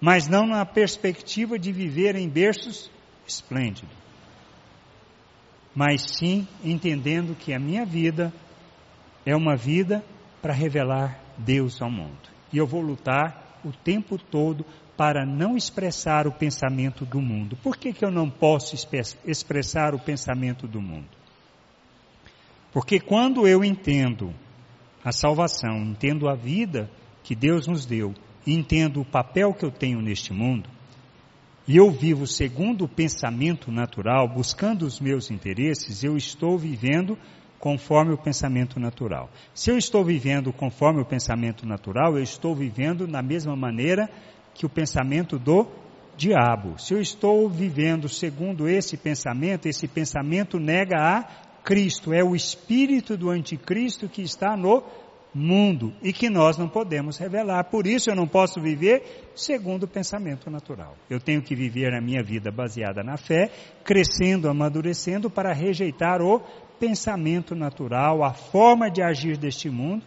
Mas 0.00 0.26
não 0.26 0.46
na 0.46 0.64
perspectiva 0.64 1.58
de 1.58 1.70
viver 1.70 2.16
em 2.16 2.28
berços 2.28 2.90
esplêndidos 3.26 4.07
mas 5.74 6.02
sim 6.18 6.46
entendendo 6.64 7.36
que 7.36 7.52
a 7.52 7.58
minha 7.58 7.84
vida 7.84 8.32
é 9.24 9.36
uma 9.36 9.56
vida 9.56 10.04
para 10.40 10.52
revelar 10.52 11.20
Deus 11.36 11.80
ao 11.80 11.90
mundo. 11.90 12.28
E 12.52 12.58
eu 12.58 12.66
vou 12.66 12.80
lutar 12.80 13.60
o 13.64 13.72
tempo 13.72 14.18
todo 14.18 14.64
para 14.96 15.24
não 15.24 15.56
expressar 15.56 16.26
o 16.26 16.32
pensamento 16.32 17.04
do 17.04 17.20
mundo. 17.20 17.56
Por 17.62 17.76
que, 17.76 17.92
que 17.92 18.04
eu 18.04 18.10
não 18.10 18.28
posso 18.28 18.74
expressar 19.24 19.94
o 19.94 19.98
pensamento 19.98 20.66
do 20.66 20.80
mundo? 20.80 21.08
Porque 22.72 22.98
quando 22.98 23.46
eu 23.46 23.64
entendo 23.64 24.34
a 25.04 25.12
salvação, 25.12 25.78
entendo 25.78 26.28
a 26.28 26.34
vida 26.34 26.90
que 27.22 27.34
Deus 27.34 27.66
nos 27.66 27.86
deu, 27.86 28.14
entendo 28.46 29.00
o 29.00 29.04
papel 29.04 29.54
que 29.54 29.64
eu 29.64 29.70
tenho 29.70 30.00
neste 30.00 30.32
mundo, 30.32 30.68
e 31.68 31.76
eu 31.76 31.90
vivo 31.90 32.26
segundo 32.26 32.86
o 32.86 32.88
pensamento 32.88 33.70
natural, 33.70 34.26
buscando 34.26 34.86
os 34.86 34.98
meus 34.98 35.30
interesses, 35.30 36.02
eu 36.02 36.16
estou 36.16 36.56
vivendo 36.56 37.18
conforme 37.58 38.14
o 38.14 38.16
pensamento 38.16 38.80
natural. 38.80 39.28
Se 39.52 39.70
eu 39.70 39.76
estou 39.76 40.02
vivendo 40.02 40.50
conforme 40.50 41.02
o 41.02 41.04
pensamento 41.04 41.66
natural, 41.66 42.16
eu 42.16 42.22
estou 42.22 42.54
vivendo 42.54 43.06
da 43.06 43.20
mesma 43.20 43.54
maneira 43.54 44.08
que 44.54 44.64
o 44.64 44.68
pensamento 44.70 45.38
do 45.38 45.66
diabo. 46.16 46.78
Se 46.78 46.94
eu 46.94 47.02
estou 47.02 47.46
vivendo 47.50 48.08
segundo 48.08 48.66
esse 48.66 48.96
pensamento, 48.96 49.66
esse 49.66 49.86
pensamento 49.86 50.58
nega 50.58 50.96
a 50.96 51.22
Cristo, 51.62 52.14
é 52.14 52.24
o 52.24 52.34
espírito 52.34 53.14
do 53.14 53.28
anticristo 53.28 54.08
que 54.08 54.22
está 54.22 54.56
no 54.56 54.82
mundo 55.38 55.92
e 56.02 56.12
que 56.12 56.28
nós 56.28 56.58
não 56.58 56.68
podemos 56.68 57.16
revelar. 57.16 57.64
Por 57.64 57.86
isso 57.86 58.10
eu 58.10 58.14
não 58.14 58.26
posso 58.26 58.60
viver 58.60 59.30
segundo 59.34 59.84
o 59.84 59.88
pensamento 59.88 60.50
natural. 60.50 60.96
Eu 61.08 61.20
tenho 61.20 61.40
que 61.40 61.54
viver 61.54 61.94
a 61.94 62.00
minha 62.00 62.22
vida 62.22 62.50
baseada 62.50 63.02
na 63.02 63.16
fé, 63.16 63.50
crescendo, 63.84 64.48
amadurecendo 64.48 65.30
para 65.30 65.52
rejeitar 65.52 66.20
o 66.20 66.40
pensamento 66.78 67.54
natural, 67.54 68.22
a 68.24 68.32
forma 68.32 68.90
de 68.90 69.02
agir 69.02 69.36
deste 69.36 69.68
mundo, 69.70 70.04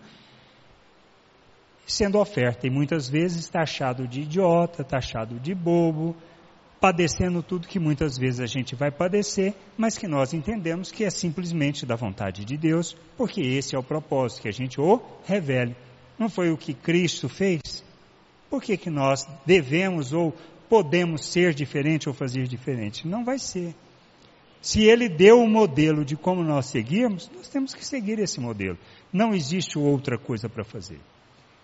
sendo 1.85 2.19
oferta 2.19 2.67
e 2.67 2.69
muitas 2.69 3.09
vezes 3.09 3.47
taxado 3.47 4.07
de 4.07 4.21
idiota, 4.21 4.83
taxado 4.83 5.39
de 5.39 5.53
bobo, 5.53 6.15
padecendo 6.81 7.43
tudo 7.43 7.67
que 7.67 7.79
muitas 7.79 8.17
vezes 8.17 8.39
a 8.39 8.47
gente 8.47 8.75
vai 8.75 8.89
padecer, 8.89 9.53
mas 9.77 9.99
que 9.99 10.07
nós 10.07 10.33
entendemos 10.33 10.91
que 10.91 11.03
é 11.03 11.11
simplesmente 11.11 11.85
da 11.85 11.95
vontade 11.95 12.43
de 12.43 12.57
Deus, 12.57 12.97
porque 13.15 13.39
esse 13.39 13.75
é 13.75 13.79
o 13.79 13.83
propósito, 13.83 14.41
que 14.41 14.49
a 14.49 14.51
gente 14.51 14.81
o 14.81 14.99
revele. 15.23 15.75
Não 16.17 16.27
foi 16.27 16.49
o 16.49 16.57
que 16.57 16.73
Cristo 16.73 17.29
fez? 17.29 17.83
Por 18.49 18.63
que, 18.63 18.75
que 18.75 18.89
nós 18.89 19.27
devemos 19.45 20.11
ou 20.11 20.35
podemos 20.67 21.23
ser 21.27 21.53
diferente 21.53 22.09
ou 22.09 22.15
fazer 22.15 22.47
diferente? 22.47 23.07
Não 23.07 23.23
vai 23.23 23.37
ser. 23.37 23.75
Se 24.59 24.83
ele 24.83 25.07
deu 25.07 25.39
o 25.39 25.43
um 25.43 25.49
modelo 25.49 26.03
de 26.03 26.15
como 26.15 26.43
nós 26.43 26.65
seguirmos, 26.65 27.29
nós 27.35 27.47
temos 27.47 27.75
que 27.75 27.85
seguir 27.85 28.17
esse 28.17 28.39
modelo. 28.39 28.77
Não 29.13 29.35
existe 29.35 29.77
outra 29.77 30.17
coisa 30.17 30.49
para 30.49 30.63
fazer. 30.63 30.99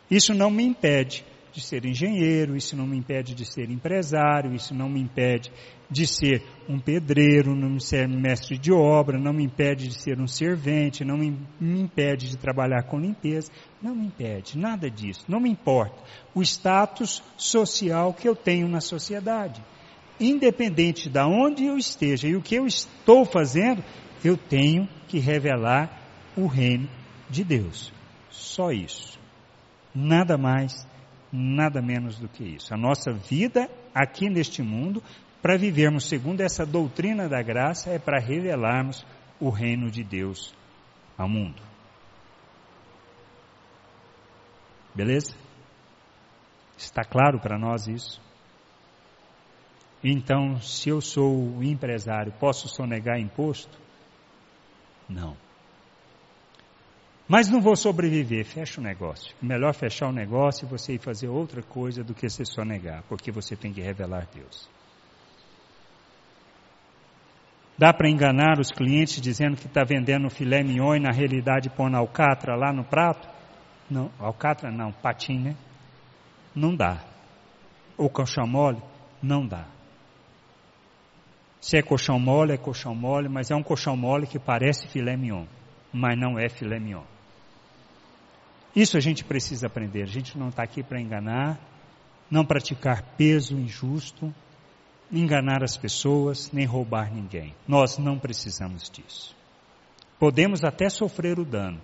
Isso 0.10 0.34
não 0.34 0.52
me 0.52 0.64
impede 0.64 1.26
de 1.58 1.64
ser 1.64 1.86
engenheiro, 1.86 2.56
isso 2.56 2.78
não 2.78 2.86
me 2.86 2.96
impede 2.96 3.34
de 3.34 3.44
ser 3.44 3.72
empresário, 3.72 4.54
isso 4.54 4.76
não 4.76 4.88
me 4.88 5.02
impede 5.02 5.52
de 5.90 6.06
ser 6.06 6.44
um 6.70 6.80
pedreiro, 6.80 7.56
não 7.56 7.72
me 7.72 7.82
ser 7.82 8.08
mestre 8.08 8.60
de 8.60 8.72
obra, 8.72 9.18
não 9.18 9.34
me 9.34 9.44
impede 9.44 9.88
de 9.88 10.00
ser 10.00 10.20
um 10.20 10.28
servente, 10.28 11.04
não 11.04 11.18
me, 11.18 11.36
impede 11.60 12.30
de 12.30 12.38
trabalhar 12.38 12.84
com 12.84 13.00
limpeza, 13.00 13.52
não 13.82 13.96
me 13.96 14.06
impede, 14.06 14.56
nada 14.56 14.88
disso, 14.88 15.26
não 15.28 15.40
me 15.40 15.50
importa 15.50 15.96
o 16.36 16.44
status 16.44 17.24
social 17.36 18.14
que 18.14 18.30
eu 18.30 18.36
tenho 18.36 18.68
na 18.68 18.80
sociedade. 18.80 19.64
Independente 20.20 21.10
de 21.10 21.20
onde 21.22 21.66
eu 21.66 21.76
esteja 21.76 22.28
e 22.28 22.36
o 22.36 22.42
que 22.42 22.54
eu 22.54 22.68
estou 22.68 23.26
fazendo, 23.26 23.84
eu 24.24 24.38
tenho 24.38 24.88
que 25.08 25.18
revelar 25.18 25.90
o 26.36 26.46
reino 26.46 26.88
de 27.28 27.44
Deus. 27.44 27.92
Só 28.30 28.72
isso. 28.72 29.20
Nada 29.94 30.38
mais, 30.38 30.88
nada 31.32 31.82
menos 31.82 32.18
do 32.18 32.28
que 32.28 32.44
isso. 32.44 32.74
A 32.74 32.78
nossa 32.78 33.12
vida 33.12 33.70
aqui 33.94 34.30
neste 34.30 34.62
mundo, 34.62 35.04
para 35.42 35.58
vivermos 35.58 36.08
segundo 36.08 36.42
essa 36.42 36.66
doutrina 36.66 37.28
da 37.28 37.42
graça, 37.42 37.90
é 37.90 38.00
para 38.00 38.20
revelarmos 38.20 39.06
o 39.40 39.50
reino 39.50 39.90
de 39.92 40.04
Deus 40.04 40.54
ao 41.18 41.28
mundo. 41.28 41.62
Beleza? 44.94 45.36
Está 46.78 47.04
claro 47.04 47.40
para 47.40 47.58
nós 47.58 47.88
isso? 47.88 48.22
Então, 50.04 50.60
se 50.62 50.90
eu 50.90 51.02
sou 51.02 51.62
empresário, 51.64 52.32
posso 52.40 52.68
sonegar 52.68 53.20
imposto? 53.20 53.78
Não. 55.10 55.36
Mas 57.28 57.50
não 57.50 57.60
vou 57.60 57.76
sobreviver, 57.76 58.46
fecha 58.46 58.80
o 58.80 58.84
negócio. 58.84 59.36
Melhor 59.42 59.74
fechar 59.74 60.08
o 60.08 60.14
negócio 60.14 60.66
e 60.66 60.70
você 60.70 60.94
ir 60.94 61.00
fazer 61.00 61.28
outra 61.28 61.62
coisa 61.62 62.02
do 62.02 62.14
que 62.14 62.30
você 62.30 62.46
só 62.46 62.64
negar, 62.64 63.04
porque 63.10 63.32
você 63.32 63.54
tem 63.54 63.74
que 63.74 63.82
revelar 63.82 64.28
Deus. 64.34 64.70
Dá 67.78 67.94
para 67.94 68.10
enganar 68.10 68.60
os 68.60 68.72
clientes 68.72 69.22
dizendo 69.22 69.58
que 69.58 69.68
está 69.68 69.84
vendendo 69.84 70.30
filé 70.30 70.64
mignon 70.64 70.96
e 70.96 71.00
na 71.00 71.12
realidade 71.12 71.70
põe 71.70 71.94
alcatra 71.94 72.56
lá 72.56 72.72
no 72.72 72.84
prato? 72.86 73.28
Não, 73.90 74.10
alcatra 74.18 74.72
não, 74.72 74.92
patim, 74.92 75.38
né? 75.38 75.56
Não 76.56 76.76
dá. 76.76 77.04
Ou 77.98 78.10
colchão 78.10 78.48
mole? 78.48 78.82
Não 79.22 79.46
dá. 79.46 79.66
Se 81.60 81.78
é 81.78 81.82
colchão 81.82 82.18
mole, 82.18 82.54
é 82.54 82.58
colchão 82.58 82.96
mole, 82.96 83.28
mas 83.28 83.52
é 83.52 83.56
um 83.56 83.62
colchão 83.62 83.98
mole 83.98 84.26
que 84.26 84.40
parece 84.40 84.88
filé 84.88 85.18
mignon, 85.18 85.46
mas 85.92 86.18
não 86.18 86.40
é 86.40 86.48
filé 86.48 86.80
mignon. 86.80 87.17
Isso 88.78 88.96
a 88.96 89.00
gente 89.00 89.24
precisa 89.24 89.66
aprender. 89.66 90.04
A 90.04 90.06
gente 90.06 90.38
não 90.38 90.50
está 90.50 90.62
aqui 90.62 90.84
para 90.84 91.02
enganar, 91.02 91.60
não 92.30 92.46
praticar 92.46 93.02
peso 93.18 93.58
injusto, 93.58 94.32
enganar 95.12 95.64
as 95.64 95.76
pessoas, 95.76 96.52
nem 96.52 96.64
roubar 96.64 97.12
ninguém. 97.12 97.56
Nós 97.68 97.98
não 97.98 98.20
precisamos 98.20 98.88
disso. 98.88 99.36
Podemos 100.20 100.64
até 100.64 100.90
sofrer 100.90 101.40
o 101.40 101.44
dano, 101.44 101.82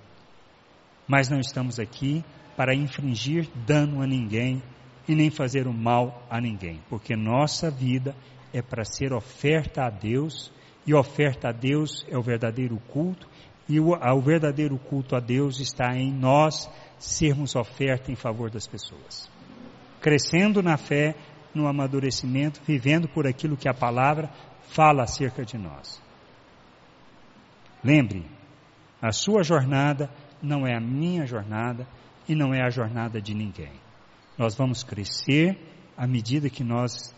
mas 1.07 1.29
não 1.29 1.39
estamos 1.39 1.79
aqui 1.79 2.23
para 2.55 2.75
infringir 2.75 3.49
dano 3.65 4.03
a 4.03 4.05
ninguém 4.05 4.61
e 5.07 5.15
nem 5.15 5.31
fazer 5.31 5.65
o 5.65 5.73
mal 5.73 6.23
a 6.29 6.39
ninguém, 6.39 6.79
porque 6.89 7.15
nossa 7.15 7.71
vida 7.71 8.15
é 8.53 8.61
para 8.61 8.85
ser 8.85 9.13
oferta 9.13 9.85
a 9.85 9.89
Deus 9.89 10.51
e 10.85 10.93
oferta 10.93 11.49
a 11.49 11.51
Deus 11.51 12.05
é 12.07 12.15
o 12.15 12.21
verdadeiro 12.21 12.77
culto 12.87 13.27
E 13.67 13.79
o, 13.79 13.91
o 13.93 14.21
verdadeiro 14.21 14.77
culto 14.77 15.15
a 15.15 15.19
Deus 15.19 15.59
está 15.59 15.95
em 15.95 16.11
nós 16.11 16.69
sermos 16.99 17.55
oferta 17.55 18.11
em 18.11 18.15
favor 18.15 18.49
das 18.49 18.67
pessoas. 18.67 19.29
Crescendo 20.01 20.61
na 20.61 20.77
fé, 20.77 21.15
no 21.53 21.67
amadurecimento, 21.67 22.61
vivendo 22.65 23.07
por 23.07 23.27
aquilo 23.27 23.57
que 23.57 23.69
a 23.69 23.73
palavra 23.73 24.29
fala 24.69 25.03
acerca 25.03 25.45
de 25.45 25.57
nós. 25.57 26.01
Lembre, 27.83 28.25
a 29.01 29.11
sua 29.11 29.43
jornada 29.43 30.09
não 30.41 30.65
é 30.65 30.75
a 30.75 30.79
minha 30.79 31.25
jornada 31.25 31.87
e 32.27 32.35
não 32.35 32.53
é 32.53 32.61
a 32.61 32.69
jornada 32.69 33.21
de 33.21 33.33
ninguém. 33.33 33.73
Nós 34.37 34.55
vamos 34.55 34.83
crescer 34.83 35.57
à 35.95 36.07
medida 36.07 36.49
que 36.49 36.63
nós 36.63 37.13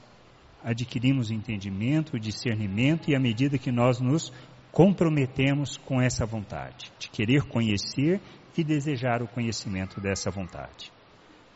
adquirimos 0.64 1.30
entendimento, 1.30 2.20
discernimento 2.20 3.10
e 3.10 3.16
à 3.16 3.20
medida 3.20 3.58
que 3.58 3.72
nós 3.72 4.00
nos 4.00 4.34
comprometemos 4.76 5.78
com 5.78 6.02
essa 6.02 6.26
vontade 6.26 6.92
de 7.00 7.08
querer 7.10 7.44
conhecer 7.44 8.20
e 8.58 8.62
desejar 8.62 9.24
o 9.24 9.28
conhecimento 9.28 10.02
dessa 10.02 10.30
vontade. 10.30 10.92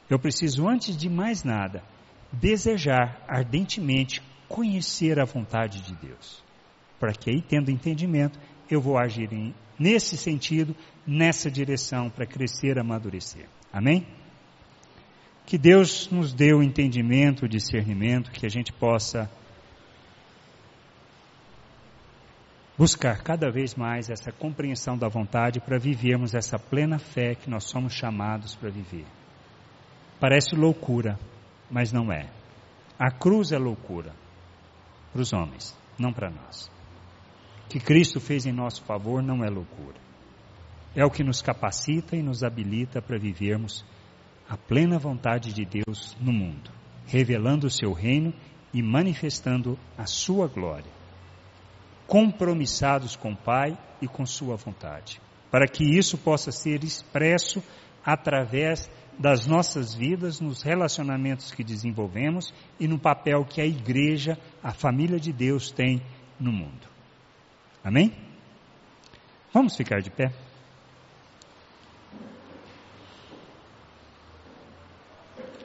Eu 0.10 0.18
preciso, 0.18 0.70
antes 0.70 0.96
de 0.96 1.10
mais 1.10 1.44
nada, 1.44 1.84
desejar 2.32 3.22
ardentemente 3.28 4.22
conhecer 4.48 5.20
a 5.20 5.26
vontade 5.26 5.82
de 5.82 5.94
Deus. 5.96 6.42
Para 6.98 7.12
que 7.12 7.30
aí, 7.30 7.42
tendo 7.42 7.70
entendimento, 7.70 8.40
eu 8.72 8.80
vou 8.80 8.98
agir 8.98 9.34
em, 9.34 9.54
nesse 9.78 10.16
sentido, 10.16 10.74
nessa 11.06 11.52
direção, 11.52 12.10
para 12.10 12.26
crescer, 12.26 12.80
amadurecer. 12.80 13.50
Amém? 13.72 14.08
Que 15.46 15.58
Deus 15.58 16.10
nos 16.10 16.34
dê 16.34 16.54
o 16.54 16.64
entendimento, 16.64 17.44
o 17.44 17.50
discernimento, 17.50 18.32
que 18.32 18.46
a 18.46 18.50
gente 18.50 18.72
possa 18.72 19.30
buscar 22.80 23.22
cada 23.22 23.52
vez 23.52 23.76
mais 23.76 24.10
essa 24.10 24.32
compreensão 24.32 24.98
da 24.98 25.10
vontade 25.10 25.60
para 25.60 25.78
vivermos 25.78 26.34
essa 26.34 26.58
plena 26.58 26.98
fé 26.98 27.36
que 27.36 27.50
nós 27.50 27.66
somos 27.66 27.92
chamados 27.92 28.56
para 28.56 28.70
viver. 28.70 29.06
Parece 30.18 30.56
loucura, 30.56 31.20
mas 31.70 31.92
não 31.92 32.10
é. 32.10 32.30
A 32.98 33.12
cruz 33.12 33.52
é 33.52 33.58
loucura 33.58 34.14
para 35.12 35.22
os 35.22 35.34
homens, 35.34 35.78
não 36.00 36.14
para 36.14 36.30
nós. 36.30 36.72
O 37.66 37.68
que 37.68 37.82
Cristo 37.82 38.22
fez 38.22 38.46
em 38.46 38.54
nosso 38.54 38.82
favor 38.86 39.22
não 39.22 39.44
é 39.44 39.50
loucura. 39.50 39.98
É 40.96 41.04
o 41.04 41.12
que 41.12 41.22
nos 41.22 41.42
capacita 41.42 42.16
e 42.16 42.24
nos 42.24 42.46
habilita 42.46 43.02
para 43.02 43.20
vivermos 43.20 43.84
a 44.48 44.56
plena 44.56 44.98
vontade 44.98 45.52
de 45.52 45.66
Deus 45.66 46.16
no 46.18 46.32
mundo, 46.32 46.72
revelando 47.06 47.68
o 47.68 47.70
seu 47.70 47.92
reino 47.92 48.34
e 48.74 48.82
manifestando 48.82 49.78
a 49.98 50.06
sua 50.06 50.48
glória 50.48 50.99
compromissados 52.10 53.16
com 53.16 53.34
o 53.34 53.38
Pai 53.38 53.78
e 54.02 54.08
com 54.08 54.26
Sua 54.26 54.56
vontade, 54.56 55.22
para 55.52 55.68
que 55.68 55.84
isso 55.84 56.18
possa 56.18 56.52
ser 56.52 56.84
expresso 56.84 57.64
através 58.04 58.90
das 59.18 59.46
nossas 59.46 59.94
vidas, 59.94 60.40
nos 60.40 60.64
relacionamentos 60.64 61.52
que 61.52 61.64
desenvolvemos 61.64 62.52
e 62.80 62.88
no 62.88 62.98
papel 62.98 63.46
que 63.46 63.62
a 63.62 63.66
igreja, 63.66 64.38
a 64.64 64.74
família 64.74 65.20
de 65.20 65.32
Deus 65.32 65.72
tem 65.72 66.02
no 66.40 66.52
mundo. 66.52 66.88
Amém? 67.84 68.12
Vamos 69.54 69.76
ficar 69.76 70.02
de 70.02 70.10
pé. 70.10 70.32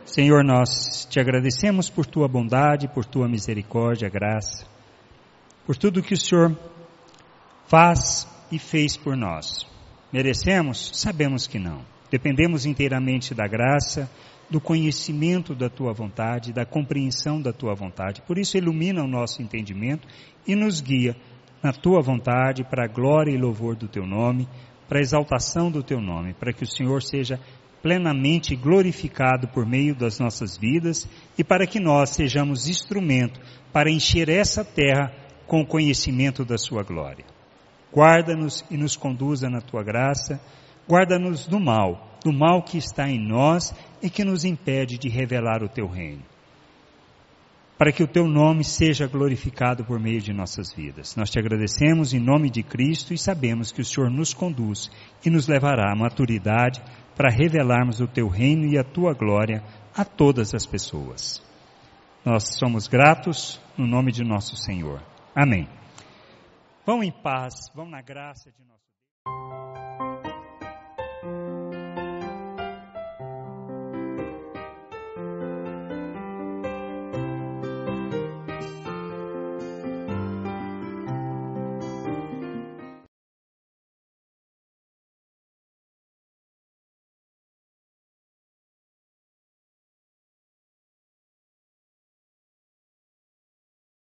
Senhor, 0.05 0.45
nós 0.45 1.07
te 1.09 1.19
agradecemos 1.19 1.89
por 1.89 2.05
tua 2.07 2.29
bondade, 2.29 2.87
por 2.89 3.05
tua 3.05 3.29
misericórdia, 3.29 4.09
graça 4.09 4.74
por 5.67 5.77
tudo 5.77 6.03
que 6.03 6.15
o 6.15 6.17
Senhor 6.17 6.57
faz 7.67 8.29
e 8.51 8.59
fez 8.59 8.97
por 8.97 9.17
nós. 9.17 9.67
Merecemos? 10.13 10.91
Sabemos 10.95 11.47
que 11.47 11.59
não. 11.59 11.81
Dependemos 12.11 12.67
inteiramente 12.67 13.35
da 13.35 13.47
graça, 13.49 14.09
do 14.51 14.61
conhecimento 14.61 15.55
da 15.55 15.69
tua 15.69 15.93
vontade, 15.93 16.53
da 16.53 16.65
compreensão 16.65 17.41
da 17.41 17.53
tua 17.53 17.75
vontade. 17.75 18.23
Por 18.23 18.39
isso, 18.39 18.57
ilumina 18.57 19.03
o 19.03 19.09
nosso 19.09 19.43
entendimento 19.43 20.07
e 20.47 20.55
nos 20.55 20.81
guia 20.81 21.17
na 21.63 21.73
tua 21.73 22.01
vontade 22.03 22.63
para 22.63 22.85
a 22.85 22.89
glória 22.89 23.33
e 23.33 23.39
louvor 23.39 23.75
do 23.75 23.89
teu 23.89 24.07
nome, 24.07 24.47
para 24.87 24.99
a 24.99 25.03
exaltação 25.03 25.71
do 25.71 25.83
teu 25.83 26.01
nome, 26.01 26.35
para 26.35 26.53
que 26.53 26.63
o 26.63 26.71
Senhor 26.71 27.03
seja 27.03 27.41
plenamente 27.83 28.55
glorificado 28.55 29.49
por 29.49 29.67
meio 29.67 29.95
das 29.95 30.19
nossas 30.19 30.57
vidas 30.57 31.09
e 31.37 31.43
para 31.43 31.67
que 31.67 31.81
nós 31.81 32.11
sejamos 32.11 32.69
instrumento 32.69 33.41
para 33.73 33.91
encher 33.91 34.29
essa 34.29 34.65
terra 34.65 35.24
com 35.47 35.61
o 35.61 35.67
conhecimento 35.67 36.45
da 36.45 36.59
sua 36.59 36.83
glória. 36.83 37.25
Guarda-nos 37.93 38.65
e 38.71 38.77
nos 38.77 38.97
conduza 38.97 39.49
na 39.49 39.61
tua 39.61 39.83
graça, 39.83 40.41
guarda-nos 40.89 41.47
do 41.47 41.61
mal, 41.61 42.19
do 42.25 42.33
mal 42.33 42.63
que 42.63 42.77
está 42.77 43.09
em 43.09 43.19
nós 43.19 43.75
e 44.03 44.11
que 44.11 44.25
nos 44.25 44.45
impede 44.45 44.99
de 44.99 45.09
revelar 45.09 45.63
o 45.63 45.69
teu 45.69 45.87
reino. 45.87 46.23
Para 47.79 47.93
que 47.93 48.03
o 48.03 48.09
teu 48.09 48.27
nome 48.27 48.65
seja 48.65 49.07
glorificado 49.07 49.85
por 49.85 50.01
meio 50.01 50.21
de 50.21 50.33
nossas 50.33 50.73
vidas. 50.73 51.15
Nós 51.17 51.31
te 51.31 51.39
agradecemos 51.39 52.13
em 52.13 52.21
nome 52.21 52.49
de 52.49 52.63
Cristo 52.63 53.13
e 53.13 53.19
sabemos 53.19 53.71
que 53.71 53.81
o 53.81 53.85
Senhor 53.85 54.11
nos 54.11 54.33
conduz 54.33 54.91
e 55.25 55.31
nos 55.31 55.49
levará 55.49 55.93
à 55.93 55.97
maturidade 55.97 56.83
para 57.17 57.31
revelarmos 57.31 58.01
o 58.01 58.07
teu 58.07 58.29
reino 58.29 58.67
e 58.67 58.79
a 58.79 58.85
tua 58.85 59.13
glória 59.13 59.63
a 59.95 60.05
todas 60.05 60.55
as 60.55 60.67
pessoas. 60.67 61.43
Nós 62.25 62.57
somos 62.59 62.89
gratos 62.89 63.61
no 63.77 63.87
nome 63.87 64.11
de 64.11 64.25
nosso 64.25 64.57
Senhor. 64.57 65.14
Amém. 65.35 65.69
Vão 66.87 67.03
em 67.03 67.11
paz, 67.11 67.55
vão 67.75 67.89
na 67.89 68.01
graça 68.01 68.53
de 68.53 68.63
nosso 68.65 68.85
Deus. 69.27 69.64